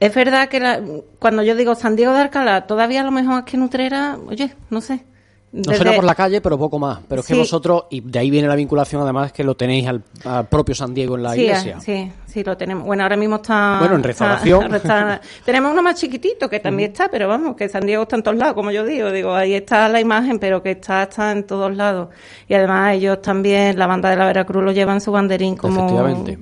es 0.00 0.14
verdad 0.14 0.48
que 0.48 0.60
la- 0.60 0.80
cuando 1.18 1.42
yo 1.42 1.54
digo 1.56 1.74
San 1.74 1.96
Diego 1.96 2.12
de 2.12 2.20
Alcalá, 2.20 2.66
todavía 2.66 3.00
a 3.00 3.04
lo 3.04 3.10
mejor 3.12 3.34
aquí 3.34 3.56
en 3.56 3.62
Utrera, 3.62 4.18
oye, 4.28 4.54
no 4.70 4.80
sé. 4.80 5.04
No 5.52 5.72
suena 5.72 5.92
por 5.94 6.04
la 6.04 6.14
calle, 6.14 6.42
pero 6.42 6.58
poco 6.58 6.78
más. 6.78 6.98
Pero 7.08 7.22
es 7.22 7.26
que 7.26 7.34
vosotros, 7.34 7.84
y 7.88 8.02
de 8.02 8.18
ahí 8.18 8.28
viene 8.30 8.46
la 8.46 8.56
vinculación, 8.56 9.00
además, 9.00 9.32
que 9.32 9.42
lo 9.42 9.54
tenéis 9.54 9.86
al, 9.86 10.02
al 10.24 10.46
propio 10.48 10.74
San 10.74 10.92
Diego 10.92 11.16
en 11.16 11.22
la 11.22 11.32
sí, 11.32 11.42
iglesia. 11.42 11.80
sí, 11.80 12.12
sí, 12.26 12.44
lo 12.44 12.58
tenemos. 12.58 12.84
Bueno, 12.84 13.04
ahora 13.04 13.16
mismo 13.16 13.36
está. 13.36 13.76
Bueno, 13.78 13.94
en 13.94 14.02
restauración. 14.02 14.74
está- 14.74 15.18
tenemos 15.46 15.72
uno 15.72 15.82
más 15.82 15.98
chiquitito 15.98 16.50
que 16.50 16.60
también 16.60 16.90
está, 16.90 17.08
pero 17.08 17.26
vamos, 17.26 17.56
que 17.56 17.70
San 17.70 17.86
Diego 17.86 18.02
está 18.02 18.16
en 18.16 18.22
todos 18.22 18.36
lados, 18.36 18.52
como 18.54 18.70
yo 18.70 18.84
digo. 18.84 19.10
Digo, 19.10 19.34
ahí 19.34 19.54
está 19.54 19.88
la 19.88 20.00
imagen, 20.00 20.38
pero 20.38 20.62
que 20.62 20.72
está, 20.72 21.04
está 21.04 21.32
en 21.32 21.44
todos 21.46 21.74
lados. 21.74 22.08
Y 22.48 22.52
además, 22.54 22.94
ellos 22.94 23.22
también, 23.22 23.78
la 23.78 23.86
banda 23.86 24.10
de 24.10 24.16
la 24.16 24.26
Veracruz, 24.26 24.62
lo 24.62 24.72
llevan 24.72 25.00
su 25.00 25.10
banderín 25.10 25.56
como. 25.56 25.78
Efectivamente. 25.86 26.38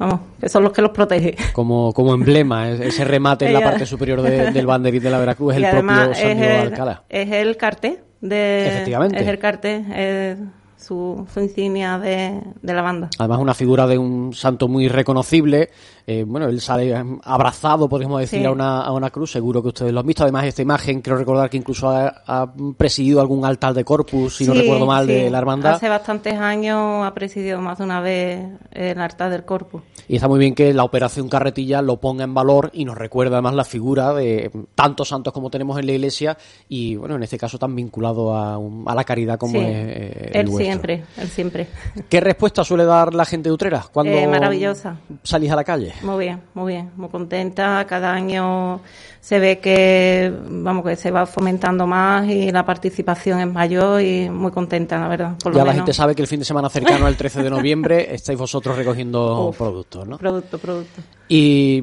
Vamos, 0.00 0.20
que 0.40 0.48
son 0.48 0.64
los 0.64 0.72
que 0.72 0.80
los 0.82 0.90
protege. 0.92 1.36
Como, 1.52 1.92
como 1.92 2.14
emblema, 2.14 2.70
es- 2.70 2.80
ese 2.80 3.04
remate 3.04 3.46
en 3.46 3.52
la 3.52 3.60
parte 3.60 3.84
superior 3.86 4.22
de- 4.22 4.50
del 4.50 4.66
banderín 4.66 5.02
de 5.02 5.10
la 5.10 5.18
Veracruz 5.18 5.54
es 5.54 5.60
y 5.60 5.64
el 5.64 5.70
propio 5.70 6.14
San 6.14 6.36
Diego 6.38 6.40
de 6.40 6.58
Alcalá. 6.58 7.02
es 7.08 7.30
el 7.30 7.56
cartel 7.58 7.98
de. 8.22 8.66
Efectivamente. 8.66 9.20
Es 9.20 9.28
el 9.28 9.38
cartel, 9.38 9.84
es 9.94 10.38
su, 10.78 11.26
su 11.32 11.40
insignia 11.40 11.98
de, 11.98 12.40
de 12.62 12.72
la 12.74 12.80
banda. 12.80 13.10
Además, 13.18 13.38
una 13.40 13.52
figura 13.54 13.86
de 13.86 13.98
un 13.98 14.32
santo 14.32 14.66
muy 14.68 14.88
reconocible. 14.88 15.68
Eh, 16.12 16.24
bueno, 16.26 16.48
él 16.48 16.60
sale 16.60 16.90
eh, 16.90 17.04
abrazado, 17.22 17.88
podríamos 17.88 18.18
decir, 18.20 18.40
Sí. 18.40 18.44
a, 18.44 18.50
una, 18.50 18.80
a 18.80 18.90
una 18.92 19.10
cruz. 19.10 19.30
Seguro 19.30 19.62
que 19.62 19.68
ustedes 19.68 19.92
lo 19.92 20.00
han 20.00 20.06
visto. 20.06 20.24
Además, 20.24 20.44
esta 20.44 20.60
imagen, 20.62 21.02
creo 21.02 21.16
recordar 21.16 21.48
que 21.48 21.56
incluso 21.56 21.88
ha, 21.88 22.22
ha 22.26 22.52
presidido 22.76 23.20
algún 23.20 23.44
altar 23.44 23.74
de 23.74 23.84
corpus, 23.84 24.36
si 24.36 24.44
no 24.44 24.54
recuerdo 24.54 24.86
mal, 24.86 25.06
sí. 25.06 25.12
de 25.12 25.30
la 25.30 25.38
hermandad. 25.38 25.74
Hace 25.74 25.88
bastantes 25.88 26.34
años 26.34 27.04
ha 27.06 27.14
presidido 27.14 27.60
más 27.60 27.78
de 27.78 27.84
una 27.84 28.00
vez 28.00 28.44
el 28.72 29.00
altar 29.00 29.30
del 29.30 29.44
corpus. 29.44 29.82
Y 30.08 30.16
está 30.16 30.26
muy 30.26 30.40
bien 30.40 30.54
que 30.56 30.74
la 30.74 30.82
operación 30.82 31.28
carretilla 31.28 31.80
lo 31.82 31.98
ponga 32.00 32.24
en 32.24 32.34
valor 32.34 32.70
y 32.72 32.84
nos 32.84 32.98
recuerda 32.98 33.36
además 33.36 33.54
la 33.54 33.64
figura 33.64 34.12
de 34.12 34.50
tantos 34.74 35.08
santos 35.08 35.32
como 35.32 35.48
tenemos 35.50 35.78
en 35.78 35.86
la 35.86 35.92
iglesia 35.92 36.36
y, 36.68 36.96
bueno, 36.96 37.14
en 37.14 37.22
este 37.22 37.38
caso 37.38 37.56
tan 37.58 37.76
vinculado 37.76 38.34
a, 38.34 38.58
un- 38.58 38.82
a 38.88 38.94
la 38.96 39.04
caridad 39.04 39.38
como 39.38 39.60
es 39.60 39.66
eh, 39.68 40.30
el 40.32 40.40
él 40.40 40.46
vuestro. 40.46 40.64
siempre, 40.64 41.04
él 41.18 41.28
siempre. 41.28 41.68
¿Qué 42.08 42.20
respuesta 42.20 42.64
suele 42.64 42.84
dar 42.84 43.14
la 43.14 43.24
gente 43.24 43.48
de 43.48 43.52
Utrera 43.52 43.84
cuando 43.92 44.12
Eh, 44.12 44.26
maravillosa. 44.26 44.96
salís 45.22 45.52
a 45.52 45.56
la 45.56 45.62
calle? 45.64 45.92
Muy 46.02 46.24
bien, 46.24 46.40
muy 46.54 46.72
bien, 46.72 46.90
muy 46.96 47.08
contenta. 47.08 47.84
Cada 47.86 48.12
año 48.12 48.80
se 49.20 49.38
ve 49.38 49.58
que, 49.58 50.32
vamos, 50.48 50.84
que 50.84 50.96
se 50.96 51.10
va 51.10 51.26
fomentando 51.26 51.86
más 51.86 52.26
y 52.26 52.50
la 52.50 52.64
participación 52.64 53.40
es 53.40 53.52
mayor 53.52 54.00
y 54.00 54.30
muy 54.30 54.50
contenta, 54.50 54.98
la 54.98 55.08
verdad. 55.08 55.34
Por 55.42 55.52
lo 55.52 55.58
Ya 55.58 55.64
la 55.64 55.72
menos. 55.72 55.84
gente 55.86 55.92
sabe 55.94 56.14
que 56.14 56.22
el 56.22 56.28
fin 56.28 56.38
de 56.40 56.44
semana 56.46 56.68
cercano 56.70 57.06
al 57.06 57.16
13 57.16 57.42
de 57.42 57.50
noviembre 57.50 58.14
estáis 58.14 58.38
vosotros 58.38 58.76
recogiendo 58.76 59.48
Uf. 59.48 59.58
productos, 59.58 60.06
¿no? 60.08 60.16
Producto, 60.18 60.58
producto. 60.58 61.02
Y 61.28 61.82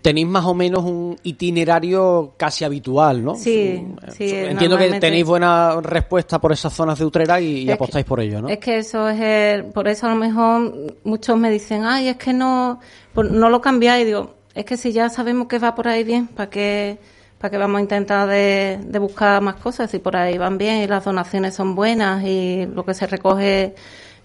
tenéis 0.00 0.26
más 0.26 0.44
o 0.44 0.54
menos 0.54 0.84
un 0.84 1.16
itinerario 1.22 2.34
casi 2.36 2.64
habitual, 2.64 3.24
¿no? 3.24 3.34
Sí, 3.34 3.86
sí. 4.16 4.30
Entiendo 4.30 4.76
que 4.76 4.98
tenéis 4.98 5.24
buena 5.24 5.80
respuesta 5.80 6.40
por 6.40 6.52
esas 6.52 6.72
zonas 6.72 6.98
de 6.98 7.04
Utrera 7.04 7.40
y, 7.40 7.70
apostáis 7.70 8.04
por 8.04 8.20
ello, 8.20 8.42
¿no? 8.42 8.48
Es 8.48 8.58
que 8.58 8.78
eso 8.78 9.08
es 9.08 9.20
el, 9.20 9.64
por 9.66 9.88
eso 9.88 10.06
a 10.06 10.10
lo 10.10 10.16
mejor 10.16 10.96
muchos 11.04 11.36
me 11.38 11.50
dicen, 11.50 11.84
ay, 11.84 12.08
es 12.08 12.16
que 12.16 12.32
no, 12.32 12.80
no 13.14 13.48
lo 13.48 13.60
cambiáis. 13.60 14.06
Digo, 14.06 14.34
es 14.54 14.64
que 14.64 14.76
si 14.76 14.92
ya 14.92 15.08
sabemos 15.08 15.46
que 15.48 15.58
va 15.58 15.74
por 15.74 15.88
ahí 15.88 16.04
bien, 16.04 16.26
¿para 16.26 16.50
qué, 16.50 16.98
para 17.38 17.50
qué 17.50 17.58
vamos 17.58 17.78
a 17.78 17.82
intentar 17.82 18.28
de, 18.28 18.80
de 18.84 18.98
buscar 18.98 19.40
más 19.42 19.56
cosas? 19.56 19.90
Si 19.90 19.98
por 19.98 20.16
ahí 20.16 20.36
van 20.38 20.58
bien 20.58 20.82
y 20.82 20.86
las 20.86 21.04
donaciones 21.04 21.54
son 21.54 21.74
buenas 21.74 22.24
y 22.24 22.66
lo 22.66 22.84
que 22.84 22.94
se 22.94 23.06
recoge 23.06 23.74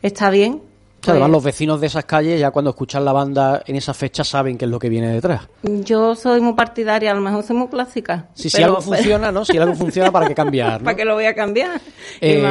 está 0.01 0.29
bien. 0.29 0.61
Sea, 1.01 1.13
además, 1.13 1.27
pues- 1.29 1.33
los 1.37 1.43
vecinos 1.43 1.79
de 1.81 1.87
esas 1.87 2.05
calles 2.05 2.39
ya 2.39 2.51
cuando 2.51 2.71
escuchan 2.71 3.05
la 3.05 3.13
banda 3.13 3.61
en 3.65 3.75
esa 3.75 3.93
fecha 3.93 4.23
saben 4.23 4.57
qué 4.57 4.65
es 4.65 4.71
lo 4.71 4.79
que 4.79 4.89
viene 4.89 5.11
detrás. 5.13 5.47
Yo 5.61 6.15
soy 6.15 6.41
muy 6.41 6.53
partidaria, 6.53 7.11
a 7.11 7.13
lo 7.13 7.21
mejor 7.21 7.43
soy 7.43 7.55
muy 7.55 7.67
clásica. 7.67 8.27
Si, 8.33 8.49
si 8.49 8.57
pero- 8.57 8.69
algo 8.69 8.81
funciona, 8.81 9.31
¿no? 9.31 9.45
Si 9.45 9.57
algo 9.57 9.73
funciona, 9.75 10.11
¿para 10.11 10.27
qué 10.27 10.35
cambiar? 10.35 10.81
¿no? 10.81 10.85
¿Para 10.85 10.97
qué 10.97 11.05
lo 11.05 11.13
voy 11.13 11.25
a 11.25 11.35
cambiar? 11.35 11.79
Eh, 12.19 12.43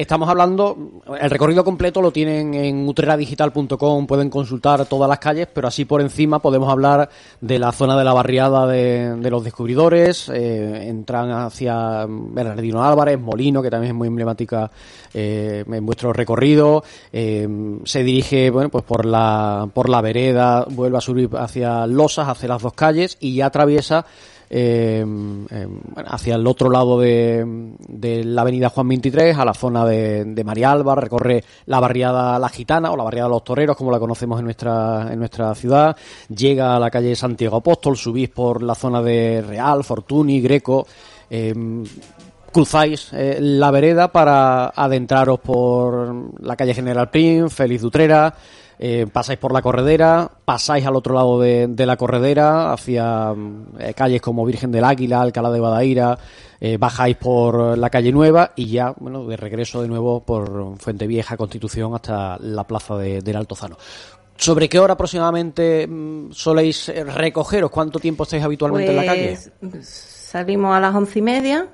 Estamos 0.00 0.30
hablando, 0.30 1.02
el 1.20 1.28
recorrido 1.28 1.62
completo 1.62 2.00
lo 2.00 2.10
tienen 2.10 2.54
en 2.54 2.88
utreradigital.com, 2.88 4.06
pueden 4.06 4.30
consultar 4.30 4.86
todas 4.86 5.06
las 5.10 5.18
calles, 5.18 5.46
pero 5.52 5.68
así 5.68 5.84
por 5.84 6.00
encima 6.00 6.38
podemos 6.38 6.70
hablar 6.70 7.10
de 7.42 7.58
la 7.58 7.70
zona 7.70 7.98
de 7.98 8.04
la 8.04 8.14
barriada 8.14 8.66
de, 8.66 9.16
de 9.16 9.30
los 9.30 9.44
descubridores, 9.44 10.30
eh, 10.30 10.88
entran 10.88 11.30
hacia 11.30 12.06
Bernardino 12.08 12.82
Álvarez, 12.82 13.20
Molino, 13.20 13.60
que 13.60 13.68
también 13.68 13.90
es 13.90 13.94
muy 13.94 14.08
emblemática 14.08 14.70
eh, 15.12 15.66
en 15.70 15.84
vuestro 15.84 16.14
recorrido, 16.14 16.82
eh, 17.12 17.46
se 17.84 18.02
dirige 18.02 18.48
bueno 18.48 18.70
pues 18.70 18.84
por 18.84 19.04
la, 19.04 19.68
por 19.74 19.90
la 19.90 20.00
vereda, 20.00 20.64
vuelve 20.70 20.96
a 20.96 21.02
subir 21.02 21.28
hacia 21.34 21.86
Losas, 21.86 22.26
hacia 22.26 22.48
las 22.48 22.62
dos 22.62 22.72
calles 22.72 23.18
y 23.20 23.34
ya 23.34 23.46
atraviesa 23.48 24.06
eh, 24.50 25.04
eh, 25.50 25.68
hacia 26.06 26.34
el 26.34 26.46
otro 26.46 26.70
lado 26.70 26.98
de, 26.98 27.44
de 27.88 28.24
la 28.24 28.42
avenida 28.42 28.68
Juan 28.68 28.88
23, 28.88 29.38
a 29.38 29.44
la 29.44 29.54
zona 29.54 29.86
de, 29.86 30.24
de 30.24 30.44
Marialba, 30.44 30.96
recorre 30.96 31.44
la 31.66 31.78
barriada 31.78 32.38
La 32.38 32.48
Gitana 32.48 32.90
o 32.90 32.96
la 32.96 33.04
barriada 33.04 33.28
Los 33.28 33.44
Toreros, 33.44 33.76
como 33.76 33.92
la 33.92 34.00
conocemos 34.00 34.40
en 34.40 34.46
nuestra, 34.46 35.08
en 35.12 35.20
nuestra 35.20 35.54
ciudad, 35.54 35.96
llega 36.28 36.74
a 36.74 36.80
la 36.80 36.90
calle 36.90 37.14
Santiago 37.14 37.58
Apóstol, 37.58 37.96
subís 37.96 38.28
por 38.28 38.62
la 38.62 38.74
zona 38.74 39.00
de 39.00 39.40
Real, 39.40 39.84
Fortuny, 39.84 40.40
Greco, 40.40 40.86
eh, 41.30 41.54
cruzáis 42.52 43.10
eh, 43.12 43.38
la 43.40 43.70
vereda 43.70 44.10
para 44.10 44.66
adentraros 44.68 45.40
por 45.40 46.42
la 46.42 46.56
calle 46.56 46.74
General 46.74 47.08
Prim, 47.08 47.48
Félix 47.48 47.82
Dutrera, 47.82 48.34
eh, 48.82 49.06
pasáis 49.12 49.38
por 49.38 49.52
la 49.52 49.60
corredera, 49.60 50.30
pasáis 50.46 50.86
al 50.86 50.96
otro 50.96 51.14
lado 51.14 51.38
de, 51.38 51.66
de 51.66 51.84
la 51.84 51.98
corredera, 51.98 52.72
hacia 52.72 53.34
mm, 53.34 53.74
eh, 53.78 53.92
calles 53.92 54.22
como 54.22 54.46
Virgen 54.46 54.72
del 54.72 54.84
Águila, 54.84 55.20
Alcalá 55.20 55.50
de 55.50 55.60
Badaira, 55.60 56.18
eh, 56.58 56.78
bajáis 56.78 57.18
por 57.18 57.76
la 57.76 57.90
calle 57.90 58.10
Nueva 58.10 58.52
y 58.56 58.70
ya, 58.70 58.94
bueno, 58.98 59.26
de 59.26 59.36
regreso 59.36 59.82
de 59.82 59.88
nuevo 59.88 60.20
por 60.20 60.78
Fuente 60.78 61.06
Vieja, 61.06 61.36
Constitución, 61.36 61.94
hasta 61.94 62.38
la 62.38 62.64
plaza 62.64 62.96
de, 62.96 63.20
del 63.20 63.36
Altozano. 63.36 63.76
¿Sobre 64.34 64.70
qué 64.70 64.78
hora 64.78 64.94
aproximadamente 64.94 65.86
mm, 65.86 66.32
soléis 66.32 66.90
recogeros? 67.14 67.70
¿Cuánto 67.70 67.98
tiempo 67.98 68.22
estáis 68.22 68.42
habitualmente 68.42 68.92
en 68.92 68.96
la 68.96 69.04
calle? 69.04 69.38
Pues, 69.60 69.88
Salimos 70.30 70.74
a 70.74 70.80
las 70.80 70.94
once 70.94 71.18
y 71.18 71.22
media 71.22 71.68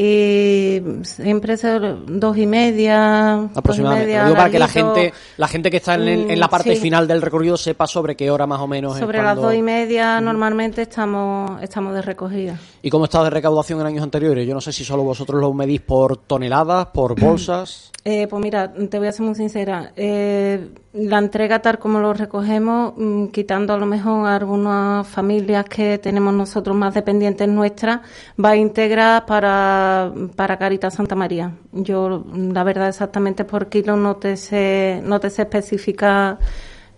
y 0.00 0.80
siempre 1.02 1.56
son 1.56 2.20
dos 2.20 2.38
y 2.38 2.46
media. 2.46 3.36
dos 3.40 3.50
y 3.56 3.58
aproximadamente. 3.58 4.06
media, 4.06 4.20
Lo 4.20 4.28
digo 4.28 4.36
para 4.36 4.50
que 4.50 4.58
la 4.60 4.68
gente, 4.68 5.12
la 5.36 5.48
gente 5.48 5.72
que 5.72 5.78
está 5.78 5.96
en, 5.96 6.30
en 6.30 6.38
la 6.38 6.46
parte 6.46 6.76
sí. 6.76 6.80
final 6.80 7.08
del 7.08 7.20
recorrido 7.20 7.56
sepa 7.56 7.88
sobre 7.88 8.14
qué 8.14 8.30
hora 8.30 8.46
más 8.46 8.60
o 8.60 8.68
menos 8.68 8.96
Sobre 8.96 9.20
las 9.20 9.34
dos 9.34 9.52
y 9.52 9.60
media 9.60 10.20
normalmente 10.20 10.82
estamos, 10.82 11.60
estamos 11.64 11.94
de 11.94 12.02
recogida. 12.02 12.56
¿Y 12.80 12.90
cómo 12.90 13.06
está 13.06 13.24
de 13.24 13.30
recaudación 13.30 13.80
en 13.80 13.86
años 13.86 14.04
anteriores? 14.04 14.46
Yo 14.46 14.54
no 14.54 14.60
sé 14.60 14.72
si 14.72 14.84
solo 14.84 15.02
vosotros 15.02 15.40
lo 15.40 15.52
medís 15.52 15.80
por 15.80 16.16
toneladas, 16.16 16.86
por 16.86 17.18
bolsas. 17.20 17.90
Eh, 18.04 18.28
pues 18.28 18.40
mira, 18.40 18.72
te 18.72 18.98
voy 19.00 19.08
a 19.08 19.12
ser 19.12 19.26
muy 19.26 19.34
sincera. 19.34 19.92
Eh, 19.96 20.68
la 20.92 21.18
entrega 21.18 21.60
tal 21.60 21.78
como 21.78 22.00
lo 22.00 22.14
recogemos, 22.14 22.94
mm, 22.96 23.26
quitando 23.26 23.74
a 23.74 23.78
lo 23.78 23.86
mejor 23.86 24.26
algunas 24.28 25.06
familias 25.06 25.64
que 25.64 25.98
tenemos 25.98 26.32
nosotros 26.32 26.76
más 26.76 26.94
dependientes 26.94 27.48
nuestras, 27.48 28.00
va 28.42 28.56
íntegra 28.56 29.24
para, 29.26 29.87
para 30.36 30.58
Caritas 30.58 30.94
Santa 30.94 31.14
María. 31.14 31.52
Yo, 31.72 32.24
la 32.34 32.64
verdad, 32.64 32.88
exactamente 32.88 33.44
por 33.44 33.68
kilo 33.68 33.96
no 33.96 34.16
te 34.16 34.36
sé, 34.36 35.00
no 35.04 35.20
te 35.20 35.30
sé 35.30 35.42
especificar. 35.42 36.38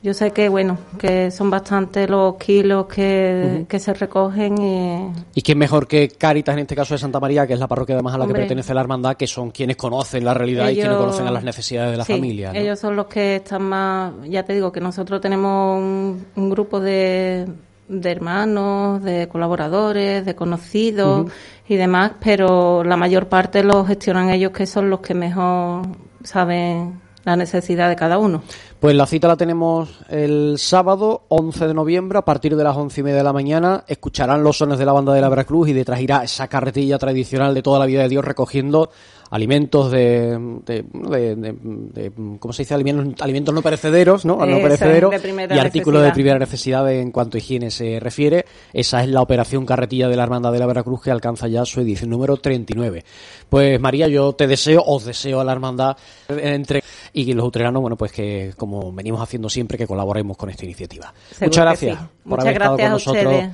Yo 0.02 0.14
sé 0.14 0.30
que, 0.30 0.48
bueno, 0.48 0.78
que 0.98 1.30
son 1.30 1.50
bastantes 1.50 2.08
los 2.08 2.36
kilos 2.36 2.86
que, 2.86 3.66
que 3.68 3.78
se 3.78 3.92
recogen 3.92 4.56
y... 4.58 5.12
Y 5.34 5.42
quién 5.42 5.58
mejor 5.58 5.86
que 5.86 6.08
Cáritas, 6.08 6.54
en 6.54 6.60
este 6.60 6.74
caso 6.74 6.94
de 6.94 6.98
Santa 6.98 7.20
María, 7.20 7.46
que 7.46 7.52
es 7.52 7.60
la 7.60 7.68
parroquia 7.68 7.96
además 7.96 8.14
a 8.14 8.18
la 8.18 8.26
que 8.26 8.32
pertenece 8.32 8.72
la 8.72 8.80
hermandad, 8.80 9.16
que 9.16 9.26
son 9.26 9.50
quienes 9.50 9.76
conocen 9.76 10.24
la 10.24 10.32
realidad 10.32 10.70
y 10.70 10.76
quienes 10.76 10.96
conocen 10.96 11.26
a 11.26 11.30
las 11.30 11.44
necesidades 11.44 11.90
de 11.90 11.98
la 11.98 12.04
sí, 12.06 12.14
familia. 12.14 12.50
¿no? 12.50 12.58
Ellos 12.58 12.78
son 12.78 12.96
los 12.96 13.08
que 13.08 13.36
están 13.36 13.62
más. 13.62 14.14
Ya 14.26 14.42
te 14.42 14.54
digo 14.54 14.72
que 14.72 14.80
nosotros 14.80 15.20
tenemos 15.20 15.78
un, 15.78 16.26
un 16.34 16.50
grupo 16.50 16.80
de, 16.80 17.46
de 17.90 18.12
hermanos, 18.12 19.02
de 19.02 19.28
colaboradores, 19.28 20.24
de 20.24 20.34
conocidos 20.36 21.26
y 21.68 21.74
demás, 21.74 22.12
pero 22.22 22.84
la 22.84 22.96
mayor 22.96 23.28
parte 23.28 23.64
lo 23.64 23.84
gestionan 23.84 24.30
ellos, 24.30 24.52
que 24.52 24.66
son 24.66 24.88
los 24.88 25.00
que 25.00 25.14
mejor 25.14 25.82
saben 26.22 27.00
la 27.24 27.36
necesidad 27.36 27.88
de 27.88 27.96
cada 27.96 28.18
uno. 28.18 28.42
Pues 28.78 28.94
la 28.94 29.06
cita 29.06 29.28
la 29.28 29.36
tenemos 29.36 30.00
el 30.08 30.54
sábado 30.56 31.24
11 31.28 31.66
de 31.66 31.74
noviembre 31.74 32.18
a 32.18 32.24
partir 32.24 32.56
de 32.56 32.64
las 32.64 32.76
once 32.76 33.00
y 33.00 33.04
media 33.04 33.18
de 33.18 33.24
la 33.24 33.32
mañana. 33.32 33.84
Escucharán 33.86 34.42
los 34.42 34.56
sones 34.56 34.78
de 34.78 34.86
la 34.86 34.92
banda 34.92 35.12
de 35.12 35.20
la 35.20 35.28
Veracruz 35.28 35.68
y 35.68 35.72
detrás 35.72 36.00
irá 36.00 36.22
esa 36.24 36.48
carretilla 36.48 36.96
tradicional 36.96 37.52
de 37.54 37.62
toda 37.62 37.78
la 37.78 37.86
vida 37.86 38.02
de 38.02 38.08
Dios 38.08 38.24
recogiendo 38.24 38.90
alimentos 39.30 39.90
de, 39.92 40.36
de, 40.66 40.84
de- 40.92 41.36
de- 41.36 41.52
de- 41.54 42.12
¿cómo 42.38 42.52
se 42.52 42.62
dice? 42.62 42.74
Alimentos, 42.74 43.22
alimentos 43.22 43.54
no 43.54 43.62
perecederos, 43.62 44.24
¿no? 44.24 44.44
No 44.44 44.58
perecederos 44.58 45.14
y 45.14 45.58
artículos 45.58 46.02
de 46.02 46.10
primera 46.12 46.38
necesidad 46.38 46.90
en 46.92 47.10
cuanto 47.12 47.36
a 47.36 47.38
higiene 47.38 47.70
se 47.70 48.00
refiere. 48.00 48.44
Esa 48.72 49.02
es 49.02 49.08
la 49.08 49.22
operación 49.22 49.64
carretilla 49.64 50.08
de 50.08 50.16
la 50.16 50.24
Hermandad 50.24 50.52
de 50.52 50.58
la 50.58 50.66
Veracruz 50.66 51.00
que 51.02 51.10
alcanza 51.10 51.46
ya 51.48 51.64
su 51.64 51.80
edición 51.80 52.10
número 52.10 52.36
39. 52.36 53.04
Pues 53.48 53.80
María, 53.80 54.08
yo 54.08 54.32
te 54.32 54.46
deseo, 54.46 54.82
os 54.84 55.04
deseo 55.04 55.40
a 55.40 55.44
la 55.44 55.52
Hermandad 55.52 55.96
entre 56.28 56.82
y 57.12 57.32
los 57.32 57.46
utreranos, 57.46 57.80
bueno, 57.80 57.96
pues 57.96 58.12
que 58.12 58.52
como 58.56 58.92
venimos 58.92 59.20
haciendo 59.20 59.48
siempre, 59.48 59.78
que 59.78 59.86
colaboremos 59.86 60.36
con 60.36 60.50
esta 60.50 60.64
iniciativa. 60.64 61.12
Seguro 61.30 61.46
Muchas 61.46 61.64
gracias 61.64 61.98
sí. 61.98 62.04
por 62.24 62.30
Muchas 62.30 62.44
haber 62.44 62.52
estado 62.56 62.76
con 62.78 62.90
nosotros 62.90 63.24
ustedes, 63.24 63.50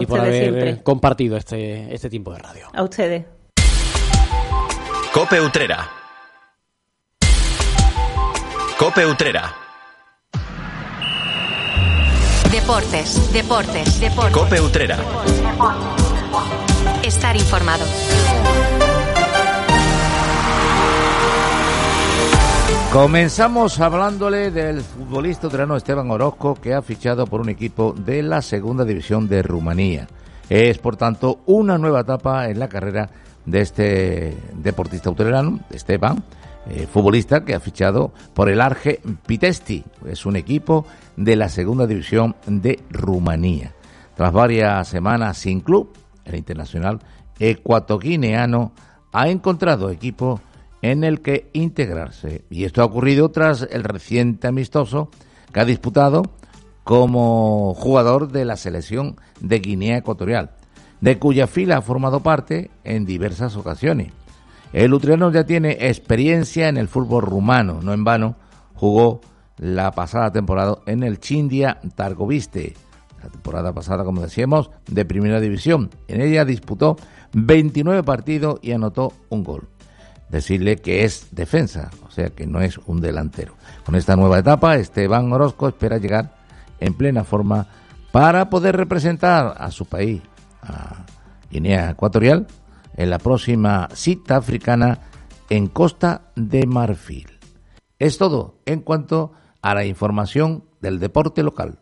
y 0.00 0.06
por 0.06 0.20
haber 0.20 0.42
siempre. 0.42 0.82
compartido 0.82 1.36
este, 1.36 1.94
este 1.94 2.10
tiempo 2.10 2.32
de 2.32 2.38
radio. 2.38 2.66
A 2.72 2.82
ustedes. 2.82 3.24
Cope 5.12 5.40
Utrera. 5.40 5.88
Cope 8.78 9.04
Utrera. 9.04 9.52
Deportes, 12.52 13.32
deportes, 13.32 14.00
deportes. 14.00 14.32
Cope 14.32 14.60
Utrera. 14.60 14.98
Estar 17.02 17.36
informado. 17.36 17.84
Comenzamos 22.92 23.80
hablándole 23.80 24.52
del 24.52 24.80
futbolista 24.82 25.48
utrano 25.48 25.76
Esteban 25.76 26.08
Orozco, 26.12 26.54
que 26.54 26.72
ha 26.72 26.82
fichado 26.82 27.26
por 27.26 27.40
un 27.40 27.48
equipo 27.48 27.92
de 27.98 28.22
la 28.22 28.42
segunda 28.42 28.84
división 28.84 29.28
de 29.28 29.42
Rumanía. 29.42 30.06
Es, 30.48 30.78
por 30.78 30.96
tanto, 30.96 31.40
una 31.46 31.78
nueva 31.78 32.00
etapa 32.00 32.48
en 32.48 32.60
la 32.60 32.68
carrera 32.68 33.10
de 33.46 33.60
este 33.60 34.36
deportista 34.54 35.10
utrerano, 35.10 35.60
Esteban, 35.70 36.22
eh, 36.68 36.86
futbolista 36.86 37.44
que 37.44 37.54
ha 37.54 37.60
fichado 37.60 38.12
por 38.34 38.48
el 38.48 38.60
Arge 38.60 39.00
Pitesti. 39.26 39.84
Es 40.06 40.26
un 40.26 40.36
equipo 40.36 40.86
de 41.16 41.36
la 41.36 41.48
segunda 41.48 41.86
división 41.86 42.36
de 42.46 42.80
Rumanía. 42.90 43.74
Tras 44.14 44.32
varias 44.32 44.86
semanas 44.88 45.38
sin 45.38 45.60
club, 45.60 45.92
el 46.24 46.36
internacional 46.36 47.00
ecuatoguineano 47.38 48.72
ha 49.12 49.28
encontrado 49.28 49.90
equipo 49.90 50.40
en 50.82 51.04
el 51.04 51.20
que 51.20 51.50
integrarse. 51.52 52.44
Y 52.50 52.64
esto 52.64 52.82
ha 52.82 52.86
ocurrido 52.86 53.30
tras 53.30 53.66
el 53.70 53.84
reciente 53.84 54.46
amistoso 54.46 55.10
que 55.52 55.60
ha 55.60 55.64
disputado 55.64 56.22
como 56.84 57.74
jugador 57.74 58.32
de 58.32 58.44
la 58.44 58.56
selección 58.56 59.16
de 59.40 59.60
Guinea 59.60 59.98
Ecuatorial, 59.98 60.50
de 61.00 61.18
cuya 61.18 61.46
fila 61.46 61.78
ha 61.78 61.82
formado 61.82 62.20
parte 62.20 62.70
en 62.84 63.04
diversas 63.04 63.56
ocasiones. 63.56 64.12
El 64.72 64.94
utriano 64.94 65.32
ya 65.32 65.44
tiene 65.44 65.76
experiencia 65.80 66.68
en 66.68 66.76
el 66.76 66.88
fútbol 66.88 67.22
rumano, 67.22 67.80
no 67.82 67.92
en 67.92 68.04
vano 68.04 68.36
jugó 68.74 69.20
la 69.58 69.90
pasada 69.92 70.32
temporada 70.32 70.78
en 70.86 71.02
el 71.02 71.20
Chindia 71.20 71.80
Targoviste, 71.94 72.74
la 73.22 73.28
temporada 73.28 73.74
pasada, 73.74 74.04
como 74.04 74.22
decíamos, 74.22 74.70
de 74.86 75.04
primera 75.04 75.40
división. 75.40 75.90
En 76.08 76.22
ella 76.22 76.44
disputó 76.44 76.96
29 77.34 78.02
partidos 78.02 78.58
y 78.62 78.72
anotó 78.72 79.12
un 79.28 79.44
gol. 79.44 79.68
Decirle 80.30 80.76
que 80.76 81.04
es 81.04 81.28
defensa, 81.32 81.90
o 82.06 82.10
sea 82.10 82.30
que 82.30 82.46
no 82.46 82.60
es 82.60 82.78
un 82.86 83.00
delantero. 83.00 83.54
Con 83.84 83.96
esta 83.96 84.16
nueva 84.16 84.38
etapa, 84.38 84.76
Esteban 84.76 85.30
Orozco 85.32 85.68
espera 85.68 85.98
llegar 85.98 86.36
en 86.78 86.94
plena 86.94 87.24
forma 87.24 87.66
para 88.12 88.48
poder 88.48 88.76
representar 88.76 89.54
a 89.58 89.70
su 89.70 89.84
país, 89.84 90.22
a 90.62 91.06
Guinea 91.50 91.90
Ecuatorial, 91.90 92.46
en 92.96 93.10
la 93.10 93.18
próxima 93.18 93.88
cita 93.94 94.36
africana 94.36 95.00
en 95.48 95.66
Costa 95.66 96.32
de 96.36 96.66
Marfil. 96.66 97.38
Es 97.98 98.18
todo 98.18 98.60
en 98.66 98.80
cuanto 98.80 99.32
a 99.62 99.74
la 99.74 99.84
información 99.84 100.64
del 100.80 100.98
deporte 100.98 101.42
local. 101.42 101.78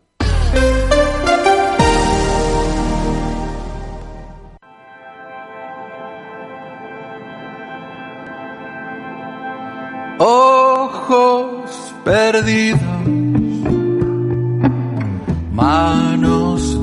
ojos 10.19 11.95
perdidos, 12.05 12.81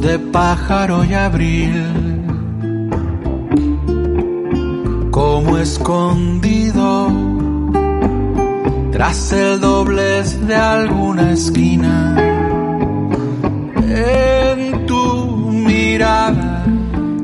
de 0.06 0.20
pájaro 0.20 1.04
y 1.04 1.14
abril, 1.16 1.84
como 5.10 5.58
escondido 5.58 7.08
tras 8.92 9.32
el 9.34 9.60
doblez 9.60 10.46
de 10.46 10.56
alguna 10.56 11.32
esquina, 11.32 12.16
en 13.82 14.86
tu 14.86 15.26
mirada. 15.48 16.64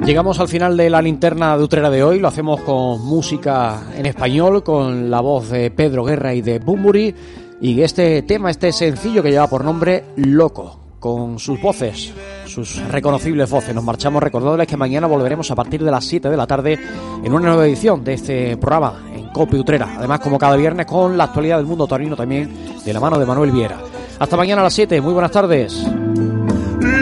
Llegamos 0.04 0.40
al 0.40 0.48
final 0.48 0.76
de 0.76 0.90
la 0.90 1.04
linterna 1.04 1.56
de 1.56 1.64
Utrera 1.64 1.92
de 1.92 2.04
hoy, 2.04 2.20
lo 2.20 2.30
hacemos 2.30 2.62
con 2.62 3.06
música 3.06 3.84
en 3.96 4.08
español, 4.08 4.64
con 4.64 5.12
la 5.12 5.22
voz 5.22 5.52
de 5.52 5.70
Pedro 5.70 6.04
Guerra 6.04 6.34
y 6.34 6.42
de 6.42 6.58
Bumburi, 6.58 7.14
y 7.62 7.80
este 7.80 8.24
tema, 8.24 8.50
este 8.50 8.72
sencillo 8.72 9.22
que 9.22 9.30
lleva 9.30 9.48
por 9.48 9.64
nombre 9.64 10.06
Loco. 10.16 10.82
Con 11.02 11.40
sus 11.40 11.60
voces, 11.60 12.14
sus 12.46 12.78
reconocibles 12.90 13.50
voces. 13.50 13.74
Nos 13.74 13.84
marchamos 13.84 14.22
recordándoles 14.22 14.68
que 14.68 14.78
mañana 14.78 15.08
volveremos 15.08 15.50
a 15.50 15.56
partir 15.56 15.84
de 15.84 15.90
las 15.90 16.06
7 16.06 16.30
de 16.30 16.38
la 16.38 16.46
tarde 16.46 16.80
en 17.24 17.34
una 17.34 17.48
nueva 17.48 17.66
edición 17.66 18.04
de 18.04 18.14
este 18.14 18.56
programa 18.56 19.02
en 19.12 19.30
Cope 19.30 19.58
Utrera. 19.58 19.96
Además, 19.98 20.20
como 20.20 20.38
cada 20.38 20.56
viernes, 20.56 20.86
con 20.86 21.18
la 21.18 21.24
actualidad 21.26 21.58
del 21.58 21.66
mundo 21.66 21.88
torino 21.88 22.16
también 22.16 22.54
de 22.86 22.94
la 22.94 23.00
mano 23.00 23.18
de 23.18 23.26
Manuel 23.26 23.50
Viera. 23.50 23.80
Hasta 24.20 24.38
mañana 24.38 24.62
a 24.62 24.66
las 24.66 24.74
7. 24.74 25.02
Muy 25.02 25.14
buenas 25.14 25.32
tardes. 25.32 25.84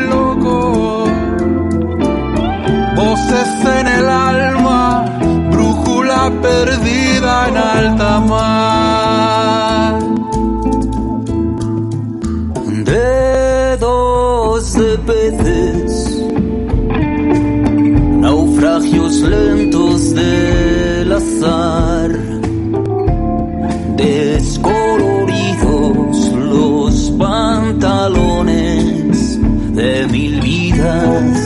Loco, 0.09 1.05
voces 2.95 3.65
en 3.79 3.87
el 3.87 4.09
alma, 4.09 5.19
brújula 5.51 6.31
perdida 6.41 7.49
en 7.49 7.57
alta 7.57 8.19
mar. 8.21 8.98
De 14.79 14.97
peces, 14.99 16.23
naufragios 18.21 19.15
lentos 19.23 20.15
del 20.15 21.11
azar, 21.11 22.17
descoloridos 23.97 26.31
los 26.33 27.11
pantalones 27.19 29.37
de 29.75 30.07
mil 30.07 30.39
vidas, 30.39 31.38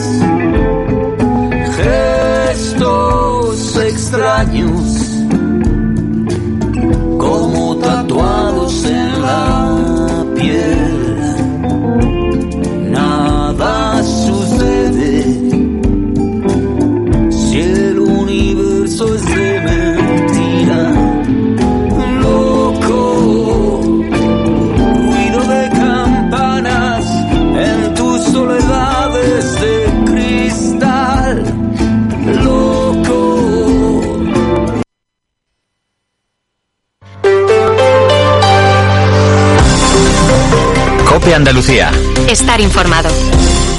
Andalucía. 41.34 41.90
Estar 42.28 42.60
informado. 42.60 43.10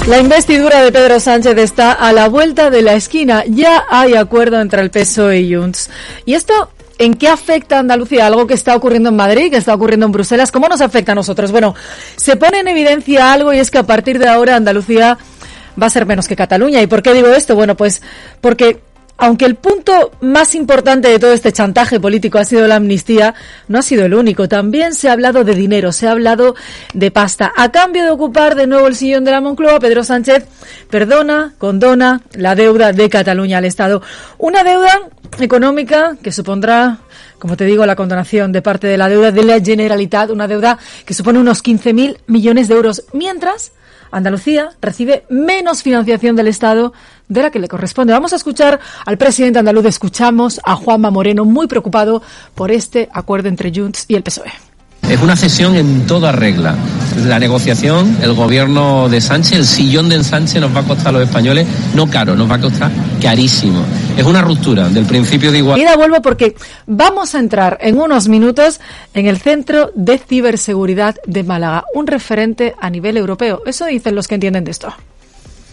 La 0.06 0.18
investidura 0.18 0.82
de 0.82 0.92
Pedro 0.92 1.18
Sánchez 1.18 1.56
está 1.58 1.92
a 1.92 2.12
la 2.12 2.28
vuelta 2.28 2.70
de 2.70 2.82
la 2.82 2.94
esquina. 2.94 3.44
Ya 3.48 3.84
hay 3.88 4.14
acuerdo 4.14 4.60
entre 4.60 4.82
el 4.82 4.90
PSOE 4.90 5.40
y 5.40 5.54
Junts. 5.54 5.90
¿Y 6.24 6.34
esto 6.34 6.70
en 6.98 7.14
qué 7.14 7.28
afecta 7.28 7.76
a 7.76 7.80
Andalucía? 7.80 8.26
Algo 8.26 8.46
que 8.46 8.54
está 8.54 8.76
ocurriendo 8.76 9.08
en 9.08 9.16
Madrid, 9.16 9.50
que 9.50 9.56
está 9.56 9.74
ocurriendo 9.74 10.06
en 10.06 10.12
Bruselas. 10.12 10.52
¿Cómo 10.52 10.68
nos 10.68 10.80
afecta 10.80 11.12
a 11.12 11.14
nosotros? 11.14 11.50
Bueno, 11.50 11.74
se 12.16 12.36
pone 12.36 12.60
en 12.60 12.68
evidencia 12.68 13.32
algo 13.32 13.52
y 13.52 13.58
es 13.58 13.70
que 13.70 13.78
a 13.78 13.82
partir 13.82 14.18
de 14.18 14.28
ahora 14.28 14.56
Andalucía 14.56 15.18
va 15.80 15.86
a 15.86 15.90
ser 15.90 16.06
menos 16.06 16.28
que 16.28 16.36
Cataluña. 16.36 16.80
¿Y 16.82 16.86
por 16.86 17.02
qué 17.02 17.14
digo 17.14 17.28
esto? 17.28 17.56
Bueno, 17.56 17.76
pues 17.76 18.02
porque 18.40 18.80
aunque 19.18 19.44
el 19.46 19.54
punto 19.56 20.12
más 20.20 20.54
importante 20.54 21.08
de 21.08 21.18
todo 21.18 21.32
este 21.32 21.52
chantaje 21.52 21.98
político 22.00 22.38
ha 22.38 22.44
sido 22.44 22.66
la 22.66 22.76
amnistía, 22.76 23.34
no 23.68 23.78
ha 23.78 23.82
sido 23.82 24.04
el 24.04 24.14
único. 24.14 24.48
También 24.48 24.94
se 24.94 25.08
ha 25.08 25.12
hablado 25.12 25.44
de 25.44 25.54
dinero, 25.54 25.92
se 25.92 26.06
ha 26.06 26.12
hablado 26.12 26.54
de 26.92 27.10
pasta. 27.10 27.52
A 27.56 27.70
cambio 27.72 28.04
de 28.04 28.10
ocupar 28.10 28.54
de 28.54 28.66
nuevo 28.66 28.86
el 28.86 28.94
sillón 28.94 29.24
de 29.24 29.30
la 29.30 29.40
Moncloa, 29.40 29.80
Pedro 29.80 30.04
Sánchez 30.04 30.46
perdona, 30.90 31.54
condona 31.58 32.20
la 32.34 32.54
deuda 32.54 32.92
de 32.92 33.08
Cataluña 33.08 33.58
al 33.58 33.64
Estado. 33.64 34.02
Una 34.38 34.62
deuda 34.62 35.00
económica 35.40 36.16
que 36.22 36.32
supondrá 36.32 36.98
como 37.38 37.56
te 37.56 37.66
digo, 37.66 37.84
la 37.84 37.96
condonación 37.96 38.50
de 38.50 38.62
parte 38.62 38.86
de 38.86 38.96
la 38.96 39.10
deuda 39.10 39.30
de 39.30 39.42
la 39.42 39.60
Generalitat, 39.60 40.30
una 40.30 40.48
deuda 40.48 40.78
que 41.04 41.12
supone 41.12 41.38
unos 41.38 41.62
15.000 41.62 42.16
millones 42.26 42.66
de 42.68 42.74
euros, 42.74 43.04
mientras 43.12 43.72
Andalucía 44.10 44.70
recibe 44.80 45.24
menos 45.28 45.82
financiación 45.82 46.36
del 46.36 46.48
Estado 46.48 46.92
de 47.28 47.42
la 47.42 47.50
que 47.50 47.58
le 47.58 47.68
corresponde. 47.68 48.12
Vamos 48.12 48.32
a 48.32 48.36
escuchar 48.36 48.80
al 49.04 49.18
presidente 49.18 49.58
andaluz, 49.58 49.86
escuchamos 49.86 50.60
a 50.64 50.76
Juanma 50.76 51.10
Moreno, 51.10 51.44
muy 51.44 51.66
preocupado 51.66 52.22
por 52.54 52.70
este 52.70 53.08
acuerdo 53.12 53.48
entre 53.48 53.72
Junts 53.74 54.04
y 54.08 54.14
el 54.14 54.22
PSOE. 54.22 54.52
Es 55.08 55.22
una 55.22 55.36
cesión 55.36 55.76
en 55.76 56.04
toda 56.06 56.32
regla. 56.32 56.74
La 57.26 57.38
negociación, 57.38 58.18
el 58.22 58.32
gobierno 58.34 59.08
de 59.08 59.20
Sánchez, 59.20 59.52
el 59.52 59.64
sillón 59.64 60.08
de 60.08 60.22
Sánchez 60.24 60.60
nos 60.60 60.74
va 60.74 60.80
a 60.80 60.82
costar 60.82 61.08
a 61.08 61.18
los 61.18 61.28
españoles, 61.28 61.64
no 61.94 62.10
caro, 62.10 62.34
nos 62.34 62.50
va 62.50 62.56
a 62.56 62.60
costar 62.60 62.90
carísimo. 63.22 63.84
Es 64.16 64.24
una 64.24 64.42
ruptura 64.42 64.88
del 64.88 65.06
principio 65.06 65.52
de 65.52 65.58
igualdad. 65.58 65.94
Y 65.94 65.96
vuelvo 65.96 66.20
porque 66.22 66.56
vamos 66.86 67.36
a 67.36 67.38
entrar 67.38 67.78
en 67.82 68.00
unos 68.00 68.26
minutos 68.26 68.80
en 69.14 69.26
el 69.26 69.38
Centro 69.38 69.92
de 69.94 70.18
Ciberseguridad 70.18 71.14
de 71.24 71.44
Málaga, 71.44 71.84
un 71.94 72.08
referente 72.08 72.74
a 72.80 72.90
nivel 72.90 73.16
europeo. 73.16 73.62
Eso 73.64 73.86
dicen 73.86 74.16
los 74.16 74.26
que 74.26 74.34
entienden 74.34 74.64
de 74.64 74.72
esto. 74.72 74.92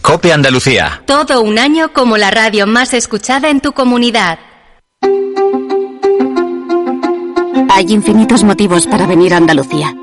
Cope 0.04 0.34
Andalucía. 0.34 1.02
Todo 1.06 1.40
un 1.40 1.58
año 1.58 1.90
como 1.94 2.18
la 2.18 2.30
radio 2.30 2.66
más 2.66 2.92
escuchada 2.92 3.48
en 3.48 3.60
tu 3.60 3.72
comunidad. 3.72 4.38
Hay 7.70 7.86
infinitos 7.88 8.44
motivos 8.44 8.86
para 8.86 9.06
venir 9.06 9.32
a 9.32 9.38
Andalucía. 9.38 9.96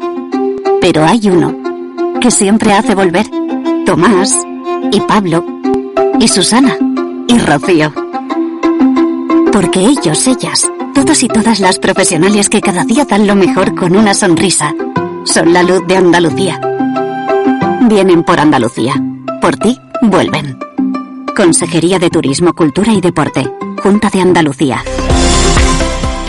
Pero 0.82 1.06
hay 1.06 1.30
uno 1.30 1.56
que 2.20 2.32
siempre 2.32 2.74
hace 2.74 2.96
volver. 2.96 3.28
Tomás 3.86 4.36
y 4.92 5.00
Pablo 5.02 5.46
y 6.20 6.28
Susana 6.28 6.76
y 7.28 7.38
Rocío. 7.38 7.94
Porque 9.54 9.82
ellos, 9.82 10.26
ellas, 10.26 10.68
todos 10.96 11.22
y 11.22 11.28
todas 11.28 11.60
las 11.60 11.78
profesionales 11.78 12.50
que 12.50 12.60
cada 12.60 12.86
día 12.86 13.06
dan 13.06 13.28
lo 13.28 13.36
mejor 13.36 13.76
con 13.76 13.96
una 13.96 14.16
sonrisa, 14.16 14.74
son 15.26 15.54
la 15.54 15.62
luz 15.62 15.86
de 15.86 15.96
Andalucía. 15.96 16.60
Vienen 17.82 18.24
por 18.24 18.40
Andalucía. 18.40 18.96
Por 19.42 19.56
ti, 19.58 19.76
vuelven. 20.02 20.58
Consejería 21.36 22.00
de 22.00 22.10
Turismo, 22.10 22.54
Cultura 22.54 22.92
y 22.94 23.02
Deporte. 23.02 23.44
Junta 23.82 24.10
de 24.10 24.22
Andalucía. 24.22 24.84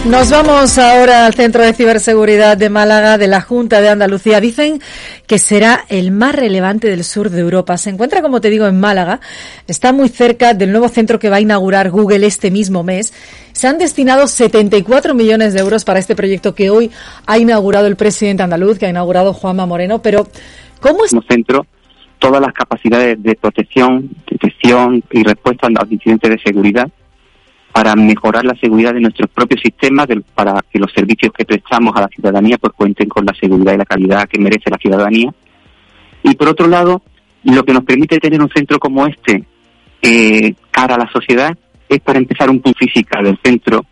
Nos 0.07 0.31
vamos 0.31 0.79
ahora 0.79 1.27
al 1.27 1.35
Centro 1.35 1.63
de 1.63 1.73
Ciberseguridad 1.75 2.57
de 2.57 2.69
Málaga 2.71 3.19
de 3.19 3.29
la 3.29 3.41
Junta 3.41 3.81
de 3.81 3.89
Andalucía. 3.89 4.41
Dicen 4.41 4.81
que 5.29 5.39
será 5.39 5.85
el 5.89 6.11
más 6.11 6.35
relevante 6.35 6.89
del 6.89 7.05
sur 7.05 7.31
de 7.31 7.41
Europa. 7.41 7.77
Se 7.77 7.91
encuentra, 7.91 8.21
como 8.21 8.41
te 8.41 8.51
digo, 8.51 8.67
en 8.67 8.81
Málaga. 8.81 9.21
Está 9.69 9.93
muy 9.93 10.09
cerca 10.09 10.55
del 10.55 10.73
nuevo 10.73 10.89
centro 10.89 11.21
que 11.21 11.31
va 11.31 11.37
a 11.37 11.41
inaugurar 11.41 11.91
Google 11.91 12.27
este 12.27 12.51
mismo 12.51 12.83
mes. 12.83 13.13
Se 13.53 13.69
han 13.69 13.79
destinado 13.79 14.27
74 14.27 15.15
millones 15.15 15.55
de 15.55 15.61
euros 15.61 15.85
para 15.85 16.01
este 16.01 16.17
proyecto 16.17 16.53
que 16.53 16.69
hoy 16.69 16.91
ha 17.27 17.39
inaugurado 17.39 17.87
el 17.87 17.95
presidente 17.95 18.43
andaluz, 18.43 18.79
que 18.79 18.87
ha 18.87 18.91
inaugurado 18.91 19.33
Juanma 19.33 19.67
Moreno. 19.67 20.03
Pero, 20.03 20.27
¿cómo 20.81 21.05
es? 21.05 21.11
Como 21.11 21.23
centro, 21.23 21.65
todas 22.23 22.41
las 22.41 22.53
capacidades 22.53 23.21
de 23.21 23.35
protección, 23.35 24.09
detección 24.31 25.03
y 25.11 25.25
respuesta 25.25 25.67
a 25.67 25.71
los 25.71 25.91
incidentes 25.91 26.31
de 26.31 26.39
seguridad 26.39 26.89
para 27.73 27.97
mejorar 27.97 28.45
la 28.45 28.55
seguridad 28.55 28.95
de 28.95 29.01
nuestros 29.01 29.29
propios 29.29 29.61
sistemas, 29.61 30.07
para 30.37 30.55
que 30.71 30.79
los 30.79 30.93
servicios 30.93 31.33
que 31.37 31.45
prestamos 31.45 31.97
a 31.97 32.03
la 32.03 32.09
ciudadanía 32.09 32.59
pues 32.59 32.75
cuenten 32.75 33.09
con 33.09 33.27
la 33.27 33.35
seguridad 33.35 33.75
y 33.75 33.79
la 33.79 33.85
calidad 33.85 34.29
que 34.29 34.39
merece 34.39 34.71
la 34.71 34.79
ciudadanía. 34.79 35.35
Y 36.23 36.35
por 36.37 36.49
otro 36.49 36.69
lado, 36.69 37.03
lo 37.43 37.65
que 37.65 37.73
nos 37.73 37.83
permite 37.83 38.21
tener 38.21 38.41
un 38.41 38.51
centro 38.51 38.79
como 38.79 39.05
este 39.05 39.45
eh, 40.01 40.55
cara 40.71 40.95
a 40.95 40.99
la 40.99 41.11
sociedad 41.11 41.59
es 41.89 42.01
para 42.03 42.21
empezar 42.21 42.49
un 42.51 42.61
punto 42.61 42.79
física 42.79 43.21
del 43.21 43.37
centro 43.43 43.85